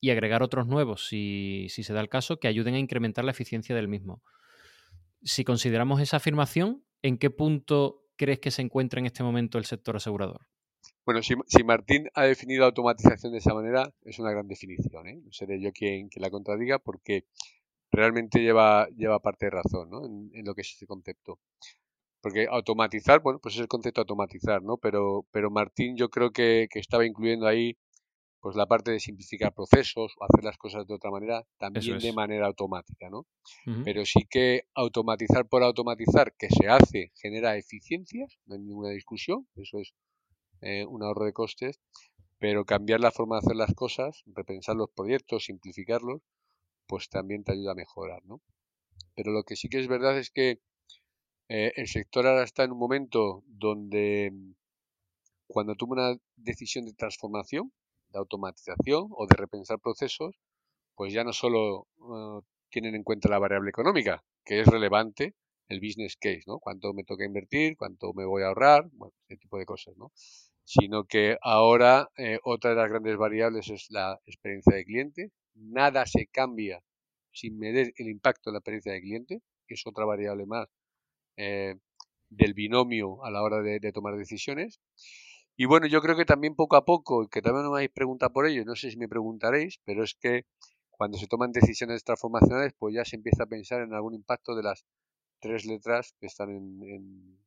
y 0.00 0.10
agregar 0.10 0.42
otros 0.42 0.66
nuevos, 0.66 1.06
si, 1.06 1.68
si 1.70 1.82
se 1.82 1.92
da 1.92 2.00
el 2.00 2.08
caso, 2.08 2.38
que 2.38 2.48
ayuden 2.48 2.74
a 2.74 2.78
incrementar 2.78 3.24
la 3.24 3.30
eficiencia 3.30 3.74
del 3.74 3.88
mismo. 3.88 4.22
Si 5.22 5.44
consideramos 5.44 6.00
esa 6.00 6.18
afirmación, 6.18 6.84
¿en 7.02 7.16
qué 7.16 7.30
punto 7.30 8.02
crees 8.16 8.40
que 8.40 8.50
se 8.50 8.62
encuentra 8.62 9.00
en 9.00 9.06
este 9.06 9.22
momento 9.22 9.58
el 9.58 9.64
sector 9.64 9.96
asegurador? 9.96 10.46
Bueno, 11.04 11.20
si, 11.22 11.64
Martín 11.64 12.08
ha 12.14 12.24
definido 12.24 12.64
automatización 12.64 13.32
de 13.32 13.38
esa 13.38 13.54
manera, 13.54 13.94
es 14.02 14.18
una 14.18 14.32
gran 14.32 14.48
definición. 14.48 15.06
¿eh? 15.06 15.20
No 15.24 15.32
seré 15.32 15.60
yo 15.60 15.70
quien, 15.72 16.08
la 16.16 16.30
contradiga 16.30 16.80
porque 16.80 17.26
realmente 17.92 18.40
lleva, 18.40 18.88
lleva 18.96 19.20
parte 19.20 19.46
de 19.46 19.50
razón 19.50 19.90
¿no? 19.90 20.04
en, 20.04 20.44
lo 20.44 20.54
que 20.54 20.62
es 20.62 20.72
este 20.72 20.86
concepto. 20.86 21.38
Porque 22.20 22.46
automatizar, 22.50 23.20
bueno, 23.20 23.38
pues 23.40 23.54
es 23.54 23.60
el 23.60 23.68
concepto 23.68 24.00
automatizar, 24.00 24.62
¿no? 24.62 24.78
Pero, 24.78 25.26
pero 25.30 25.50
Martín 25.50 25.96
yo 25.96 26.08
creo 26.08 26.30
que, 26.32 26.68
que 26.70 26.80
estaba 26.80 27.06
incluyendo 27.06 27.46
ahí 27.46 27.76
pues 28.46 28.54
la 28.54 28.66
parte 28.66 28.92
de 28.92 29.00
simplificar 29.00 29.52
procesos 29.52 30.14
o 30.16 30.24
hacer 30.24 30.44
las 30.44 30.56
cosas 30.56 30.86
de 30.86 30.94
otra 30.94 31.10
manera, 31.10 31.44
también 31.58 31.98
de 31.98 32.12
manera 32.12 32.46
automática, 32.46 33.10
¿no? 33.10 33.26
Pero 33.84 34.04
sí 34.06 34.24
que 34.30 34.68
automatizar 34.72 35.48
por 35.48 35.64
automatizar, 35.64 36.32
que 36.38 36.46
se 36.48 36.68
hace, 36.68 37.10
genera 37.16 37.56
eficiencias, 37.56 38.38
no 38.46 38.54
hay 38.54 38.60
ninguna 38.60 38.90
discusión, 38.90 39.48
eso 39.56 39.80
es 39.80 39.94
eh, 40.60 40.86
un 40.86 41.02
ahorro 41.02 41.24
de 41.24 41.32
costes, 41.32 41.80
pero 42.38 42.64
cambiar 42.64 43.00
la 43.00 43.10
forma 43.10 43.34
de 43.34 43.46
hacer 43.46 43.56
las 43.56 43.74
cosas, 43.74 44.22
repensar 44.26 44.76
los 44.76 44.90
proyectos, 44.90 45.46
simplificarlos, 45.46 46.22
pues 46.86 47.08
también 47.08 47.42
te 47.42 47.50
ayuda 47.50 47.72
a 47.72 47.74
mejorar, 47.74 48.24
¿no? 48.26 48.40
Pero 49.16 49.32
lo 49.32 49.42
que 49.42 49.56
sí 49.56 49.68
que 49.68 49.80
es 49.80 49.88
verdad 49.88 50.16
es 50.18 50.30
que 50.30 50.60
eh, 51.48 51.72
el 51.76 51.86
sector 51.86 52.26
ahora 52.26 52.42
está 52.42 52.64
en 52.64 52.72
un 52.72 52.78
momento 52.78 53.42
donde 53.46 54.32
cuando 55.46 55.76
toma 55.76 55.92
una 55.94 56.20
decisión 56.36 56.84
de 56.86 56.92
transformación, 56.94 57.72
de 58.10 58.18
automatización 58.18 59.08
o 59.10 59.26
de 59.26 59.36
repensar 59.36 59.78
procesos, 59.78 60.36
pues 60.94 61.12
ya 61.12 61.24
no 61.24 61.32
solo 61.32 61.86
uh, 61.98 62.42
tienen 62.70 62.94
en 62.94 63.04
cuenta 63.04 63.28
la 63.28 63.38
variable 63.38 63.70
económica, 63.70 64.24
que 64.44 64.60
es 64.60 64.66
relevante, 64.66 65.34
el 65.68 65.80
business 65.80 66.16
case, 66.16 66.42
¿no? 66.46 66.58
Cuánto 66.58 66.92
me 66.94 67.04
toca 67.04 67.24
invertir, 67.24 67.76
cuánto 67.76 68.12
me 68.12 68.24
voy 68.24 68.42
a 68.42 68.48
ahorrar, 68.48 68.88
bueno, 68.92 69.14
ese 69.28 69.38
tipo 69.38 69.58
de 69.58 69.66
cosas, 69.66 69.96
¿no? 69.96 70.12
Sino 70.64 71.04
que 71.04 71.38
ahora 71.42 72.10
eh, 72.16 72.38
otra 72.44 72.70
de 72.70 72.76
las 72.76 72.88
grandes 72.88 73.16
variables 73.16 73.68
es 73.70 73.86
la 73.90 74.20
experiencia 74.26 74.74
de 74.74 74.84
cliente. 74.84 75.30
Nada 75.54 76.06
se 76.06 76.26
cambia 76.26 76.82
sin 77.32 77.58
medir 77.58 77.92
el 77.96 78.08
impacto 78.08 78.50
de 78.50 78.54
la 78.54 78.58
experiencia 78.58 78.92
de 78.92 79.00
cliente, 79.00 79.42
que 79.66 79.74
es 79.74 79.82
otra 79.86 80.04
variable 80.04 80.46
más 80.46 80.68
eh, 81.36 81.76
del 82.30 82.54
binomio 82.54 83.24
a 83.24 83.30
la 83.30 83.42
hora 83.42 83.62
de, 83.62 83.92
tomar 83.92 84.16
decisiones. 84.16 84.80
Y 85.56 85.64
bueno, 85.66 85.86
yo 85.86 86.02
creo 86.02 86.16
que 86.16 86.24
también 86.24 86.54
poco 86.54 86.76
a 86.76 86.84
poco, 86.84 87.28
que 87.28 87.40
también 87.42 87.64
no 87.64 87.70
me 87.70 87.78
habéis 87.78 87.92
preguntado 87.92 88.32
por 88.32 88.46
ello, 88.46 88.64
no 88.64 88.76
sé 88.76 88.90
si 88.90 88.96
me 88.98 89.08
preguntaréis, 89.08 89.80
pero 89.84 90.04
es 90.04 90.14
que 90.14 90.44
cuando 90.90 91.18
se 91.18 91.26
toman 91.26 91.52
decisiones 91.52 92.04
transformacionales, 92.04 92.74
pues 92.78 92.94
ya 92.94 93.04
se 93.04 93.16
empieza 93.16 93.44
a 93.44 93.46
pensar 93.46 93.82
en 93.82 93.94
algún 93.94 94.14
impacto 94.14 94.54
de 94.54 94.62
las 94.62 94.84
tres 95.40 95.64
letras 95.66 96.14
que 96.20 96.26
están 96.26 96.50
en, 96.50 97.38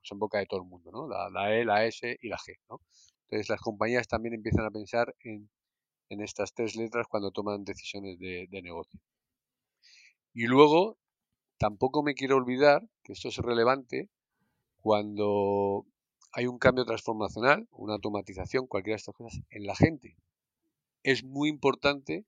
pues 0.00 0.12
en 0.12 0.18
boca 0.18 0.38
de 0.38 0.46
todo 0.46 0.60
el 0.60 0.68
mundo, 0.68 0.90
¿no? 0.92 1.08
La, 1.08 1.54
E, 1.54 1.64
la 1.64 1.84
S 1.84 2.18
y 2.20 2.28
la 2.28 2.36
G, 2.36 2.56
¿no? 2.68 2.80
Entonces 3.24 3.48
las 3.48 3.60
compañías 3.60 4.08
también 4.08 4.34
empiezan 4.34 4.64
a 4.64 4.70
pensar 4.70 5.14
en, 5.20 5.48
en 6.08 6.20
estas 6.22 6.54
tres 6.54 6.76
letras 6.76 7.06
cuando 7.08 7.30
toman 7.30 7.64
decisiones 7.64 8.18
de, 8.18 8.46
de 8.50 8.62
negocio. 8.62 9.00
Y 10.32 10.46
luego, 10.46 10.98
tampoco 11.58 12.02
me 12.02 12.14
quiero 12.14 12.36
olvidar, 12.36 12.88
que 13.02 13.12
esto 13.12 13.28
es 13.28 13.36
relevante, 13.36 14.08
cuando 14.80 15.86
hay 16.32 16.46
un 16.46 16.58
cambio 16.58 16.84
transformacional, 16.84 17.68
una 17.72 17.94
automatización, 17.94 18.66
cualquiera 18.66 18.94
de 18.94 18.98
estas 18.98 19.14
cosas, 19.14 19.40
en 19.50 19.66
la 19.66 19.74
gente. 19.74 20.16
Es 21.02 21.24
muy 21.24 21.48
importante 21.48 22.24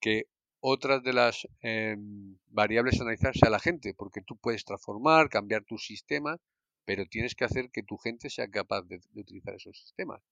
que 0.00 0.24
otras 0.60 1.02
de 1.02 1.12
las 1.12 1.48
em, 1.62 2.36
variables 2.48 3.00
a 3.00 3.04
analizar 3.04 3.36
sea 3.36 3.50
la 3.50 3.58
gente, 3.58 3.94
porque 3.94 4.20
tú 4.20 4.36
puedes 4.36 4.64
transformar, 4.64 5.28
cambiar 5.30 5.64
tus 5.64 5.86
sistemas, 5.86 6.38
pero 6.84 7.06
tienes 7.06 7.34
que 7.34 7.44
hacer 7.44 7.70
que 7.70 7.82
tu 7.82 7.96
gente 7.96 8.30
sea 8.30 8.48
capaz 8.48 8.82
de, 8.82 9.00
utilizar 9.14 9.54
esos 9.54 9.78
sistemas. 9.78 10.22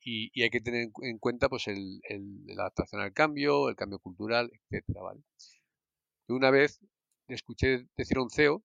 Y, 0.00 0.40
hay 0.42 0.50
que 0.50 0.60
tener 0.60 0.88
en 1.02 1.18
cuenta 1.18 1.48
pues 1.48 1.66
el, 1.68 2.00
la 2.46 2.62
adaptación 2.62 3.00
al 3.00 3.12
cambio, 3.12 3.68
el 3.68 3.76
cambio 3.76 3.98
cultural, 3.98 4.50
etcétera, 4.52 5.02
¿vale? 5.02 5.20
Una 6.28 6.50
vez 6.50 6.80
escuché 7.28 7.86
decir 7.96 8.18
a 8.18 8.22
un 8.22 8.30
CEO 8.30 8.62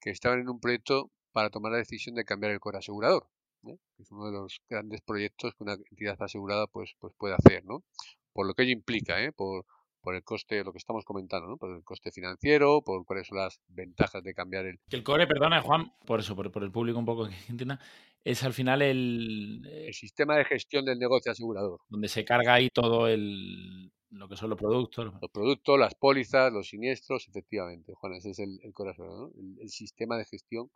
que 0.00 0.10
estaban 0.10 0.40
en 0.40 0.48
un 0.48 0.60
proyecto 0.60 1.10
para 1.32 1.50
tomar 1.50 1.72
la 1.72 1.78
decisión 1.78 2.14
de 2.14 2.24
cambiar 2.24 2.52
el 2.52 2.60
core 2.60 2.78
asegurador. 2.78 3.28
¿eh? 3.66 3.76
es 3.98 4.10
uno 4.10 4.26
de 4.26 4.32
los 4.32 4.60
grandes 4.68 5.00
proyectos 5.02 5.54
que 5.54 5.64
una 5.64 5.74
entidad 5.74 6.16
asegurada 6.20 6.66
pues, 6.66 6.94
pues 6.98 7.14
puede 7.16 7.34
hacer, 7.34 7.64
¿no? 7.64 7.84
Por 8.32 8.46
lo 8.46 8.54
que 8.54 8.62
ello 8.64 8.72
implica, 8.72 9.22
¿eh? 9.22 9.32
por, 9.32 9.64
por 10.00 10.14
el 10.14 10.22
coste, 10.22 10.64
lo 10.64 10.72
que 10.72 10.78
estamos 10.78 11.04
comentando, 11.04 11.48
¿no? 11.48 11.56
Por 11.56 11.74
el 11.74 11.84
coste 11.84 12.10
financiero, 12.10 12.82
por 12.82 13.04
cuáles 13.04 13.26
son 13.28 13.38
las 13.38 13.60
ventajas 13.68 14.22
de 14.22 14.34
cambiar 14.34 14.66
el... 14.66 14.78
Que 14.88 14.96
el 14.96 15.04
core, 15.04 15.26
perdona, 15.26 15.60
Juan, 15.62 15.92
por 16.06 16.20
eso, 16.20 16.34
por, 16.34 16.50
por 16.50 16.64
el 16.64 16.72
público 16.72 16.98
un 16.98 17.04
poco 17.04 17.28
que 17.28 17.34
entienda, 17.48 17.78
es 18.24 18.42
al 18.42 18.52
final 18.52 18.82
el... 18.82 19.66
El 19.66 19.94
sistema 19.94 20.36
de 20.36 20.44
gestión 20.44 20.84
del 20.84 20.98
negocio 20.98 21.32
asegurador. 21.32 21.80
Donde 21.88 22.08
se 22.08 22.24
carga 22.24 22.54
ahí 22.54 22.68
todo 22.70 23.06
el, 23.06 23.92
lo 24.12 24.28
que 24.28 24.36
son 24.36 24.50
los 24.50 24.58
productos. 24.58 25.12
Los 25.20 25.30
productos, 25.30 25.78
las 25.78 25.94
pólizas, 25.94 26.52
los 26.52 26.68
siniestros, 26.68 27.28
efectivamente, 27.28 27.94
Juan, 27.94 28.14
ese 28.14 28.30
es 28.30 28.38
el, 28.38 28.60
corazón, 28.72 29.32
el, 29.58 29.70
sistema 29.70 30.16
de 30.18 30.26
gestión 30.26 30.70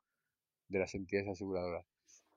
de 0.68 0.78
las 0.78 0.95
entidades 0.95 1.28
aseguradoras. 1.28 1.87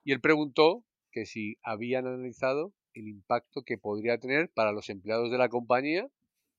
Y 0.04 0.12
él 0.12 0.22
preguntó 0.22 0.84
que 1.12 1.26
si 1.26 1.58
habían 1.64 2.06
analizado 2.06 2.74
el 2.94 3.08
impacto 3.08 3.64
que 3.64 3.78
podría 3.78 4.20
tener 4.20 4.52
para 4.52 4.72
los 4.72 4.90
empleados 4.90 5.32
de 5.32 5.38
la 5.38 5.50
compañía 5.50 6.10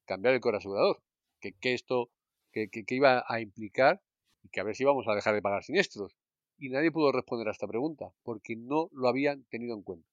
cambiar 0.06 0.34
el 0.34 0.40
core 0.40 0.56
asegurador, 0.56 1.02
que, 1.40 1.54
esto 1.74 2.10
que, 2.50 2.68
iba 2.88 3.24
a 3.26 3.40
implicar 3.40 4.02
y 4.42 4.48
que 4.48 4.60
a 4.60 4.64
ver 4.64 4.74
si 4.74 4.84
íbamos 4.84 5.06
a 5.06 5.14
dejar 5.14 5.34
de 5.34 5.42
pagar 5.42 5.62
siniestros. 5.62 6.16
Y 6.58 6.70
nadie 6.70 6.90
pudo 6.90 7.12
responder 7.12 7.48
a 7.48 7.52
esta 7.52 7.68
pregunta 7.68 8.12
porque 8.22 8.56
no 8.56 8.88
lo 8.92 9.08
habían 9.08 9.44
tenido 9.44 9.74
en 9.74 9.82
cuenta. 9.82 10.08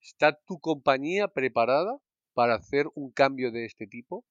¿Está 0.00 0.32
tu 0.32 0.58
compañía 0.58 1.28
preparada 1.28 2.00
para 2.34 2.54
hacer 2.54 2.86
un 2.94 3.10
cambio 3.10 3.50
de 3.50 3.64
este 3.64 3.86
tipo? 3.86 4.24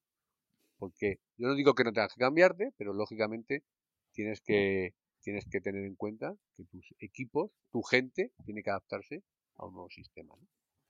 Porque 0.77 1.19
yo 1.37 1.47
no 1.47 1.55
digo 1.55 1.75
que 1.75 1.83
no 1.83 1.91
tengas 1.91 2.13
que 2.13 2.21
cambiarte, 2.21 2.71
pero 2.77 2.93
lógicamente 2.93 3.63
tienes 4.13 4.41
que, 4.41 4.93
tienes 5.21 5.45
que 5.45 5.61
tener 5.61 5.85
en 5.85 5.95
cuenta 5.95 6.35
que 6.55 6.63
tus 6.65 6.93
equipos, 6.99 7.51
tu 7.71 7.81
gente, 7.83 8.31
tiene 8.45 8.63
que 8.63 8.69
adaptarse 8.69 9.23
a 9.57 9.65
un 9.65 9.73
nuevo 9.73 9.89
sistema. 9.89 10.35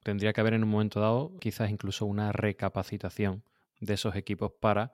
Tendría 0.04 0.32
que 0.32 0.42
haber 0.42 0.54
en 0.54 0.64
un 0.64 0.70
momento 0.70 1.00
dado 1.00 1.38
quizás 1.40 1.70
incluso 1.72 2.06
una 2.06 2.32
recapacitación 2.32 3.44
de 3.80 3.96
esos 3.96 4.16
equipos 4.16 4.52
para 4.60 4.94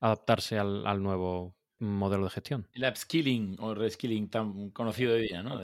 adaptarse 0.00 0.58
al, 0.58 1.02
nuevo 1.02 1.56
modelo 1.78 2.24
de 2.24 2.30
gestión. 2.30 2.68
El 2.72 2.84
upskilling 2.84 3.56
o 3.58 3.74
reskilling 3.74 4.30
tan 4.30 4.70
conocido 4.70 5.14
hoy 5.14 5.28
día, 5.28 5.42
¿no? 5.42 5.60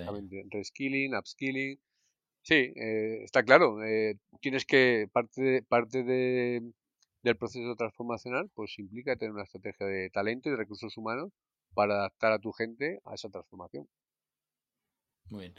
Reskilling, 0.50 1.14
upskilling. 1.14 1.80
Sí, 2.42 2.72
eh, 2.76 3.22
está 3.24 3.42
claro. 3.42 3.82
Eh, 3.84 4.16
tienes 4.40 4.64
que, 4.64 5.08
parte, 5.12 5.62
parte 5.62 6.02
de, 6.02 6.62
del 7.22 7.36
proceso 7.36 7.74
transformacional, 7.76 8.50
pues 8.54 8.78
implica 8.78 9.16
tener 9.16 9.32
una 9.32 9.44
estrategia 9.44 9.86
de 9.86 10.10
talento 10.10 10.48
y 10.48 10.52
de 10.52 10.58
recursos 10.58 10.96
humanos 10.96 11.32
para 11.74 11.94
adaptar 11.94 12.32
a 12.32 12.38
tu 12.38 12.52
gente 12.52 13.00
a 13.04 13.14
esa 13.14 13.30
transformación. 13.30 13.88
Muy 15.30 15.40
bien. 15.40 15.54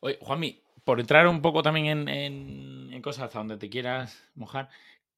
Oye, 0.00 0.18
Juanmi, 0.20 0.62
por 0.84 1.00
entrar 1.00 1.26
un 1.26 1.42
poco 1.42 1.62
también 1.62 2.08
en, 2.08 3.02
cosas 3.02 3.34
a 3.34 3.38
donde 3.38 3.56
te 3.56 3.68
quieras 3.68 4.30
mojar, 4.34 4.68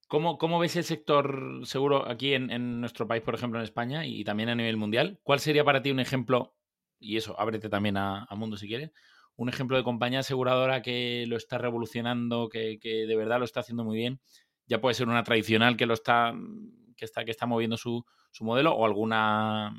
¿cómo, 0.08 0.36
cómo 0.36 0.58
ves 0.58 0.76
el 0.76 0.84
sector 0.84 1.62
seguro 1.64 2.08
aquí 2.08 2.34
en, 2.34 2.80
nuestro 2.80 3.06
país, 3.06 3.22
por 3.22 3.34
ejemplo, 3.34 3.58
en 3.58 3.64
España 3.64 4.04
y 4.04 4.24
también 4.24 4.48
a 4.48 4.54
nivel 4.54 4.76
mundial? 4.76 5.20
¿Cuál 5.22 5.40
sería 5.40 5.64
para 5.64 5.82
ti 5.82 5.90
un 5.90 6.00
ejemplo, 6.00 6.54
y 6.98 7.16
eso, 7.16 7.38
ábrete 7.40 7.68
también 7.68 7.96
a, 7.96 8.26
mundo 8.36 8.56
si 8.56 8.66
quieres, 8.66 8.90
un 9.38 9.48
ejemplo 9.48 9.76
de 9.76 9.84
compañía 9.84 10.18
aseguradora 10.18 10.82
que 10.82 11.24
lo 11.28 11.36
está 11.36 11.58
revolucionando, 11.58 12.48
que, 12.48 12.78
que, 12.80 13.06
de 13.06 13.16
verdad 13.16 13.38
lo 13.38 13.44
está 13.44 13.60
haciendo 13.60 13.84
muy 13.84 13.96
bien? 13.96 14.20
Ya 14.66 14.80
puede 14.80 14.94
ser 14.94 15.08
una 15.08 15.22
tradicional 15.22 15.76
que 15.76 15.86
lo 15.86 15.94
está, 15.94 16.34
que 16.96 17.04
está, 17.04 17.24
que 17.24 17.30
está 17.30 17.46
moviendo 17.46 17.76
su, 17.76 18.04
su 18.32 18.44
modelo 18.44 18.72
o 18.72 18.84
alguna 18.84 19.72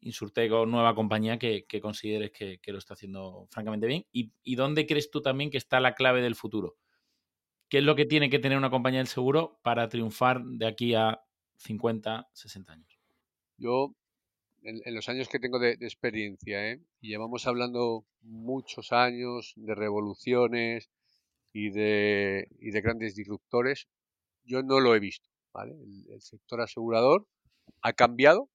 Insurtech 0.00 0.52
o 0.52 0.66
nueva 0.66 0.94
compañía 0.94 1.36
que, 1.38 1.66
consideres 1.82 2.30
que, 2.30 2.60
lo 2.66 2.78
está 2.78 2.94
haciendo 2.94 3.48
francamente 3.50 3.88
bien. 3.88 4.06
¿Y, 4.12 4.54
dónde 4.54 4.86
crees 4.86 5.10
tú 5.10 5.20
también 5.20 5.50
que 5.50 5.58
está 5.58 5.80
la 5.80 5.94
clave 5.94 6.22
del 6.22 6.36
futuro? 6.36 6.76
¿Qué 7.68 7.78
es 7.78 7.84
lo 7.84 7.96
que 7.96 8.06
tiene 8.06 8.30
que 8.30 8.38
tener 8.38 8.56
una 8.56 8.70
compañía 8.70 9.00
del 9.00 9.08
seguro 9.08 9.58
para 9.62 9.88
triunfar 9.88 10.44
de 10.44 10.66
aquí 10.66 10.94
a 10.94 11.20
50, 11.56 12.28
60 12.32 12.72
años? 12.72 13.00
Yo, 13.56 13.96
en, 14.62 14.94
los 14.94 15.08
años 15.08 15.28
que 15.28 15.38
tengo 15.38 15.58
de, 15.58 15.72
experiencia, 15.72 16.70
¿eh? 16.70 16.80
y 17.00 17.08
llevamos 17.08 17.46
hablando 17.46 18.04
muchos 18.22 18.92
años 18.92 19.52
de 19.56 19.74
revoluciones 19.74 20.90
y 21.52 21.70
de, 21.70 22.48
y 22.60 22.70
de 22.70 22.80
grandes 22.80 23.14
disruptores, 23.14 23.88
yo 24.44 24.62
no 24.62 24.80
lo 24.80 24.94
he 24.94 25.00
visto. 25.00 25.28
¿vale? 25.52 25.74
el 26.10 26.20
sector 26.20 26.60
asegurador 26.60 27.26
ha 27.82 27.92
cambiado 27.92 28.50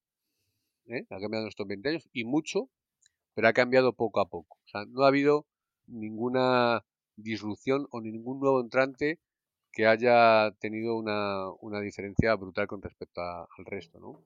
¿eh? 0.88 1.06
ha 1.10 1.20
cambiado 1.20 1.45
en 1.45 1.49
estos 1.49 1.68
20 1.68 1.89
años 1.89 2.10
y 2.14 2.24
mucho, 2.26 2.70
pero 3.34 3.47
ha 3.47 3.54
cambiado 3.54 3.93
poco 3.93 4.20
a 4.20 4.30
poco. 4.30 4.58
O 4.66 4.68
sea, 4.68 4.86
no 4.86 5.04
ha 5.04 5.08
habido 5.08 5.45
ninguna 5.88 6.86
disrupción 7.16 7.88
o 7.91 8.01
ningún 8.01 8.39
nuevo 8.39 8.62
entrante 8.62 9.20
que 9.72 9.88
haya 9.88 10.51
tenido 10.60 10.95
una, 10.95 11.49
una 11.62 11.80
diferencia 11.80 12.36
brutal 12.36 12.68
con 12.68 12.82
respecto 12.82 13.22
al 13.22 13.66
resto, 13.66 13.99
¿no? 13.99 14.24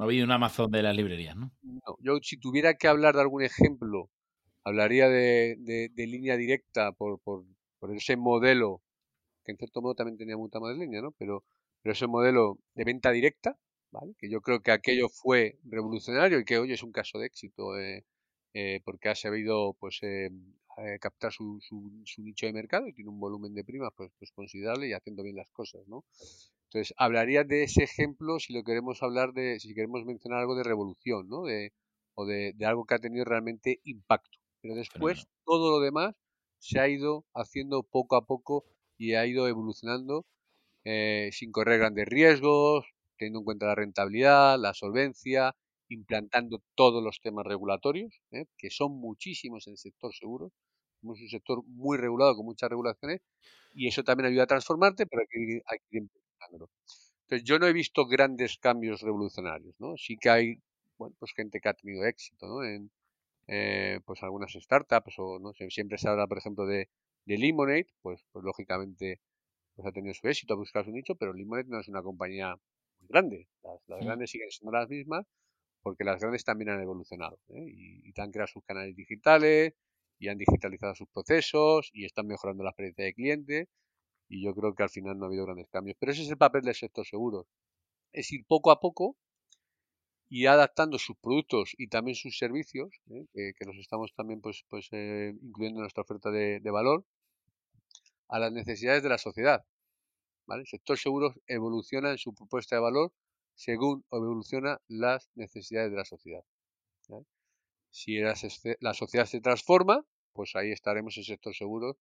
No 0.00 0.04
ha 0.04 0.06
habido 0.06 0.24
un 0.24 0.32
Amazon 0.32 0.70
de 0.70 0.82
las 0.82 0.96
librerías, 0.96 1.36
¿no? 1.36 1.52
No, 1.60 1.98
yo 2.00 2.16
si 2.22 2.38
tuviera 2.38 2.72
que 2.72 2.88
hablar 2.88 3.14
de 3.16 3.20
algún 3.20 3.42
ejemplo, 3.42 4.08
hablaría 4.64 5.10
de, 5.10 5.56
de, 5.58 6.06
línea 6.06 6.38
directa 6.38 6.92
por, 6.92 7.20
por, 7.20 7.44
por, 7.78 7.94
ese 7.94 8.16
modelo, 8.16 8.80
que 9.44 9.52
en 9.52 9.58
cierto 9.58 9.82
modo 9.82 9.94
también 9.94 10.16
tenía 10.16 10.38
mucha 10.38 10.58
más 10.58 10.74
línea, 10.74 11.02
¿no? 11.02 11.10
Pero, 11.18 11.44
pero 11.82 11.92
ese 11.92 12.06
modelo 12.06 12.56
de 12.74 12.84
venta 12.84 13.10
directa, 13.10 13.58
que 14.16 14.30
yo 14.30 14.40
creo 14.40 14.62
que 14.62 14.70
aquello 14.70 15.10
fue 15.10 15.58
revolucionario 15.64 16.38
y 16.38 16.46
que 16.46 16.56
hoy 16.56 16.72
es 16.72 16.82
un 16.82 16.92
caso 16.92 17.18
de 17.18 17.26
éxito 17.26 17.78
eh, 17.78 18.06
eh, 18.54 18.80
porque 18.86 19.10
ha 19.10 19.14
sabido 19.14 19.74
pues 19.78 19.98
eh, 20.00 20.30
captar 20.98 21.30
su, 21.30 21.60
su, 21.60 22.22
nicho 22.22 22.46
de 22.46 22.54
mercado 22.54 22.88
y 22.88 22.94
tiene 22.94 23.10
un 23.10 23.20
volumen 23.20 23.52
de 23.52 23.64
primas 23.64 23.92
pues, 23.94 24.10
pues 24.18 24.32
considerable 24.32 24.88
y 24.88 24.94
haciendo 24.94 25.22
bien 25.22 25.36
las 25.36 25.50
cosas, 25.50 25.86
¿no? 25.88 26.06
Entonces, 26.72 26.94
hablaría 26.96 27.42
de 27.42 27.64
ese 27.64 27.82
ejemplo 27.82 28.38
si 28.38 28.52
lo 28.52 28.62
queremos 28.62 29.02
hablar 29.02 29.32
de, 29.32 29.58
si 29.58 29.74
queremos 29.74 30.04
mencionar 30.04 30.38
algo 30.38 30.54
de 30.54 30.62
revolución, 30.62 31.28
¿no? 31.28 31.42
De, 31.42 31.72
o 32.14 32.26
de, 32.26 32.54
algo 32.64 32.84
que 32.84 32.94
ha 32.94 33.00
tenido 33.00 33.24
realmente 33.24 33.80
impacto. 33.82 34.38
Pero 34.62 34.76
después, 34.76 35.26
todo 35.44 35.72
lo 35.72 35.80
demás 35.80 36.14
se 36.58 36.78
ha 36.78 36.88
ido 36.88 37.24
haciendo 37.34 37.82
poco 37.82 38.14
a 38.14 38.24
poco 38.24 38.64
y 38.96 39.14
ha 39.14 39.26
ido 39.26 39.48
evolucionando 39.48 40.26
sin 40.84 41.52
correr 41.52 41.78
grandes 41.80 42.06
riesgos, 42.06 42.86
teniendo 43.18 43.40
en 43.40 43.44
cuenta 43.44 43.66
la 43.66 43.74
rentabilidad, 43.74 44.58
la 44.58 44.72
solvencia, 44.72 45.54
implantando 45.88 46.62
todos 46.74 47.02
los 47.02 47.20
temas 47.20 47.44
regulatorios, 47.46 48.20
¿eh? 48.30 48.46
que 48.56 48.70
son 48.70 48.92
muchísimos 48.92 49.66
en 49.66 49.72
el 49.72 49.78
sector 49.78 50.14
seguro. 50.14 50.52
Somos 51.00 51.20
un 51.20 51.28
sector 51.28 51.62
muy 51.66 51.98
regulado, 51.98 52.36
con 52.36 52.46
muchas 52.46 52.70
regulaciones, 52.70 53.20
y 53.74 53.88
eso 53.88 54.04
también 54.04 54.28
ayuda 54.28 54.44
a 54.44 54.46
transformarte, 54.46 55.06
pero 55.06 55.22
hay 55.22 55.26
que 55.28 55.40
ir, 55.40 55.62
hay 55.66 55.78
que 55.78 55.96
ir 55.98 56.08
Entonces, 56.50 57.44
yo 57.44 57.58
no 57.58 57.66
he 57.66 57.72
visto 57.72 58.06
grandes 58.06 58.58
cambios 58.58 59.02
revolucionarios, 59.02 59.74
¿no? 59.78 59.96
Sí 59.96 60.16
que 60.16 60.30
hay, 60.30 60.62
bueno, 60.98 61.14
pues 61.18 61.32
gente 61.32 61.60
que 61.60 61.68
ha 61.68 61.74
tenido 61.74 62.04
éxito, 62.04 62.46
¿no? 62.46 62.64
En, 62.64 62.90
eh, 63.46 64.00
pues 64.04 64.22
algunas 64.22 64.52
startups, 64.52 65.14
o 65.18 65.38
no 65.38 65.52
sé, 65.52 65.70
siempre 65.70 65.98
se 65.98 66.08
habla, 66.08 66.26
por 66.26 66.38
ejemplo, 66.38 66.66
de, 66.66 66.88
de 67.26 67.38
Lemonade, 67.38 67.86
pues, 68.02 68.24
pues 68.32 68.44
lógicamente 68.44 69.20
pues 69.74 69.86
ha 69.88 69.92
tenido 69.92 70.14
su 70.14 70.28
éxito, 70.28 70.54
ha 70.54 70.56
buscado 70.56 70.84
su 70.86 70.92
nicho, 70.92 71.14
pero 71.16 71.32
Lemonade 71.32 71.68
no 71.68 71.80
es 71.80 71.88
una 71.88 72.02
compañía 72.02 72.54
grandes. 73.08 73.48
Las, 73.86 74.00
grandes 74.00 74.30
siguen 74.30 74.50
siendo 74.50 74.72
las 74.72 74.88
mismas 74.88 75.26
porque 75.82 76.04
las 76.04 76.20
grandes 76.20 76.44
también 76.44 76.70
han 76.70 76.82
evolucionado 76.82 77.38
¿eh? 77.48 77.64
y, 77.66 78.20
han 78.20 78.30
creado 78.30 78.48
sus 78.48 78.64
canales 78.64 78.94
digitales 78.94 79.74
y 80.18 80.28
han 80.28 80.38
digitalizado 80.38 80.94
sus 80.94 81.08
procesos 81.08 81.90
y 81.94 82.04
están 82.04 82.26
mejorando 82.26 82.62
la 82.62 82.70
experiencia 82.70 83.04
de 83.04 83.14
cliente 83.14 83.68
y 84.30 84.44
yo 84.44 84.54
creo 84.54 84.74
que 84.74 84.84
al 84.84 84.90
final 84.90 85.18
no 85.18 85.24
ha 85.24 85.28
habido 85.28 85.44
grandes 85.44 85.68
cambios. 85.68 85.96
Pero 85.98 86.12
ese 86.12 86.22
es 86.22 86.30
el 86.30 86.38
papel 86.38 86.62
del 86.62 86.74
sector 86.74 87.04
seguro. 87.04 87.48
Es 88.12 88.32
ir 88.32 88.46
poco 88.46 88.70
a 88.70 88.78
poco 88.80 89.16
y 90.28 90.46
adaptando 90.46 90.98
sus 90.98 91.16
productos 91.16 91.74
y 91.76 91.88
también 91.88 92.14
sus 92.14 92.38
servicios, 92.38 92.90
¿eh? 93.10 93.26
que, 93.34 93.64
los 93.66 93.76
estamos 93.76 94.14
también 94.14 94.40
pues, 94.40 94.64
pues 94.68 94.88
eh, 94.92 95.34
incluyendo 95.42 95.80
en 95.80 95.82
nuestra 95.82 96.04
oferta 96.04 96.30
de, 96.30 96.60
valor, 96.70 97.04
a 98.28 98.38
las 98.38 98.52
necesidades 98.52 99.02
de 99.02 99.08
la 99.08 99.18
sociedad. 99.18 99.66
El 100.46 100.66
sector 100.66 100.96
seguro 100.96 101.34
evoluciona 101.46 102.12
en 102.12 102.18
su 102.18 102.32
propuesta 102.32 102.76
de 102.76 102.82
valor 102.82 103.12
según 103.54 104.04
evoluciona 104.12 104.80
las 104.88 105.28
necesidades 105.34 105.90
de 105.90 105.96
la 105.96 106.04
sociedad. 106.04 106.44
Si 107.90 108.18
la, 108.18 108.94
sociedad 108.94 109.26
se 109.26 109.40
transforma, 109.40 110.04
pues 110.32 110.54
ahí 110.54 110.70
estaremos 110.70 111.16
en 111.16 111.24
sector 111.24 111.54
seguro 111.54 111.98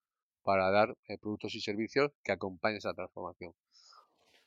para 0.50 0.72
dar 0.72 0.98
eh, 1.08 1.20
productos 1.20 1.54
y 1.54 1.62
servicios 1.62 2.12
que 2.24 2.32
acompañen 2.32 2.78
esa 2.78 2.96
transformación. 2.96 3.54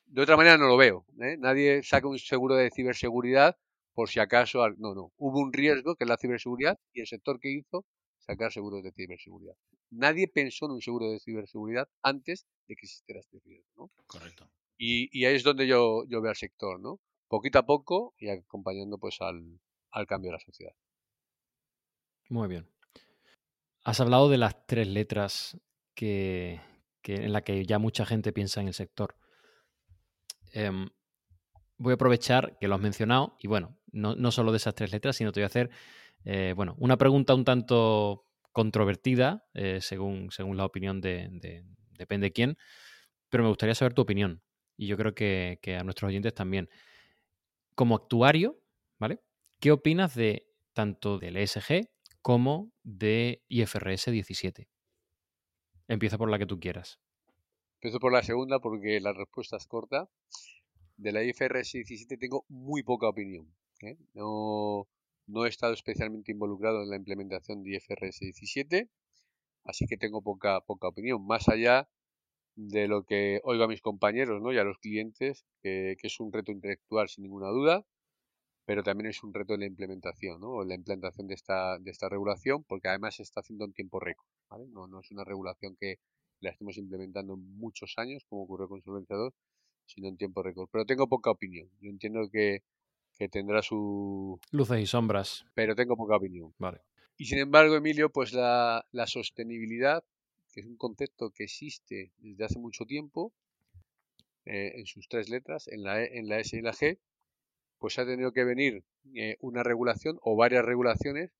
De 0.05 0.21
otra 0.21 0.35
manera 0.35 0.57
no 0.57 0.67
lo 0.67 0.75
veo. 0.75 1.05
¿eh? 1.21 1.37
Nadie 1.39 1.81
saca 1.81 2.09
un 2.09 2.19
seguro 2.19 2.55
de 2.55 2.69
ciberseguridad 2.71 3.55
por 3.93 4.09
si 4.09 4.19
acaso. 4.19 4.67
No, 4.71 4.93
no. 4.93 5.13
Hubo 5.15 5.39
un 5.39 5.53
riesgo 5.53 5.95
que 5.95 6.03
es 6.03 6.09
la 6.09 6.17
ciberseguridad 6.17 6.77
y 6.91 6.99
el 6.99 7.07
sector 7.07 7.39
que 7.39 7.51
hizo 7.51 7.85
sacar 8.19 8.51
seguros 8.51 8.83
de 8.83 8.91
ciberseguridad. 8.91 9.53
Nadie 9.91 10.27
pensó 10.27 10.65
en 10.65 10.71
un 10.71 10.81
seguro 10.81 11.09
de 11.09 11.21
ciberseguridad 11.21 11.87
antes 12.01 12.45
de 12.67 12.75
que 12.75 12.85
existiera 12.85 13.21
este 13.21 13.39
riesgo, 13.39 13.71
¿no? 13.77 13.91
Correcto. 14.05 14.49
Y, 14.77 15.23
ahí 15.23 15.35
es 15.35 15.43
donde 15.43 15.67
yo, 15.67 16.03
yo 16.09 16.19
veo 16.19 16.31
al 16.31 16.35
sector, 16.35 16.81
¿no? 16.81 16.99
Poquito 17.29 17.59
a 17.59 17.65
poco 17.65 18.13
y 18.17 18.27
acompañando 18.27 18.97
pues 18.97 19.21
al, 19.21 19.57
cambio 20.05 20.31
de 20.31 20.37
la 20.37 20.43
sociedad. 20.43 20.75
Muy 22.27 22.49
bien. 22.49 22.67
Has 23.85 24.01
hablado 24.01 24.27
de 24.27 24.37
las 24.37 24.67
tres 24.67 24.89
letras 24.89 25.57
que, 25.93 26.61
en 27.05 27.33
la 27.33 27.41
que 27.41 27.65
ya 27.65 27.79
mucha 27.79 28.05
gente 28.05 28.33
piensa 28.33 28.61
en 28.61 28.67
el 28.67 28.73
sector. 28.73 29.15
Em, 30.51 30.89
voy 31.77 31.91
a 31.91 31.95
aprovechar 31.95 32.57
que 32.59 32.67
lo 32.67 32.75
has 32.75 32.81
mencionado 32.81 33.35
y 33.39 33.47
bueno, 33.47 33.77
no, 33.91 34.15
no, 34.15 34.31
solo 34.31 34.51
de 34.51 34.57
esas 34.57 34.75
tres 34.75 34.91
letras, 34.91 35.15
sino 35.15 35.31
te 35.31 35.39
voy 35.39 35.45
a 35.45 35.47
hacer 35.47 35.69
eh, 36.25 36.53
bueno, 36.55 36.75
una 36.79 36.97
pregunta 36.97 37.33
un 37.33 37.45
tanto 37.45 38.25
controvertida, 38.51 39.45
eh, 39.53 39.79
según, 39.81 40.31
según 40.31 40.57
la 40.57 40.65
opinión 40.65 41.01
de, 41.01 41.65
depende 41.91 42.31
quién, 42.31 42.57
pero 43.29 43.43
me 43.43 43.49
gustaría 43.49 43.75
saber 43.75 43.93
tu 43.93 44.01
opinión. 44.01 44.41
Y 44.77 44.87
yo 44.87 44.97
creo 44.97 45.13
que, 45.13 45.59
a 45.79 45.83
nuestros 45.83 46.09
oyentes 46.09 46.33
también. 46.33 46.69
Como 47.75 47.95
actuario, 47.95 48.59
¿vale? 48.99 49.19
¿Qué 49.59 49.71
opinas 49.71 50.15
de 50.15 50.47
tanto 50.73 51.17
del 51.17 51.37
ESG 51.37 51.89
como 52.21 52.71
de 52.83 53.43
IFRS 53.47 54.11
17? 54.11 54.69
Empieza 55.87 56.17
por 56.17 56.29
la 56.29 56.39
que 56.39 56.45
tú 56.45 56.59
quieras. 56.59 56.99
Empiezo 57.75 57.99
por 57.99 58.13
la 58.13 58.23
segunda 58.23 58.59
porque 58.59 58.99
la 59.01 59.13
respuesta 59.13 59.57
es 59.57 59.67
corta. 59.67 60.09
De 60.95 61.11
la 61.11 61.23
IFRS 61.23 61.73
17 61.73 62.17
tengo 62.17 62.45
muy 62.47 62.83
poca 62.83 63.09
opinión. 63.09 63.53
¿eh? 63.81 63.97
No, 64.13 64.87
no 65.27 65.45
he 65.45 65.49
estado 65.49 65.73
especialmente 65.73 66.31
involucrado 66.31 66.83
en 66.83 66.89
la 66.89 66.95
implementación 66.95 67.63
de 67.63 67.75
IFRS 67.75 68.19
17, 68.19 68.89
así 69.65 69.85
que 69.87 69.97
tengo 69.97 70.21
poca, 70.21 70.61
poca 70.61 70.87
opinión, 70.87 71.25
más 71.25 71.47
allá 71.49 71.89
de 72.55 72.87
lo 72.87 73.03
que 73.03 73.41
oigo 73.43 73.63
a 73.63 73.67
mis 73.67 73.81
compañeros 73.81 74.41
¿no? 74.41 74.51
y 74.53 74.57
a 74.57 74.63
los 74.63 74.77
clientes, 74.77 75.45
que, 75.61 75.95
es 76.01 76.19
un 76.19 76.31
reto 76.31 76.51
intelectual 76.51 77.09
sin 77.09 77.23
ninguna 77.23 77.47
duda, 77.47 77.85
pero 78.65 78.83
también 78.83 79.09
es 79.09 79.23
un 79.23 79.33
reto 79.33 79.53
en 79.53 79.61
la 79.61 79.65
implementación, 79.65 80.39
¿no? 80.41 80.63
la 80.63 80.75
implantación 80.75 81.27
de 81.27 81.33
esta, 81.33 81.77
de 81.79 81.91
esta 81.91 82.09
regulación, 82.09 82.63
porque 82.63 82.87
además 82.87 83.15
se 83.15 83.23
está 83.23 83.41
haciendo 83.41 83.65
en 83.65 83.73
tiempo 83.73 83.99
récord. 83.99 84.27
No, 84.71 84.87
no 84.87 84.99
es 84.99 85.11
una 85.11 85.23
regulación 85.23 85.75
que 85.79 85.97
la 86.39 86.51
estemos 86.51 86.77
implementando 86.77 87.33
en 87.33 87.57
muchos 87.57 87.93
años, 87.97 88.23
como 88.29 88.43
ocurrió 88.43 88.67
con 88.67 88.81
Solvencia 88.81 89.15
2, 89.15 89.33
sino 89.85 90.07
en 90.07 90.17
tiempo 90.17 90.43
récord. 90.43 90.69
Pero 90.71 90.85
tengo 90.85 91.07
poca 91.07 91.31
opinión. 91.31 91.69
Yo 91.81 91.89
entiendo 91.89 92.29
que 92.31 92.63
que 93.17 93.29
tendrá 93.29 93.61
su... 93.61 94.39
Luces 94.51 94.81
y 94.81 94.85
sombras. 94.85 95.45
Pero 95.53 95.75
tengo 95.75 95.95
poca 95.95 96.17
opinión. 96.17 96.53
Vale. 96.57 96.81
Y 97.17 97.25
sin 97.25 97.39
embargo, 97.39 97.75
Emilio, 97.75 98.11
pues 98.11 98.33
la, 98.33 98.85
sostenibilidad, 99.05 100.03
que 100.51 100.61
es 100.61 100.65
un 100.65 100.77
concepto 100.77 101.31
que 101.31 101.43
existe 101.43 102.11
desde 102.17 102.45
hace 102.45 102.59
mucho 102.59 102.85
tiempo, 102.85 103.33
eh, 104.45 104.73
en 104.75 104.85
sus 104.85 105.07
tres 105.07 105.29
letras, 105.29 105.67
en 105.67 105.83
la, 105.83 106.03
e, 106.03 106.17
en 106.17 106.27
la 106.27 106.39
S 106.39 106.57
y 106.57 106.61
la 106.61 106.73
G, 106.73 106.99
pues 107.83 107.99
ha 107.99 108.05
tenido 108.05 108.31
que 108.31 108.45
venir 108.45 108.85
eh, 109.13 109.35
una 109.41 109.61
regulación 109.61 110.17
o 110.21 110.37
varias 110.37 110.63
regulaciones 110.63 111.33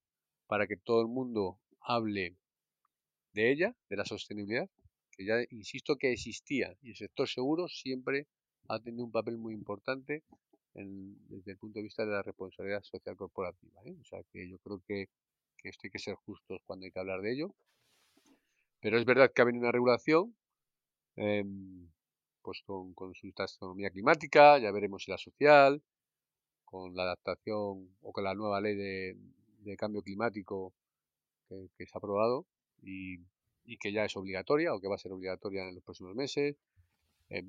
para 0.46 0.66
que 0.66 0.76
todo 0.76 1.00
el 1.00 1.08
mundo 1.08 1.58
hable 1.80 2.36
de 3.32 3.50
ella, 3.50 3.74
de 3.88 3.96
la 3.96 4.04
sostenibilidad, 4.04 4.68
que 5.10 5.24
ya 5.24 5.36
insisto 5.48 5.96
que 5.96 6.12
existía 6.12 6.76
y 6.82 6.90
el 6.90 6.96
sector 6.96 7.30
seguro 7.30 7.66
siempre 7.66 8.26
ha 8.68 8.78
tenido 8.78 9.06
un 9.06 9.10
papel 9.10 9.38
muy 9.38 9.54
importante 9.54 10.22
desde 10.74 11.52
el 11.52 11.56
punto 11.56 11.78
de 11.78 11.84
vista 11.84 12.04
de 12.04 12.12
la 12.12 12.22
responsabilidad 12.22 12.82
social 12.82 13.16
corporativa. 13.16 13.80
¿eh? 13.86 13.96
O 13.98 14.04
sea 14.04 14.22
que 14.30 14.46
yo 14.46 14.58
creo 14.58 14.82
que, 14.86 15.08
esto 15.62 15.80
hay 15.84 15.90
que 15.90 15.98
ser 15.98 16.14
justos 16.14 16.60
cuando 16.66 16.84
hay 16.84 16.92
que 16.92 17.00
hablar 17.00 17.22
de 17.22 17.32
ello. 17.32 17.54
Pero 18.80 18.98
es 18.98 19.06
verdad 19.06 19.32
que 19.34 19.40
ha 19.40 19.46
venido 19.46 19.62
una 19.62 19.72
regulación 19.72 20.36
em, 21.16 21.88
pues 22.42 22.62
con, 22.66 23.14
su 23.14 23.32
taxonomía 23.32 23.88
climática, 23.88 24.58
ya 24.58 24.70
veremos 24.72 25.04
si 25.04 25.10
la 25.10 25.16
social, 25.16 25.82
con 26.74 26.96
la 26.96 27.04
adaptación 27.04 27.88
o 28.02 28.12
con 28.12 28.24
la 28.24 28.34
nueva 28.34 28.60
ley 28.60 28.74
de, 28.74 29.76
cambio 29.76 30.02
climático 30.02 30.74
que, 31.48 31.86
se 31.86 31.92
ha 31.94 31.98
aprobado 31.98 32.46
y, 32.82 33.18
que 33.78 33.92
ya 33.92 34.04
es 34.04 34.16
obligatoria 34.16 34.74
o 34.74 34.80
que 34.80 34.88
va 34.88 34.96
a 34.96 34.98
ser 34.98 35.12
obligatoria 35.12 35.68
en 35.68 35.76
los 35.76 35.84
próximos 35.84 36.16
meses. 36.16 36.56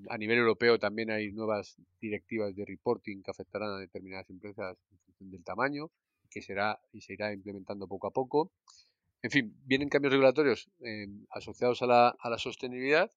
a 0.09 0.17
nivel 0.19 0.37
europeo 0.37 0.77
también 0.77 1.09
hay 1.09 1.31
nuevas 1.31 1.75
directivas 1.99 2.55
de 2.55 2.65
reporting 2.65 3.23
que 3.23 3.31
afectarán 3.31 3.71
a 3.71 3.79
determinadas 3.79 4.29
empresas 4.29 4.77
en 4.91 4.99
función 4.99 5.31
del 5.31 5.43
tamaño, 5.43 5.89
que 6.29 6.43
será 6.43 6.79
y 6.93 7.01
se 7.01 7.13
irá 7.13 7.33
implementando 7.33 7.87
poco 7.87 8.05
a 8.05 8.11
poco. 8.11 8.51
En 9.23 9.31
fin, 9.31 9.55
vienen 9.65 9.89
cambios 9.89 10.13
regulatorios 10.13 10.69
em, 10.81 11.25
asociados 11.31 11.81
a 11.81 11.87
la, 11.87 12.15
a 12.19 12.29
la, 12.29 12.37
sostenibilidad 12.37 13.09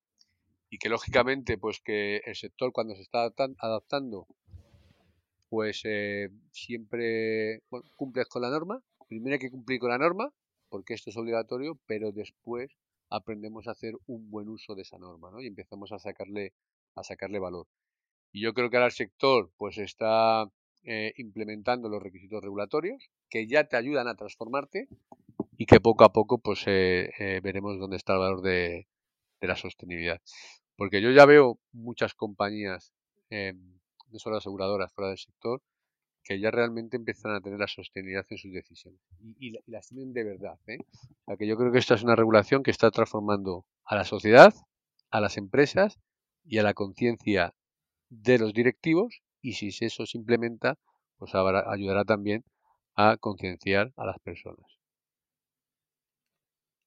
y 0.71 0.79
que 0.79 0.89
lógicamente 0.89 1.59
pues 1.59 1.81
que 1.81 2.23
el 2.25 2.35
sector 2.35 2.73
cuando 2.73 2.95
se 2.95 3.03
está 3.03 3.31
adaptando 3.59 4.27
pues 5.49 5.83
eh, 5.85 6.29
siempre 6.53 7.63
cumples 7.97 8.27
con 8.29 8.43
la 8.43 8.51
norma. 8.51 8.83
Primero 9.09 9.35
hay 9.35 9.41
que 9.41 9.51
cumplir 9.51 9.81
con 9.81 9.91
la 9.91 9.99
norma 9.99 10.33
porque 10.69 10.95
esto 10.95 11.11
es 11.11 11.17
obligatorio, 11.17 11.79
pero 11.87 12.13
después 12.13 12.71
aprendemos 13.11 13.67
a 13.67 13.73
hacer 13.73 13.95
un 14.07 14.31
buen 14.31 14.49
uso 14.49 14.75
de 14.75 14.83
esa 14.83 14.99
norma 14.99 15.31
¿no? 15.31 15.41
y 15.41 15.47
empezamos 15.47 15.93
a 15.93 15.99
sacarle, 15.99 16.53
a 16.95 17.03
sacarle 17.03 17.39
valor. 17.39 17.67
Y 18.33 18.43
yo 18.43 18.53
creo 18.53 18.71
que 18.71 18.77
ahora 18.77 18.87
el 18.87 18.93
sector 18.93 19.51
pues 19.57 19.79
está 19.79 20.45
eh, 20.85 21.13
implementando 21.17 21.89
los 21.89 22.03
requisitos 22.03 22.43
regulatorios 22.43 23.11
que 23.29 23.47
ya 23.47 23.65
te 23.65 23.77
ayudan 23.77 24.09
a 24.09 24.15
transformarte 24.15 24.89
y 25.57 25.67
que 25.67 25.81
poco 25.81 26.05
a 26.05 26.13
poco 26.13 26.39
pues 26.39 26.65
eh, 26.67 27.11
eh, 27.19 27.41
veremos 27.43 27.79
dónde 27.79 27.97
está 27.97 28.15
el 28.15 28.21
valor 28.21 28.43
de, 28.43 28.87
la 29.41 29.57
sostenibilidad. 29.57 30.21
Porque 30.77 31.01
yo 31.01 31.11
ya 31.11 31.27
veo 31.27 31.59
muchas 31.73 32.15
compañías, 32.15 32.93
eh, 34.09 34.13
no 34.13 34.19
solo 34.19 34.37
aseguradoras 34.37 34.93
fuera 34.93 35.11
del 35.11 35.19
sector, 35.19 35.61
que 36.25 36.41
ya 36.41 36.51
realmente 36.51 36.97
empiezan 36.97 37.35
a 37.35 37.41
tener 37.41 37.59
la 37.59 37.69
sostenibilidad 37.69 38.27
en 38.29 38.39
sus 38.39 38.53
decisiones. 38.53 39.01
Y, 39.39 39.59
las 39.67 39.89
tienen 39.89 40.13
de 40.13 40.25
verdad. 40.25 40.59
Sea 40.65 41.37
que 41.37 41.47
yo 41.47 41.57
creo 41.57 41.73
que 41.73 41.79
esta 41.79 41.95
es 41.95 42.03
una 42.03 42.17
regulación 42.17 42.63
que 42.63 42.71
está 42.71 42.91
transformando 42.91 43.65
a 43.85 43.97
la 43.97 44.05
sociedad, 44.05 44.53
a 45.11 45.21
las 45.21 45.37
empresas 45.37 45.99
y 46.45 46.59
a 46.59 46.63
la 46.63 46.75
conciencia 46.75 47.55
de 48.11 48.39
los 48.39 48.53
directivos 48.53 49.23
y 49.41 49.53
si 49.53 49.69
eso 49.85 50.05
se 50.07 50.19
implementa, 50.19 50.79
pues 51.17 51.33
ayudará 51.35 52.05
también 52.05 52.45
a 52.95 53.17
concienciar 53.17 53.93
a 53.97 54.05
las 54.05 54.19
personas. 54.19 54.67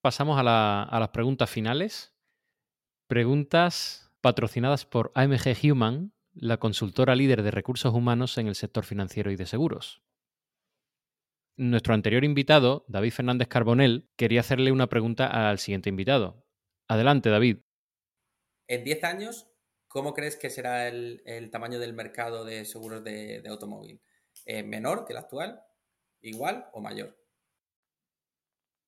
Pasamos 0.01 0.37
a, 0.39 0.43
las 0.43 1.09
preguntas 1.09 1.49
finales. 1.49 2.13
Preguntas 3.07 4.11
patrocinadas 4.21 4.85
por 4.85 5.11
AMG 5.15 5.55
Human, 5.63 6.11
la 6.33 6.57
consultora 6.57 7.15
líder 7.15 7.43
de 7.43 7.51
recursos 7.51 7.93
humanos 7.93 8.37
en 8.37 8.47
el 8.47 8.55
sector 8.55 8.85
financiero 8.85 9.31
y 9.31 9.35
de 9.35 9.45
seguros. 9.45 10.01
Nuestro 11.57 11.93
anterior 11.93 12.23
invitado, 12.23 12.85
David 12.87 13.11
Fernández 13.11 13.47
Carbonell, 13.47 14.09
quería 14.15 14.39
hacerle 14.39 14.71
una 14.71 14.87
pregunta 14.87 15.49
al 15.49 15.59
siguiente 15.59 15.89
invitado. 15.89 16.45
Adelante, 16.87 17.29
David. 17.29 17.59
En 18.67 18.83
10 18.83 19.03
años, 19.03 19.51
¿cómo 19.87 20.13
crees 20.13 20.37
que 20.37 20.49
será 20.49 20.87
el, 20.87 21.49
tamaño 21.51 21.79
del 21.79 21.93
mercado 21.93 22.45
de 22.45 22.65
seguros 22.65 23.03
de, 23.03 23.43
automóvil? 23.47 24.01
Eh, 24.45 24.63
¿Menor 24.63 25.05
que 25.05 25.13
el 25.13 25.19
actual? 25.19 25.61
¿Igual 26.21 26.69
o 26.73 26.81
mayor? 26.81 27.17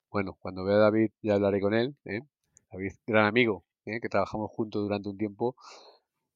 Bueno, 0.10 0.38
cuando 0.40 0.64
vea 0.64 0.78
a 0.78 0.80
David 0.80 1.12
ya 1.22 1.36
hablaré 1.36 1.60
con 1.60 1.74
él. 1.74 1.96
¿eh? 2.06 2.22
David, 2.72 2.94
gran 3.06 3.26
amigo, 3.26 3.66
¿eh? 3.86 4.00
que 4.00 4.10
trabajamos 4.10 4.52
juntos 4.52 4.84
durante 4.84 5.10
un 5.10 5.18
tiempo. 5.18 5.56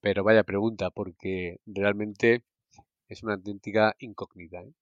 Pero 0.01 0.23
vaya 0.23 0.43
pregunta, 0.43 0.89
porque 0.91 1.59
realmente 1.65 2.43
es 3.07 3.23
una 3.23 3.33
auténtica 3.33 3.95
incógnita. 3.99 4.61
¿eh? 4.61 4.73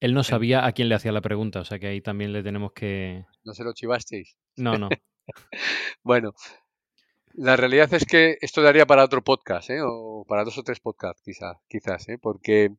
Él 0.00 0.14
no 0.14 0.22
sabía 0.22 0.66
a 0.66 0.72
quién 0.72 0.88
le 0.88 0.94
hacía 0.94 1.12
la 1.12 1.20
pregunta, 1.20 1.60
o 1.60 1.64
sea 1.64 1.78
que 1.78 1.86
ahí 1.86 2.00
también 2.00 2.32
le 2.32 2.42
tenemos 2.42 2.72
que... 2.72 3.24
¿No 3.44 3.54
se 3.54 3.64
lo 3.64 3.72
chivasteis? 3.72 4.36
No, 4.56 4.76
no. 4.76 4.88
bueno, 6.02 6.32
la 7.34 7.56
realidad 7.56 7.92
es 7.94 8.04
que 8.04 8.36
esto 8.40 8.62
daría 8.62 8.86
para 8.86 9.04
otro 9.04 9.22
podcast, 9.22 9.70
¿eh? 9.70 9.80
o 9.82 10.24
para 10.28 10.44
dos 10.44 10.58
o 10.58 10.62
tres 10.62 10.80
podcasts 10.80 11.22
quizás, 11.24 11.56
quizás 11.68 12.08
¿eh? 12.08 12.18
porque 12.20 12.74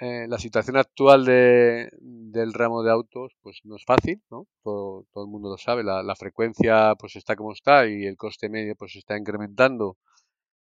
eh, 0.00 0.26
la 0.28 0.38
situación 0.38 0.76
actual 0.76 1.24
de, 1.26 1.90
del 2.00 2.54
ramo 2.54 2.82
de 2.82 2.92
autos 2.92 3.32
pues 3.42 3.60
no 3.64 3.76
es 3.76 3.84
fácil, 3.84 4.22
¿no? 4.30 4.46
Todo, 4.62 5.06
todo 5.12 5.24
el 5.24 5.30
mundo 5.30 5.50
lo 5.50 5.58
sabe, 5.58 5.84
la, 5.84 6.02
la, 6.02 6.14
frecuencia 6.16 6.94
pues 6.98 7.16
está 7.16 7.36
como 7.36 7.52
está 7.52 7.86
y 7.86 8.06
el 8.06 8.16
coste 8.16 8.48
medio 8.48 8.74
pues 8.76 8.96
está 8.96 9.18
incrementando, 9.18 9.98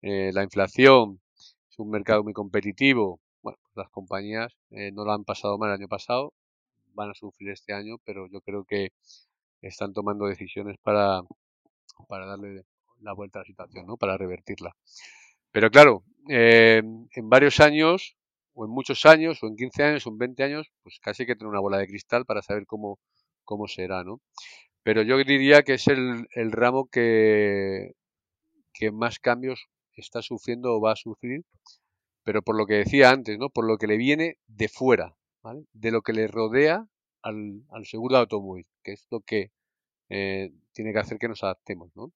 eh, 0.05 0.31
la 0.33 0.43
inflación 0.43 1.19
es 1.35 1.79
un 1.79 1.89
mercado 1.89 2.23
muy 2.23 2.33
competitivo, 2.33 3.19
bueno, 3.41 3.57
pues 3.63 3.75
las 3.75 3.89
compañías 3.89 4.53
eh, 4.69 4.91
no 4.91 5.03
lo 5.03 5.11
han 5.13 5.23
pasado 5.23 5.57
mal 5.57 5.69
el 5.71 5.77
año 5.77 5.87
pasado, 5.87 6.31
van 6.93 7.09
a 7.09 7.15
sufrir 7.15 7.49
este 7.49 7.73
año, 7.73 7.97
pero 8.05 8.27
yo 8.31 8.39
creo 8.41 8.65
que 8.65 8.89
están 9.63 9.93
tomando 9.93 10.27
decisiones 10.27 10.77
para, 10.83 11.21
para 12.07 12.27
darle 12.27 12.65
la 13.01 13.13
vuelta 13.13 13.39
a 13.39 13.41
la 13.41 13.47
situación, 13.47 13.87
¿no? 13.87 13.97
Para 13.97 14.15
revertirla. 14.15 14.75
Pero 15.51 15.71
claro, 15.71 16.03
en 16.27 17.29
varios 17.29 17.59
años 17.59 18.15
o 18.53 18.65
en 18.65 18.71
muchos 18.71 19.05
años, 19.07 19.41
o 19.41 19.47
en 19.47 19.55
15 19.55 19.83
años, 19.83 20.05
o 20.05 20.11
en 20.11 20.17
20 20.19 20.43
años, 20.43 20.71
pues 20.83 20.99
casi 21.01 21.23
hay 21.23 21.27
que 21.27 21.35
tener 21.35 21.49
una 21.49 21.61
bola 21.61 21.79
de 21.79 21.87
cristal 21.87 22.25
para 22.25 22.43
saber 22.43 22.67
cómo, 22.67 22.99
cómo 23.43 23.67
será, 23.67 24.03
¿no? 24.03 24.21
Pero 24.83 25.01
yo 25.01 25.17
diría 25.17 25.63
que 25.63 25.73
es 25.73 25.87
el, 25.87 26.27
el 26.35 26.51
ramo 26.51 26.87
que, 26.91 27.93
que 28.73 28.91
más 28.91 29.19
cambios 29.19 29.67
está 30.01 30.21
sufriendo 30.21 30.73
o 30.73 30.81
va 30.81 30.93
a 30.93 30.95
sufrir, 30.95 31.45
pero 32.23 32.41
por 32.41 32.57
lo 32.57 32.65
que 32.65 32.75
decía 32.75 33.11
antes, 33.11 33.37
¿no? 33.39 33.49
Por 33.49 33.65
lo 33.65 33.77
que 33.77 33.87
le 33.87 33.97
viene 33.97 34.37
de 34.47 34.69
fuera, 34.69 35.15
¿vale? 35.43 35.65
De 35.73 35.91
lo 35.91 36.01
que 36.01 36.13
le 36.13 36.27
rodea 36.27 36.87
al, 37.23 37.63
al 37.71 37.85
seguro 37.85 38.15
de 38.15 38.21
automóvil, 38.21 38.67
que 38.83 38.93
es 38.93 39.07
lo 39.11 39.21
que 39.21 39.51
eh, 40.09 40.51
tiene 40.73 40.93
que 40.93 40.99
hacer 40.99 41.17
que 41.19 41.27
nos 41.29 41.43
adaptemos, 41.43 41.91
¿no? 41.95 42.11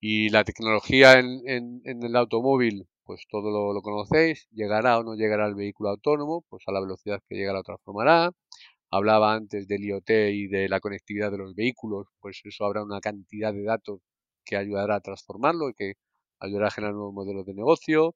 Y 0.00 0.30
la 0.30 0.44
tecnología 0.44 1.18
en, 1.18 1.42
en, 1.48 1.82
en 1.84 2.02
el 2.02 2.16
automóvil 2.16 2.88
pues 3.06 3.26
todo 3.30 3.72
lo, 3.72 3.80
conocéis, 3.82 4.48
llegará 4.50 4.98
o 4.98 5.04
no 5.04 5.14
llegará 5.14 5.46
el 5.46 5.54
vehículo 5.54 5.90
autónomo, 5.90 6.44
pues 6.50 6.64
a 6.66 6.72
la 6.72 6.80
velocidad 6.80 7.22
que 7.28 7.36
llega 7.36 7.52
lo 7.52 7.62
transformará. 7.62 8.32
Hablaba 8.90 9.34
antes 9.34 9.68
del 9.68 9.84
IoT 9.84 10.10
y 10.32 10.48
de 10.48 10.68
la 10.68 10.80
conectividad 10.80 11.30
de 11.30 11.38
los 11.38 11.54
vehículos, 11.54 12.08
pues 12.20 12.40
eso 12.44 12.64
habrá 12.64 12.82
una 12.84 13.00
cantidad 13.00 13.52
de 13.52 13.64
datos 13.64 14.00
que 14.44 14.56
ayudará 14.56 14.96
a 14.96 15.00
transformarlo 15.00 15.70
y 15.70 15.74
que 15.74 15.94
ayudará 16.38 16.68
a 16.68 16.70
generar 16.70 16.94
nuevos 16.94 17.14
modelos 17.14 17.46
de 17.46 17.54
negocio. 17.54 18.14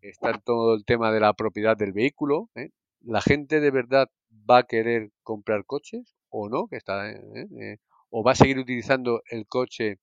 Está 0.00 0.38
todo 0.38 0.74
el 0.74 0.84
tema 0.84 1.12
de 1.12 1.20
la 1.20 1.34
propiedad 1.34 1.76
del 1.76 1.92
vehículo. 1.92 2.50
¿eh? 2.54 2.70
¿La 3.00 3.20
gente 3.20 3.60
de 3.60 3.70
verdad 3.70 4.08
va 4.48 4.58
a 4.58 4.62
querer 4.64 5.10
comprar 5.22 5.64
coches 5.64 6.16
o 6.28 6.48
no? 6.48 6.68
Que 6.68 6.76
está, 6.76 7.10
¿eh? 7.10 7.20
Eh, 7.60 7.76
¿O 8.10 8.22
va 8.22 8.32
a 8.32 8.36
seguir 8.36 8.58
utilizando 8.58 9.22
el 9.30 9.46
coche 9.46 9.98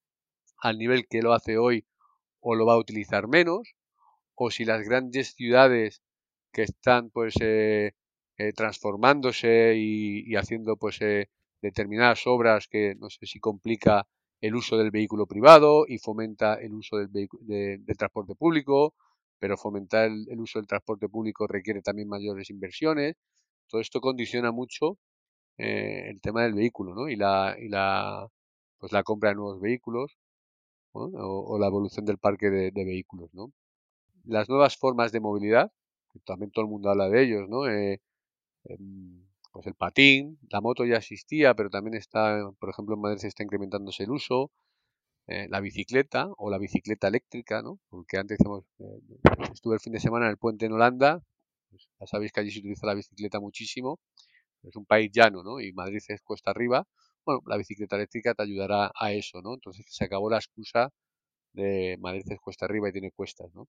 al 0.59 0.77
nivel 0.77 1.07
que 1.07 1.21
lo 1.21 1.33
hace 1.33 1.57
hoy 1.57 1.85
o 2.39 2.55
lo 2.55 2.65
va 2.65 2.73
a 2.73 2.77
utilizar 2.77 3.27
menos? 3.27 3.75
o 4.35 4.51
si 4.51 4.65
las 4.65 4.81
grandes 4.83 5.33
ciudades 5.33 6.01
que 6.51 6.63
están 6.63 7.09
pues 7.09 7.35
eh, 7.41 7.93
transformándose 8.55 9.75
y, 9.77 10.35
haciendo 10.35 10.77
pues 10.77 10.99
determinadas 11.61 12.27
obras 12.27 12.67
que 12.67 12.95
no 12.95 13.09
sé 13.09 13.25
si 13.25 13.39
complica 13.39 14.07
el 14.41 14.55
uso 14.55 14.77
del 14.77 14.91
vehículo 14.91 15.25
privado 15.27 15.85
y 15.87 15.97
fomenta 15.99 16.55
el 16.55 16.73
uso 16.73 16.97
del, 16.97 17.29
del 17.41 17.97
transporte 17.97 18.35
público, 18.35 18.93
pero 19.39 19.57
fomentar 19.57 20.05
el, 20.05 20.39
uso 20.39 20.59
del 20.59 20.67
transporte 20.67 21.09
público 21.09 21.47
requiere 21.47 21.81
también 21.81 22.07
mayores 22.07 22.49
inversiones. 22.49 23.15
Todo 23.67 23.81
esto 23.81 24.01
condiciona 24.01 24.51
mucho 24.51 24.97
el 25.57 26.19
tema 26.21 26.43
del 26.43 26.53
vehículo 26.53 26.93
¿no? 26.95 27.09
y, 27.09 27.15
la, 27.15 27.55
y 27.59 27.69
la, 27.69 28.27
pues 28.79 28.91
la 28.91 29.03
compra 29.03 29.29
de 29.29 29.35
nuevos 29.35 29.61
vehículos 29.61 30.17
o, 30.93 31.57
la 31.59 31.67
evolución 31.67 32.05
del 32.05 32.17
parque 32.17 32.49
de, 32.49 32.71
de 32.71 32.85
vehículos. 32.85 33.29
¿no? 33.33 33.51
las 34.27 34.49
nuevas 34.49 34.77
formas 34.77 35.11
de 35.11 35.19
movilidad, 35.19 35.71
que 36.11 36.19
también 36.19 36.51
todo 36.51 36.65
el 36.65 36.71
mundo 36.71 36.89
habla 36.89 37.09
de 37.09 37.23
ellos, 37.23 37.49
¿no? 37.49 37.67
Eh, 37.67 38.01
em, 38.65 39.25
pues 39.55 39.67
el 39.67 39.75
patín, 39.75 40.37
la 40.49 40.59
moto 40.59 40.83
ya 40.85 40.97
existía, 40.97 41.53
pero 41.55 41.69
también 41.69 41.95
está, 41.95 42.51
por 42.59 42.69
ejemplo, 42.69 42.95
en 42.95 43.01
Madrid 43.01 43.19
se 43.19 43.29
está 43.29 43.41
incrementándose 43.43 44.03
el 44.03 44.11
uso, 44.11 44.51
eh, 45.27 45.47
la 45.49 45.61
bicicleta 45.61 46.29
o 46.37 46.51
la 46.51 46.57
bicicleta 46.59 47.07
eléctrica, 47.07 47.61
¿no? 47.61 47.79
Porque 47.89 48.17
antes 48.17 48.39
eh, 48.41 48.99
estuve 49.53 49.75
el 49.75 49.81
fin 49.81 49.93
de 49.93 50.01
semana 50.01 50.25
en 50.25 50.31
el 50.31 50.37
puente 50.37 50.65
en 50.65 50.73
Holanda, 50.73 51.21
pues 51.69 51.87
ya 51.99 52.07
sabéis 52.07 52.33
que 52.33 52.41
allí 52.41 52.51
se 52.51 52.59
utiliza 52.59 52.87
la 52.87 52.95
bicicleta 52.95 53.39
muchísimo, 53.39 53.99
es 54.63 54.75
un 54.75 54.85
país 54.85 55.11
llano, 55.13 55.43
¿no? 55.43 55.61
Y 55.61 55.73
Madrid 55.73 56.01
es 56.07 56.21
cuesta 56.23 56.51
arriba, 56.51 56.87
bueno, 57.25 57.41
la 57.47 57.57
bicicleta 57.57 57.95
eléctrica 57.97 58.33
te 58.35 58.43
ayudará 58.43 58.91
a 58.95 59.13
eso, 59.13 59.41
¿no? 59.41 59.55
Entonces 59.55 59.85
se 59.89 60.05
acabó 60.05 60.29
la 60.29 60.37
excusa 60.37 60.91
de 61.53 61.97
Madrid 62.01 62.23
es 62.31 62.39
cuesta 62.41 62.65
arriba 62.65 62.89
y 62.89 62.93
tiene 62.93 63.11
cuestas, 63.11 63.53
¿no? 63.55 63.67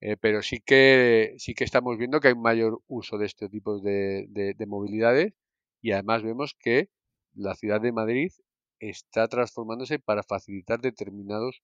Eh, 0.00 0.16
pero 0.20 0.42
sí 0.42 0.60
que, 0.60 1.34
sí 1.38 1.54
que 1.54 1.64
estamos 1.64 1.96
viendo 1.96 2.20
que 2.20 2.28
hay 2.28 2.34
mayor 2.34 2.80
uso 2.86 3.16
de 3.18 3.26
este 3.26 3.48
tipo 3.48 3.80
de, 3.80 4.26
de, 4.28 4.66
movilidades 4.66 5.32
y 5.80 5.92
además 5.92 6.22
vemos 6.22 6.54
que 6.58 6.90
la 7.34 7.54
ciudad 7.54 7.80
de 7.80 7.92
Madrid 7.92 8.32
está 8.78 9.26
transformándose 9.28 9.98
para 9.98 10.22
facilitar 10.22 10.80
determinados 10.80 11.62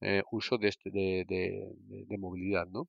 eh, 0.00 0.22
usos 0.30 0.60
de, 0.60 0.68
este, 0.68 0.90
de, 0.90 2.18
movilidad, 2.18 2.66
¿no? 2.68 2.88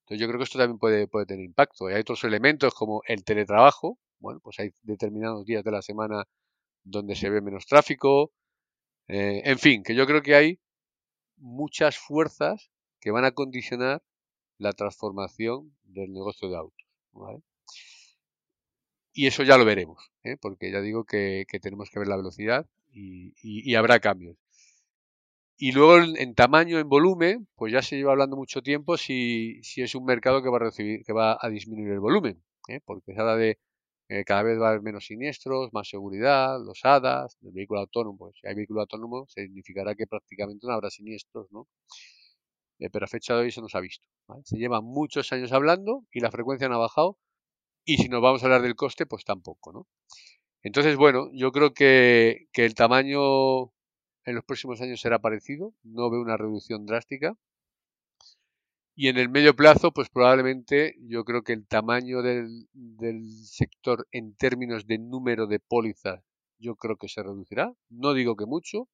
Entonces 0.00 0.20
yo 0.20 0.28
creo 0.28 0.38
que 0.38 0.44
esto 0.44 0.58
también 0.58 0.78
puede, 0.78 1.08
puede 1.08 1.26
tener 1.26 1.44
impacto. 1.44 1.90
Y 1.90 1.94
hay 1.94 2.00
otros 2.00 2.24
elementos 2.24 2.74
como 2.74 3.02
el 3.06 3.24
teletrabajo. 3.24 3.98
Bueno, 4.18 4.40
pues 4.42 4.58
hay 4.60 4.70
determinados 4.82 5.44
días 5.46 5.64
de 5.64 5.70
la 5.72 5.82
semana 5.82 6.24
donde 6.84 7.16
se 7.16 7.30
ve 7.30 7.40
menos 7.40 7.66
tráfico. 7.66 8.32
Eh, 9.08 9.42
en 9.44 9.58
fin, 9.58 9.82
que 9.82 9.94
yo 9.94 10.06
creo 10.06 10.22
que 10.22 10.34
hay 10.34 10.60
muchas 11.36 11.98
fuerzas 11.98 12.71
que 13.02 13.10
van 13.10 13.26
a 13.26 13.32
condicionar 13.32 14.02
la 14.56 14.72
transformación 14.72 15.76
del 15.84 16.12
negocio 16.14 16.48
de 16.48 16.56
autos. 16.56 16.86
Y 19.12 19.26
eso 19.26 19.42
ya 19.42 19.58
lo 19.58 19.66
veremos, 19.66 20.10
¿eh? 20.24 20.38
porque 20.40 20.72
ya 20.72 20.80
digo 20.80 21.04
que, 21.04 21.44
tenemos 21.60 21.90
que 21.90 21.98
ver 21.98 22.08
la 22.08 22.16
velocidad 22.16 22.66
y 22.94 23.74
habrá 23.74 24.00
cambios. 24.00 24.38
Y 25.64 25.70
luego 25.70 25.98
en, 26.16 26.34
tamaño, 26.34 26.80
en 26.80 26.88
volumen, 26.88 27.46
pues 27.54 27.72
ya 27.72 27.82
se 27.82 27.96
lleva 27.96 28.10
hablando 28.10 28.36
mucho 28.36 28.62
tiempo 28.62 28.96
si, 28.96 29.62
si 29.62 29.80
es 29.80 29.94
un 29.94 30.04
mercado 30.04 30.42
que 30.42 30.48
va 30.48 30.56
a 30.56 30.60
recibir, 30.60 31.04
que 31.04 31.12
va 31.12 31.38
a 31.40 31.48
disminuir 31.50 31.92
el 31.92 32.00
volumen, 32.00 32.42
¿eh? 32.66 32.80
porque 32.84 33.12
de 33.12 33.58
eh, 34.08 34.24
cada 34.24 34.42
vez 34.42 34.58
va 34.60 34.66
a 34.66 34.68
haber 34.70 34.82
menos 34.82 35.06
siniestros, 35.06 35.72
más 35.72 35.88
seguridad, 35.88 36.58
los 36.60 36.80
HADAS, 36.84 37.38
el 37.42 37.52
vehículo 37.52 37.78
autónomo. 37.78 38.32
Si 38.34 38.46
hay 38.48 38.56
vehículo 38.56 38.80
autónomo, 38.80 39.26
significará 39.28 39.94
que 39.94 40.08
prácticamente 40.08 40.66
no 40.66 40.72
habrá 40.72 40.90
siniestros, 40.90 41.46
¿no? 41.52 41.68
Eh, 42.82 42.90
pero 42.90 43.04
a 43.04 43.08
fecha 43.08 43.34
de 43.34 43.42
hoy 43.42 43.48
eso 43.48 43.60
no 43.60 43.68
se 43.68 43.78
ha 43.78 43.80
visto. 43.80 44.08
Se 44.44 44.56
llevan 44.56 44.84
muchos 44.84 45.32
años 45.32 45.52
hablando 45.52 46.04
y 46.10 46.18
la 46.18 46.32
frecuencia 46.32 46.68
no 46.68 46.74
ha 46.74 46.78
bajado. 46.78 47.16
Y 47.84 47.98
si 47.98 48.08
nos 48.08 48.20
vamos 48.20 48.42
a 48.42 48.46
hablar 48.46 48.62
del 48.62 48.74
coste, 48.74 49.06
pues 49.06 49.24
tampoco, 49.24 49.72
¿no? 49.72 49.86
Entonces, 50.62 50.96
bueno, 50.96 51.28
yo 51.32 51.52
creo 51.52 51.74
que, 51.74 52.48
que 52.52 52.64
el 52.64 52.74
tamaño 52.74 53.66
en 54.24 54.34
los 54.34 54.44
próximos 54.44 54.80
años 54.80 55.00
será 55.00 55.20
parecido, 55.20 55.74
no 55.84 56.10
veo 56.10 56.20
una 56.20 56.36
reducción 56.36 56.84
drástica. 56.84 57.36
Y 58.96 59.08
en 59.08 59.16
el 59.16 59.28
medio 59.28 59.54
plazo, 59.54 59.92
pues 59.92 60.08
probablemente 60.10 60.96
yo 61.02 61.24
creo 61.24 61.42
que 61.42 61.52
el 61.52 61.66
tamaño 61.66 62.20
del, 62.22 62.66
sector 63.44 64.08
en 64.10 64.34
términos 64.34 64.86
de 64.88 64.98
número 64.98 65.46
de 65.46 65.60
pólizas, 65.60 66.24
yo 66.58 66.74
creo 66.74 66.96
que 66.96 67.08
se 67.08 67.22
reducirá. 67.22 67.72
No 67.88 68.12
digo 68.12 68.34
que 68.36 68.46
mucho. 68.46 68.88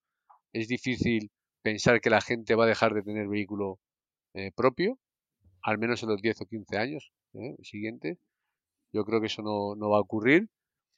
Es 0.52 0.68
difícil 0.68 1.30
pensar 1.62 2.00
que 2.00 2.10
la 2.10 2.20
gente 2.20 2.54
va 2.54 2.64
a 2.64 2.68
dejar 2.68 2.94
de 2.94 3.02
tener 3.02 3.28
vehículo 3.28 3.80
eh, 4.34 4.52
propio, 4.52 4.98
al 5.62 5.78
menos 5.78 6.02
en 6.02 6.10
los 6.10 6.22
10 6.22 6.40
o 6.42 6.46
15 6.46 6.78
años 6.78 7.12
eh, 7.34 7.56
siguientes. 7.62 8.18
Yo 8.92 9.04
creo 9.04 9.20
que 9.20 9.26
eso 9.26 9.42
no, 9.42 9.90
va 9.90 9.98
a 9.98 10.00
ocurrir. 10.00 10.48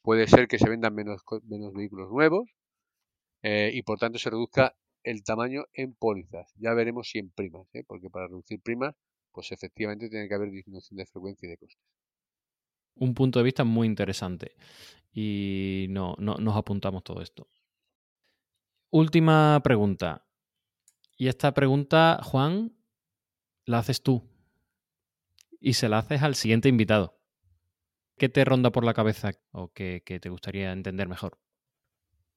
Puede 0.01 0.27
ser 0.27 0.47
que 0.47 0.57
se 0.57 0.69
vendan 0.69 0.95
menos, 0.95 1.21
vehículos 1.73 2.09
nuevos, 2.09 2.49
eh, 3.43 3.71
y 3.73 3.83
por 3.83 3.99
tanto 3.99 4.17
se 4.17 4.29
reduzca 4.29 4.75
el 5.03 5.23
tamaño 5.23 5.65
en 5.73 5.93
pólizas. 5.93 6.51
Ya 6.57 6.73
veremos 6.73 7.09
si 7.09 7.19
en 7.19 7.29
primas, 7.29 7.67
porque 7.87 8.09
para 8.09 8.27
reducir 8.27 8.61
primas, 8.61 8.95
pues 9.31 9.51
efectivamente 9.51 10.09
tiene 10.09 10.27
que 10.27 10.35
haber 10.35 10.51
disminución 10.51 10.97
de 10.97 11.05
frecuencia 11.05 11.47
y 11.47 11.49
de 11.51 11.57
costes. 11.57 11.83
Un 12.95 13.13
punto 13.13 13.39
de 13.39 13.45
vista 13.45 13.63
muy 13.63 13.87
interesante 13.87 14.55
y 15.13 15.87
no, 15.89 16.15
no 16.17 16.35
nos 16.35 16.55
apuntamos 16.55 17.03
todo 17.03 17.21
esto. 17.21 17.47
Última 18.91 19.59
pregunta. 19.63 20.25
Y 21.21 21.27
esta 21.27 21.53
pregunta, 21.53 22.19
Juan, 22.23 22.75
la 23.65 23.77
haces 23.77 24.01
tú. 24.01 24.23
Y 25.59 25.73
se 25.73 25.87
la 25.87 25.99
haces 25.99 26.23
al 26.23 26.33
siguiente 26.33 26.67
invitado. 26.67 27.15
¿Qué 28.17 28.27
te 28.27 28.43
ronda 28.43 28.71
por 28.71 28.83
la 28.83 28.95
cabeza 28.95 29.29
o 29.51 29.67
qué 29.67 30.01
te 30.03 30.29
gustaría 30.29 30.71
entender 30.71 31.07
mejor? 31.07 31.37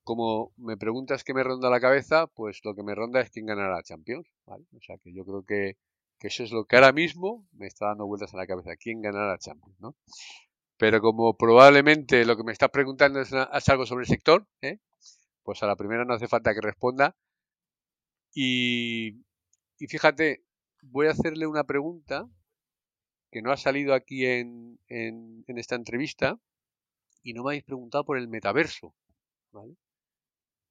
como 0.02 0.52
me 0.58 0.76
preguntas 0.76 1.24
qué 1.24 1.32
me 1.32 1.42
ronda 1.42 1.70
la 1.70 1.80
cabeza, 1.80 2.26
pues 2.26 2.60
lo 2.62 2.74
que 2.74 2.82
me 2.82 2.94
ronda 2.94 3.22
es 3.22 3.30
quién 3.30 3.46
ganará 3.46 3.82
Champions, 3.82 4.28
¿vale? 4.44 4.66
O 4.76 4.80
sea 4.82 4.98
que 4.98 5.14
yo 5.14 5.24
creo 5.24 5.46
que, 5.46 5.78
eso 6.20 6.42
es 6.42 6.52
lo 6.52 6.66
que 6.66 6.76
ahora 6.76 6.92
mismo 6.92 7.46
me 7.52 7.66
está 7.66 7.86
dando 7.86 8.06
vueltas 8.06 8.34
en 8.34 8.38
la 8.38 8.46
cabeza, 8.46 8.76
quién 8.76 9.00
ganará 9.00 9.38
Champions, 9.38 9.80
¿no? 9.80 9.96
Pero 10.76 11.00
como 11.00 11.38
probablemente 11.38 12.26
lo 12.26 12.36
que 12.36 12.44
me 12.44 12.52
estás 12.52 12.68
preguntando 12.68 13.22
es, 13.22 13.32
algo 13.32 13.86
sobre 13.86 14.02
el 14.02 14.08
sector, 14.08 14.46
¿eh? 14.60 14.78
pues 15.42 15.62
a 15.62 15.66
la 15.66 15.74
primera 15.76 16.04
no 16.04 16.12
hace 16.12 16.28
falta 16.28 16.52
que 16.52 16.60
responda. 16.60 17.16
Y, 18.34 19.22
fíjate, 19.78 20.44
voy 20.82 21.06
a 21.06 21.12
hacerle 21.12 21.46
una 21.46 21.64
pregunta 21.64 22.28
que 23.30 23.42
no 23.42 23.52
ha 23.52 23.56
salido 23.56 23.94
aquí 23.94 24.26
en, 24.26 24.80
en, 24.88 25.44
esta 25.46 25.76
entrevista 25.76 26.40
y 27.22 27.32
no 27.32 27.44
me 27.44 27.50
habéis 27.50 27.64
preguntado 27.64 28.04
por 28.04 28.18
el 28.18 28.28
metaverso. 28.28 28.94
¿vale? 29.52 29.76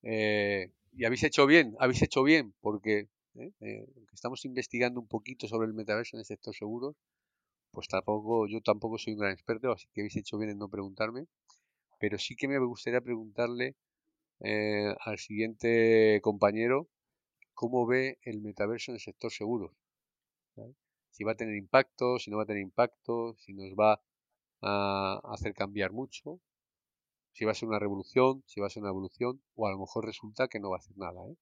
Eh, 0.04 0.72
y 0.92 1.06
habéis 1.06 1.24
hecho 1.24 1.46
bien, 1.46 1.76
habéis 1.80 2.02
hecho 2.02 2.24
bien, 2.24 2.54
porque 2.60 3.08
¿eh? 3.36 3.52
Eh, 3.62 3.88
estamos 4.14 4.44
investigando 4.46 5.00
un 5.00 5.08
poquito 5.08 5.48
sobre 5.48 5.68
el 5.68 5.74
metaverso 5.74 6.18
en 6.18 6.20
el 6.20 6.26
sector 6.26 6.54
seguros, 6.54 6.96
pues 7.72 7.88
tampoco, 7.88 8.48
yo 8.48 8.62
tampoco 8.62 8.98
soy 8.98 9.14
un 9.14 9.20
gran 9.20 9.32
experto, 9.32 9.72
así 9.72 9.88
que 9.94 10.02
habéis 10.02 10.18
hecho 10.18 10.38
bien 10.38 10.52
en 10.52 10.60
no 10.60 10.70
preguntarme, 10.70 11.26
pero 12.00 12.20
sí 12.20 12.36
que 12.36 12.48
me 12.48 12.60
gustaría 12.60 13.02
preguntarle 13.02 13.76
al 15.06 15.20
siguiente 15.20 16.20
compañero 16.22 16.90
cómo 17.54 17.86
ve 17.86 18.20
el 18.24 18.42
metaverso 18.42 18.92
en 18.92 18.96
el 18.96 19.02
sector 19.02 19.32
seguros. 19.32 19.72
Si 21.12 21.24
va 21.24 21.34
a 21.34 21.36
tener 21.36 21.56
impacto, 21.56 22.20
si 22.20 22.32
no 22.32 22.38
va 22.38 22.44
a 22.44 22.48
tener 22.48 22.62
impacto, 22.62 23.36
si 23.38 23.54
nos 23.54 23.74
va 23.74 24.02
a 24.62 25.22
hacer 25.26 25.54
cambiar 25.54 25.92
mucho 25.92 26.40
si 27.34 27.46
va 27.46 27.52
a 27.52 27.56
ser 27.56 27.68
una 27.68 27.80
revolución, 27.80 28.44
si 28.46 28.62
va 28.62 28.68
a 28.68 28.70
ser 28.70 28.84
una 28.84 28.92
evolución, 28.92 29.42
o 29.56 29.68
a 29.68 29.72
lo 29.72 29.80
mejor 29.80 30.06
resulta 30.06 30.48
que 30.48 30.60
no 30.60 30.70
va 30.70 30.78
a 30.78 30.80
hacer 30.80 30.98
nada. 30.98 31.20
¿eh? 31.28 31.36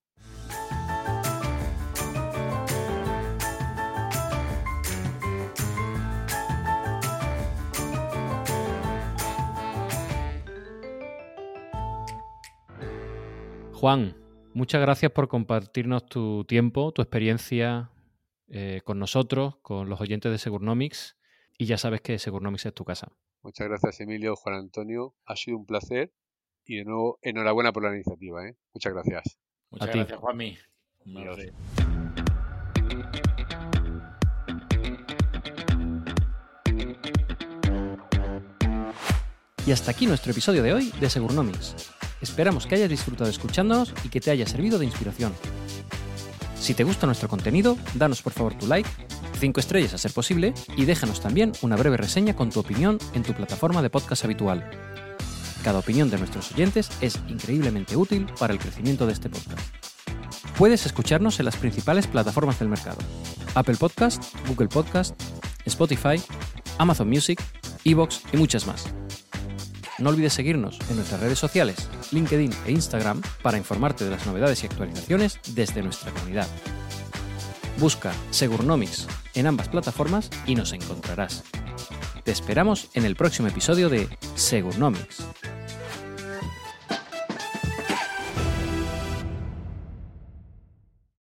Juan, 13.73 14.20
muchas 14.53 14.81
gracias 14.81 15.11
por 15.11 15.27
compartirnos 15.27 16.05
tu 16.05 16.45
tiempo, 16.45 16.91
tu 16.91 17.01
experiencia 17.01 17.91
eh, 18.47 18.81
con 18.83 18.99
nosotros, 18.99 19.57
con 19.61 19.89
los 19.89 20.01
oyentes 20.01 20.31
de 20.31 20.37
Segurnomics, 20.37 21.17
y 21.57 21.65
ya 21.65 21.77
sabes 21.77 22.01
que 22.01 22.19
Segurnomics 22.19 22.65
es 22.65 22.73
tu 22.73 22.83
casa. 22.85 23.11
Muchas 23.43 23.67
gracias, 23.67 23.99
Emilio, 24.01 24.35
Juan 24.35 24.55
Antonio. 24.55 25.15
Ha 25.25 25.35
sido 25.35 25.57
un 25.57 25.65
placer 25.65 26.13
y 26.65 26.77
de 26.77 26.85
nuevo, 26.85 27.19
enhorabuena 27.21 27.71
por 27.71 27.83
la 27.83 27.93
iniciativa. 27.93 28.47
¿eh? 28.47 28.55
Muchas 28.73 28.93
gracias. 28.93 29.39
Muchas 29.71 29.93
gracias, 29.93 30.19
Juanmi. 30.19 30.57
Y 39.65 39.71
hasta 39.71 39.91
aquí 39.91 40.07
nuestro 40.07 40.31
episodio 40.31 40.63
de 40.63 40.73
hoy 40.73 40.91
de 40.99 41.09
Segurnomics. 41.09 41.91
Esperamos 42.21 42.67
que 42.67 42.75
hayas 42.75 42.89
disfrutado 42.89 43.29
escuchándonos 43.29 43.93
y 44.03 44.09
que 44.09 44.21
te 44.21 44.31
haya 44.31 44.45
servido 44.45 44.77
de 44.79 44.85
inspiración. 44.85 45.33
Si 46.59 46.73
te 46.73 46.83
gusta 46.83 47.07
nuestro 47.07 47.27
contenido, 47.27 47.77
danos 47.95 48.21
por 48.21 48.33
favor 48.33 48.53
tu 48.53 48.67
like 48.67 48.89
5 49.39 49.59
estrellas 49.59 49.95
a 49.95 49.97
ser 49.97 50.13
posible 50.13 50.53
y 50.77 50.85
déjanos 50.85 51.19
también 51.19 51.51
una 51.63 51.75
breve 51.75 51.97
reseña 51.97 52.35
con 52.35 52.51
tu 52.51 52.59
opinión 52.59 52.99
en 53.15 53.23
tu 53.23 53.33
plataforma 53.33 53.81
de 53.81 53.89
podcast 53.89 54.23
habitual. 54.23 54.69
Cada 55.63 55.79
opinión 55.79 56.11
de 56.11 56.19
nuestros 56.19 56.51
oyentes 56.51 56.91
es 57.01 57.19
increíblemente 57.27 57.97
útil 57.97 58.27
para 58.39 58.53
el 58.53 58.59
crecimiento 58.59 59.07
de 59.07 59.13
este 59.13 59.29
podcast. 59.29 59.59
Puedes 60.57 60.85
escucharnos 60.85 61.39
en 61.39 61.45
las 61.45 61.55
principales 61.55 62.05
plataformas 62.05 62.59
del 62.59 62.69
mercado: 62.69 62.97
Apple 63.55 63.77
Podcast, 63.77 64.23
Google 64.47 64.67
Podcast, 64.67 65.19
Spotify, 65.65 66.21
Amazon 66.77 67.09
Music, 67.09 67.41
Evox 67.83 68.21
y 68.31 68.37
muchas 68.37 68.67
más. 68.67 68.85
No 70.01 70.09
olvides 70.09 70.33
seguirnos 70.33 70.79
en 70.89 70.95
nuestras 70.95 71.21
redes 71.21 71.37
sociales, 71.37 71.87
LinkedIn 72.11 72.51
e 72.65 72.71
Instagram 72.71 73.21
para 73.43 73.59
informarte 73.59 74.03
de 74.03 74.09
las 74.09 74.25
novedades 74.25 74.63
y 74.63 74.65
actualizaciones 74.65 75.39
desde 75.53 75.83
nuestra 75.83 76.11
comunidad. 76.11 76.47
Busca 77.77 78.11
Segurnomics 78.31 79.07
en 79.35 79.45
ambas 79.45 79.69
plataformas 79.69 80.31
y 80.47 80.55
nos 80.55 80.73
encontrarás. 80.73 81.43
Te 82.23 82.31
esperamos 82.31 82.89
en 82.95 83.05
el 83.05 83.15
próximo 83.15 83.47
episodio 83.47 83.89
de 83.89 84.09
Segurnomics. 84.33 85.23